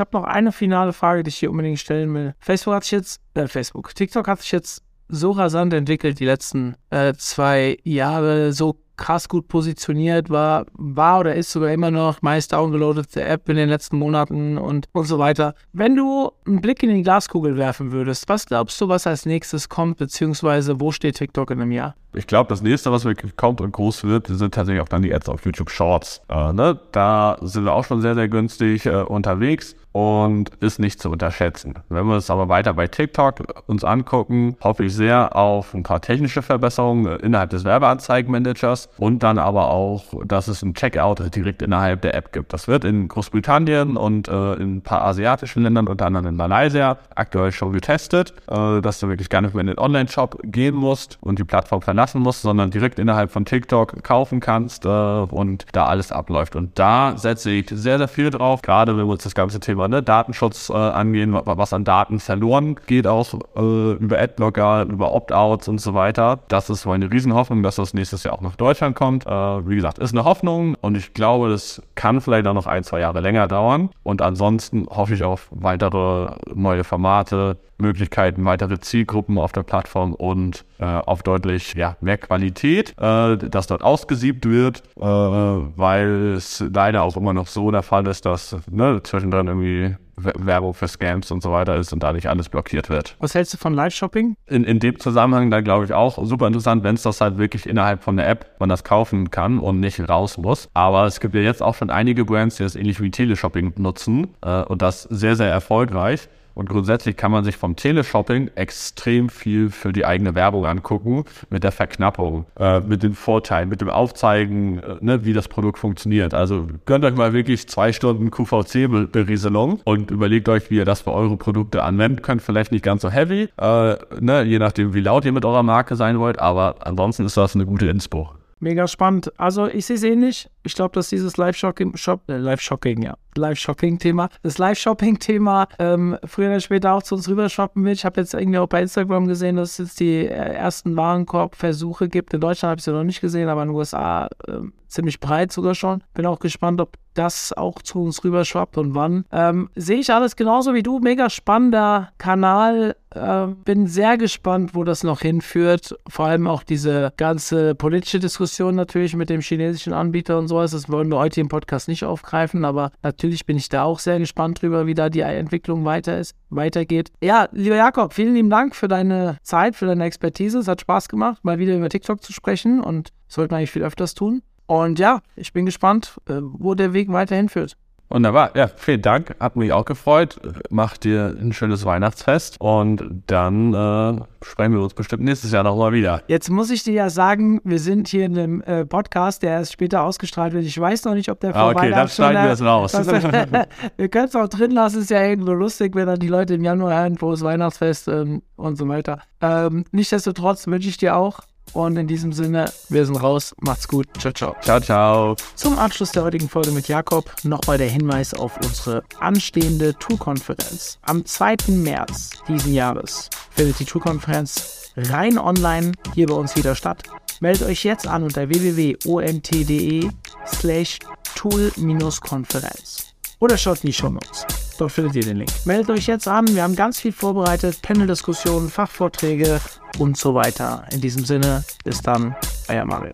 habe 0.00 0.10
noch 0.14 0.24
eine 0.24 0.50
finale 0.50 0.94
Frage, 0.94 1.22
die 1.22 1.28
ich 1.28 1.36
hier 1.36 1.50
unbedingt 1.50 1.78
stellen 1.78 2.12
will. 2.14 2.34
Facebook 2.40 2.74
hat 2.74 2.84
sich 2.84 2.92
jetzt, 2.92 3.20
äh, 3.34 3.46
Facebook, 3.46 3.94
TikTok 3.94 4.26
hat 4.26 4.40
sich 4.40 4.52
jetzt 4.52 4.82
so 5.08 5.32
rasant 5.32 5.72
entwickelt 5.72 6.20
die 6.20 6.24
letzten 6.24 6.74
äh, 6.90 7.14
zwei 7.14 7.78
Jahre, 7.84 8.52
so 8.52 8.76
krass 8.98 9.28
gut 9.28 9.48
positioniert, 9.48 10.28
war, 10.28 10.66
war 10.74 11.20
oder 11.20 11.34
ist 11.34 11.52
sogar 11.52 11.70
immer 11.70 11.90
noch 11.90 12.20
meist 12.20 12.52
downgeloadete 12.52 13.22
App 13.22 13.48
in 13.48 13.56
den 13.56 13.70
letzten 13.70 13.96
Monaten 13.96 14.58
und, 14.58 14.88
und 14.92 15.04
so 15.04 15.18
weiter. 15.18 15.54
Wenn 15.72 15.96
du 15.96 16.32
einen 16.46 16.60
Blick 16.60 16.82
in 16.82 16.94
die 16.94 17.02
Glaskugel 17.02 17.56
werfen 17.56 17.92
würdest, 17.92 18.28
was 18.28 18.44
glaubst 18.44 18.78
du, 18.80 18.88
was 18.88 19.06
als 19.06 19.24
nächstes 19.24 19.70
kommt, 19.70 19.96
beziehungsweise 19.96 20.80
wo 20.80 20.92
steht 20.92 21.16
TikTok 21.16 21.50
in 21.52 21.62
einem 21.62 21.72
Jahr? 21.72 21.94
Ich 22.14 22.26
glaube, 22.26 22.48
das 22.48 22.60
nächste, 22.62 22.90
was 22.90 23.06
kommt 23.36 23.60
und 23.60 23.72
groß 23.72 24.04
wird, 24.04 24.26
sind 24.26 24.52
tatsächlich 24.52 24.82
auch 24.82 24.88
dann 24.88 25.02
die 25.02 25.14
Ads 25.14 25.28
auf 25.28 25.44
YouTube 25.44 25.70
Shorts. 25.70 26.20
Äh, 26.28 26.52
ne? 26.52 26.80
Da 26.92 27.38
sind 27.40 27.64
wir 27.64 27.72
auch 27.72 27.84
schon 27.84 28.00
sehr, 28.00 28.14
sehr 28.14 28.28
günstig 28.28 28.86
äh, 28.86 29.02
unterwegs 29.02 29.76
und 29.98 30.50
ist 30.60 30.78
nicht 30.78 31.02
zu 31.02 31.10
unterschätzen. 31.10 31.74
Wenn 31.88 32.06
wir 32.06 32.14
es 32.14 32.30
aber 32.30 32.48
weiter 32.48 32.72
bei 32.74 32.86
TikTok 32.86 33.64
uns 33.66 33.82
angucken, 33.82 34.56
hoffe 34.62 34.84
ich 34.84 34.94
sehr 34.94 35.34
auf 35.34 35.74
ein 35.74 35.82
paar 35.82 36.00
technische 36.00 36.40
Verbesserungen 36.40 37.18
innerhalb 37.18 37.50
des 37.50 37.64
Werbeanzeigenmanagers 37.64 38.90
und 38.98 39.24
dann 39.24 39.38
aber 39.38 39.70
auch, 39.70 40.04
dass 40.24 40.46
es 40.46 40.62
ein 40.62 40.74
Checkout 40.74 41.34
direkt 41.34 41.62
innerhalb 41.62 42.02
der 42.02 42.14
App 42.14 42.32
gibt. 42.32 42.52
Das 42.52 42.68
wird 42.68 42.84
in 42.84 43.08
Großbritannien 43.08 43.96
und 43.96 44.28
äh, 44.28 44.52
in 44.54 44.76
ein 44.76 44.82
paar 44.82 45.02
asiatischen 45.02 45.64
Ländern, 45.64 45.88
unter 45.88 46.06
anderem 46.06 46.28
in 46.28 46.36
Malaysia, 46.36 46.98
aktuell 47.16 47.50
schon 47.50 47.72
getestet, 47.72 48.34
äh, 48.46 48.80
dass 48.80 49.00
du 49.00 49.08
wirklich 49.08 49.28
gar 49.28 49.40
nicht 49.40 49.54
mehr 49.54 49.62
in 49.62 49.66
den 49.66 49.78
Online-Shop 49.78 50.38
gehen 50.44 50.76
musst 50.76 51.18
und 51.22 51.40
die 51.40 51.44
Plattform 51.44 51.82
verlassen 51.82 52.22
musst, 52.22 52.42
sondern 52.42 52.70
direkt 52.70 53.00
innerhalb 53.00 53.32
von 53.32 53.44
TikTok 53.44 54.04
kaufen 54.04 54.38
kannst 54.38 54.84
äh, 54.84 54.88
und 54.88 55.66
da 55.72 55.86
alles 55.86 56.12
abläuft. 56.12 56.54
Und 56.54 56.78
da 56.78 57.16
setze 57.16 57.50
ich 57.50 57.68
sehr, 57.68 57.98
sehr 57.98 58.08
viel 58.08 58.30
drauf, 58.30 58.62
gerade 58.62 58.96
wenn 58.96 59.06
wir 59.06 59.12
uns 59.12 59.24
das 59.24 59.34
ganze 59.34 59.58
Thema 59.58 59.87
ne, 59.88 60.02
Datenschutz 60.02 60.70
äh, 60.70 60.74
angehen, 60.74 61.38
was, 61.44 61.72
an 61.72 61.84
Daten 61.84 62.20
verloren 62.20 62.76
geht, 62.86 63.06
auch 63.06 63.34
äh, 63.56 63.92
über 63.92 64.18
Adblocker, 64.18 64.82
über 64.82 65.12
Opt-outs 65.12 65.68
und 65.68 65.80
so 65.80 65.94
weiter. 65.94 66.40
Das 66.48 66.70
ist 66.70 66.86
meine 66.86 67.10
Riesenhoffnung, 67.10 67.62
dass 67.62 67.76
das 67.76 67.94
nächstes 67.94 68.24
Jahr 68.24 68.34
auch 68.34 68.40
nach 68.40 68.56
Deutschland 68.56 68.96
kommt. 68.96 69.26
Äh, 69.26 69.30
wie 69.30 69.76
gesagt, 69.76 69.98
ist 69.98 70.12
eine 70.12 70.24
Hoffnung 70.24 70.76
und 70.80 70.96
ich 70.96 71.14
glaube, 71.14 71.50
das 71.50 71.82
kann 71.94 72.20
vielleicht 72.20 72.46
auch 72.46 72.54
noch 72.54 72.66
ein, 72.66 72.84
zwei 72.84 73.00
Jahre 73.00 73.20
länger 73.20 73.48
dauern. 73.48 73.90
Und 74.02 74.22
ansonsten 74.22 74.86
hoffe 74.88 75.14
ich 75.14 75.22
auf 75.22 75.48
weitere 75.50 76.30
neue 76.54 76.84
Formate, 76.84 77.56
Möglichkeiten, 77.78 78.44
weitere 78.44 78.80
Zielgruppen 78.80 79.38
auf 79.38 79.52
der 79.52 79.62
Plattform 79.62 80.14
und 80.14 80.64
äh, 80.78 80.84
auf 80.84 81.22
deutlich 81.22 81.74
ja, 81.74 81.96
mehr 82.00 82.18
Qualität, 82.18 82.94
äh, 82.98 83.36
dass 83.36 83.66
dort 83.66 83.82
ausgesiebt 83.82 84.46
wird, 84.46 84.82
äh, 84.96 85.02
weil 85.02 86.34
es 86.36 86.64
leider 86.72 87.02
auch 87.02 87.16
immer 87.16 87.32
noch 87.32 87.46
so 87.46 87.70
der 87.70 87.82
Fall 87.82 88.06
ist, 88.06 88.26
dass 88.26 88.56
ne, 88.70 89.00
zwischendrin 89.02 89.46
irgendwie 89.46 89.96
Werbung 90.20 90.74
für 90.74 90.88
Scams 90.88 91.30
und 91.30 91.42
so 91.42 91.52
weiter 91.52 91.76
ist 91.76 91.92
und 91.92 92.02
da 92.02 92.12
nicht 92.12 92.28
alles 92.28 92.48
blockiert 92.48 92.88
wird. 92.88 93.16
Was 93.18 93.34
hältst 93.34 93.54
du 93.54 93.58
von 93.58 93.74
Live-Shopping? 93.74 94.36
In, 94.46 94.64
in 94.64 94.80
dem 94.80 94.98
Zusammenhang 94.98 95.50
da 95.50 95.60
glaube 95.60 95.84
ich 95.84 95.92
auch 95.92 96.24
super 96.24 96.46
interessant, 96.46 96.82
wenn 96.82 96.94
es 96.94 97.02
das 97.02 97.20
halt 97.20 97.38
wirklich 97.38 97.66
innerhalb 97.66 98.02
von 98.02 98.16
der 98.16 98.28
App 98.28 98.46
man 98.58 98.68
das 98.68 98.84
kaufen 98.84 99.30
kann 99.30 99.58
und 99.58 99.80
nicht 99.80 100.08
raus 100.08 100.38
muss. 100.38 100.68
Aber 100.74 101.06
es 101.06 101.20
gibt 101.20 101.34
ja 101.34 101.40
jetzt 101.40 101.62
auch 101.62 101.74
schon 101.74 101.90
einige 101.90 102.24
Brands, 102.24 102.56
die 102.56 102.62
das 102.62 102.76
ähnlich 102.76 103.00
wie 103.00 103.10
Teleshopping 103.10 103.74
nutzen 103.76 104.28
äh, 104.42 104.62
und 104.62 104.82
das 104.82 105.02
sehr, 105.02 105.36
sehr 105.36 105.50
erfolgreich. 105.50 106.28
Und 106.58 106.68
grundsätzlich 106.68 107.16
kann 107.16 107.30
man 107.30 107.44
sich 107.44 107.56
vom 107.56 107.76
Teleshopping 107.76 108.50
extrem 108.56 109.28
viel 109.28 109.70
für 109.70 109.92
die 109.92 110.04
eigene 110.04 110.34
Werbung 110.34 110.66
angucken, 110.66 111.24
mit 111.50 111.62
der 111.62 111.70
Verknappung, 111.70 112.46
äh, 112.58 112.80
mit 112.80 113.04
den 113.04 113.14
Vorteilen, 113.14 113.68
mit 113.68 113.80
dem 113.80 113.88
Aufzeigen, 113.88 114.80
äh, 114.80 114.96
ne, 115.00 115.24
wie 115.24 115.34
das 115.34 115.46
Produkt 115.46 115.78
funktioniert. 115.78 116.34
Also 116.34 116.66
gönnt 116.84 117.04
euch 117.04 117.14
mal 117.14 117.32
wirklich 117.32 117.68
zwei 117.68 117.92
Stunden 117.92 118.32
QVC-Berieselung 118.32 119.82
und 119.84 120.10
überlegt 120.10 120.48
euch, 120.48 120.68
wie 120.68 120.78
ihr 120.78 120.84
das 120.84 121.02
für 121.02 121.12
eure 121.12 121.36
Produkte 121.36 121.84
anwendet. 121.84 122.24
Könnt 122.24 122.42
vielleicht 122.42 122.72
nicht 122.72 122.82
ganz 122.82 123.02
so 123.02 123.10
heavy, 123.10 123.48
äh, 123.56 123.94
ne, 124.18 124.42
je 124.42 124.58
nachdem, 124.58 124.94
wie 124.94 125.00
laut 125.00 125.24
ihr 125.24 125.32
mit 125.32 125.44
eurer 125.44 125.62
Marke 125.62 125.94
sein 125.94 126.18
wollt, 126.18 126.40
aber 126.40 126.74
ansonsten 126.80 127.24
ist 127.24 127.36
das 127.36 127.54
eine 127.54 127.66
gute 127.66 127.86
Inspo. 127.86 128.30
Mega 128.60 128.88
spannend. 128.88 129.32
Also 129.38 129.66
ich 129.66 129.86
sehe 129.86 129.96
es 129.96 130.02
ähnlich. 130.02 130.50
Ich 130.64 130.74
glaube, 130.74 130.92
dass 130.94 131.08
dieses 131.08 131.36
Live-Shocking, 131.36 131.96
Shop, 131.96 132.22
äh, 132.28 132.36
Live-Shocking, 132.36 133.02
ja, 133.02 133.16
Live-Shopping-Thema, 133.36 134.30
das 134.42 134.58
Live-Shopping-Thema 134.58 135.68
ähm, 135.78 136.18
früher 136.24 136.48
oder 136.48 136.60
später 136.60 136.94
auch 136.94 137.02
zu 137.02 137.14
uns 137.14 137.28
rüber 137.28 137.48
shoppen 137.48 137.84
wird. 137.84 137.96
Ich 137.96 138.04
habe 138.04 138.20
jetzt 138.20 138.34
irgendwie 138.34 138.58
auch 138.58 138.66
bei 138.66 138.82
Instagram 138.82 139.28
gesehen, 139.28 139.56
dass 139.56 139.72
es 139.72 139.78
jetzt 139.78 140.00
die 140.00 140.26
äh, 140.26 140.28
ersten 140.28 140.96
Warenkorbversuche 140.96 142.08
gibt. 142.08 142.34
In 142.34 142.40
Deutschland 142.40 142.70
habe 142.70 142.78
ich 142.78 142.84
sie 142.84 142.92
noch 142.92 143.04
nicht 143.04 143.20
gesehen, 143.20 143.48
aber 143.48 143.62
in 143.62 143.68
den 143.68 143.76
USA 143.76 144.28
äh, 144.48 144.58
ziemlich 144.88 145.20
breit 145.20 145.52
sogar 145.52 145.74
schon. 145.74 146.02
Bin 146.14 146.26
auch 146.26 146.38
gespannt, 146.38 146.80
ob 146.80 146.96
das 147.18 147.52
auch 147.52 147.82
zu 147.82 148.02
uns 148.02 148.22
rüber 148.22 148.44
schwappt 148.44 148.78
und 148.78 148.94
wann. 148.94 149.24
Ähm, 149.32 149.70
Sehe 149.74 149.98
ich 149.98 150.12
alles 150.12 150.36
genauso 150.36 150.72
wie 150.74 150.84
du. 150.84 151.00
Mega 151.00 151.28
spannender 151.28 152.10
Kanal. 152.18 152.94
Äh, 153.10 153.46
bin 153.64 153.88
sehr 153.88 154.16
gespannt, 154.16 154.74
wo 154.74 154.84
das 154.84 155.02
noch 155.02 155.20
hinführt. 155.20 155.96
Vor 156.08 156.26
allem 156.26 156.46
auch 156.46 156.62
diese 156.62 157.12
ganze 157.16 157.74
politische 157.74 158.20
Diskussion 158.20 158.76
natürlich 158.76 159.16
mit 159.16 159.30
dem 159.30 159.40
chinesischen 159.40 159.92
Anbieter 159.92 160.38
und 160.38 160.46
sowas. 160.46 160.70
Das 160.70 160.88
wollen 160.88 161.10
wir 161.10 161.18
heute 161.18 161.40
im 161.40 161.48
Podcast 161.48 161.88
nicht 161.88 162.04
aufgreifen, 162.04 162.64
aber 162.64 162.92
natürlich 163.02 163.46
bin 163.46 163.56
ich 163.56 163.68
da 163.68 163.82
auch 163.82 163.98
sehr 163.98 164.20
gespannt 164.20 164.62
drüber, 164.62 164.86
wie 164.86 164.94
da 164.94 165.08
die 165.08 165.20
Entwicklung 165.20 165.84
weiter 165.84 166.18
ist, 166.18 166.36
weitergeht. 166.50 167.10
Ja, 167.20 167.48
lieber 167.50 167.76
Jakob, 167.76 168.14
vielen 168.14 168.34
lieben 168.34 168.50
Dank 168.50 168.76
für 168.76 168.88
deine 168.88 169.38
Zeit, 169.42 169.74
für 169.74 169.86
deine 169.86 170.04
Expertise. 170.04 170.58
Es 170.60 170.68
hat 170.68 170.82
Spaß 170.82 171.08
gemacht, 171.08 171.44
mal 171.44 171.58
wieder 171.58 171.76
über 171.76 171.88
TikTok 171.88 172.22
zu 172.22 172.32
sprechen 172.32 172.80
und 172.80 173.10
sollten 173.26 173.54
eigentlich 173.54 173.72
viel 173.72 173.82
öfters 173.82 174.14
tun. 174.14 174.42
Und 174.68 174.98
ja, 174.98 175.22
ich 175.34 175.52
bin 175.54 175.64
gespannt, 175.64 176.20
äh, 176.28 176.34
wo 176.40 176.74
der 176.74 176.92
Weg 176.92 177.10
weiterhin 177.10 177.48
führt. 177.48 177.76
Wunderbar. 178.10 178.52
Ja, 178.54 178.68
vielen 178.68 179.02
Dank. 179.02 179.34
Hat 179.38 179.56
mich 179.56 179.72
auch 179.72 179.84
gefreut. 179.84 180.40
Macht 180.70 181.04
dir 181.04 181.36
ein 181.38 181.52
schönes 181.52 181.84
Weihnachtsfest 181.84 182.58
und 182.58 183.22
dann 183.26 183.74
äh, 183.74 184.20
sprechen 184.42 184.72
wir 184.72 184.80
uns 184.80 184.94
bestimmt 184.94 185.24
nächstes 185.24 185.52
Jahr 185.52 185.62
nochmal 185.62 185.92
wieder. 185.92 186.22
Jetzt 186.26 186.50
muss 186.50 186.70
ich 186.70 186.82
dir 186.82 186.94
ja 186.94 187.10
sagen, 187.10 187.60
wir 187.64 187.78
sind 187.78 188.08
hier 188.08 188.24
in 188.24 188.38
einem 188.38 188.62
äh, 188.62 188.86
Podcast, 188.86 189.42
der 189.42 189.52
erst 189.52 189.72
später 189.72 190.02
ausgestrahlt 190.02 190.54
wird. 190.54 190.64
Ich 190.64 190.78
weiß 190.78 191.04
noch 191.04 191.14
nicht, 191.14 191.30
ob 191.30 191.40
der 191.40 191.52
vor 191.52 191.62
ah, 191.62 191.70
okay, 191.70 191.90
dann 191.90 192.08
schneiden 192.08 192.44
wir 192.44 192.52
es 192.52 192.62
raus. 192.62 192.92
Das, 192.92 193.06
wir 193.96 194.08
können 194.08 194.28
es 194.28 194.36
auch 194.36 194.48
drin 194.48 194.70
lassen. 194.70 195.00
Ist 195.00 195.10
ja 195.10 195.22
irgendwo 195.22 195.52
lustig, 195.52 195.94
wenn 195.94 196.06
dann 196.06 196.18
die 196.18 196.28
Leute 196.28 196.54
im 196.54 196.64
Januar 196.64 197.02
hören, 197.02 197.18
frohes 197.18 197.42
Weihnachtsfest 197.42 198.08
ähm, 198.08 198.42
und 198.56 198.76
so 198.76 198.88
weiter. 198.88 199.20
Ähm, 199.42 199.84
nichtsdestotrotz 199.92 200.66
wünsche 200.66 200.88
ich 200.88 200.96
dir 200.96 201.16
auch 201.16 201.40
und 201.72 201.96
in 201.96 202.06
diesem 202.06 202.32
Sinne, 202.32 202.72
wir 202.88 203.04
sind 203.06 203.16
raus. 203.16 203.54
Macht's 203.60 203.88
gut. 203.88 204.06
Ciao, 204.18 204.32
ciao. 204.32 204.56
Ciao, 204.62 204.80
ciao. 204.80 205.36
Zum 205.54 205.78
Abschluss 205.78 206.12
der 206.12 206.24
heutigen 206.24 206.48
Folge 206.48 206.70
mit 206.70 206.88
Jakob 206.88 207.30
nochmal 207.42 207.78
der 207.78 207.88
Hinweis 207.88 208.34
auf 208.34 208.56
unsere 208.64 209.02
anstehende 209.20 209.94
Tourkonferenz. 209.94 210.98
Am 211.02 211.24
2. 211.24 211.56
März 211.68 212.30
diesen 212.48 212.74
Jahres 212.74 213.30
findet 213.50 213.78
die 213.80 213.84
Tourkonferenz 213.84 214.92
rein 214.96 215.38
online 215.38 215.92
hier 216.14 216.26
bei 216.26 216.34
uns 216.34 216.56
wieder 216.56 216.74
statt. 216.74 217.04
Meldet 217.40 217.68
euch 217.68 217.84
jetzt 217.84 218.06
an 218.06 218.22
unter 218.24 218.48
www.omt.de 218.48 220.08
slash 220.46 220.98
tool-konferenz 221.34 223.07
oder 223.40 223.56
schaut 223.56 223.82
in 223.82 223.88
die 223.88 223.92
Show 223.92 224.08
Notes. 224.08 224.46
Dort 224.78 224.92
findet 224.92 225.16
ihr 225.16 225.22
den 225.22 225.38
Link. 225.38 225.50
Meldet 225.64 225.90
euch 225.90 226.06
jetzt 226.06 226.28
an. 226.28 226.46
Wir 226.54 226.62
haben 226.62 226.76
ganz 226.76 227.00
viel 227.00 227.12
vorbereitet. 227.12 227.82
Panel-Diskussionen, 227.82 228.68
Fachvorträge 228.68 229.60
und 229.98 230.16
so 230.16 230.34
weiter. 230.34 230.84
In 230.92 231.00
diesem 231.00 231.24
Sinne, 231.24 231.64
bis 231.84 232.00
dann, 232.00 232.36
euer 232.68 232.84
Mario. 232.84 233.12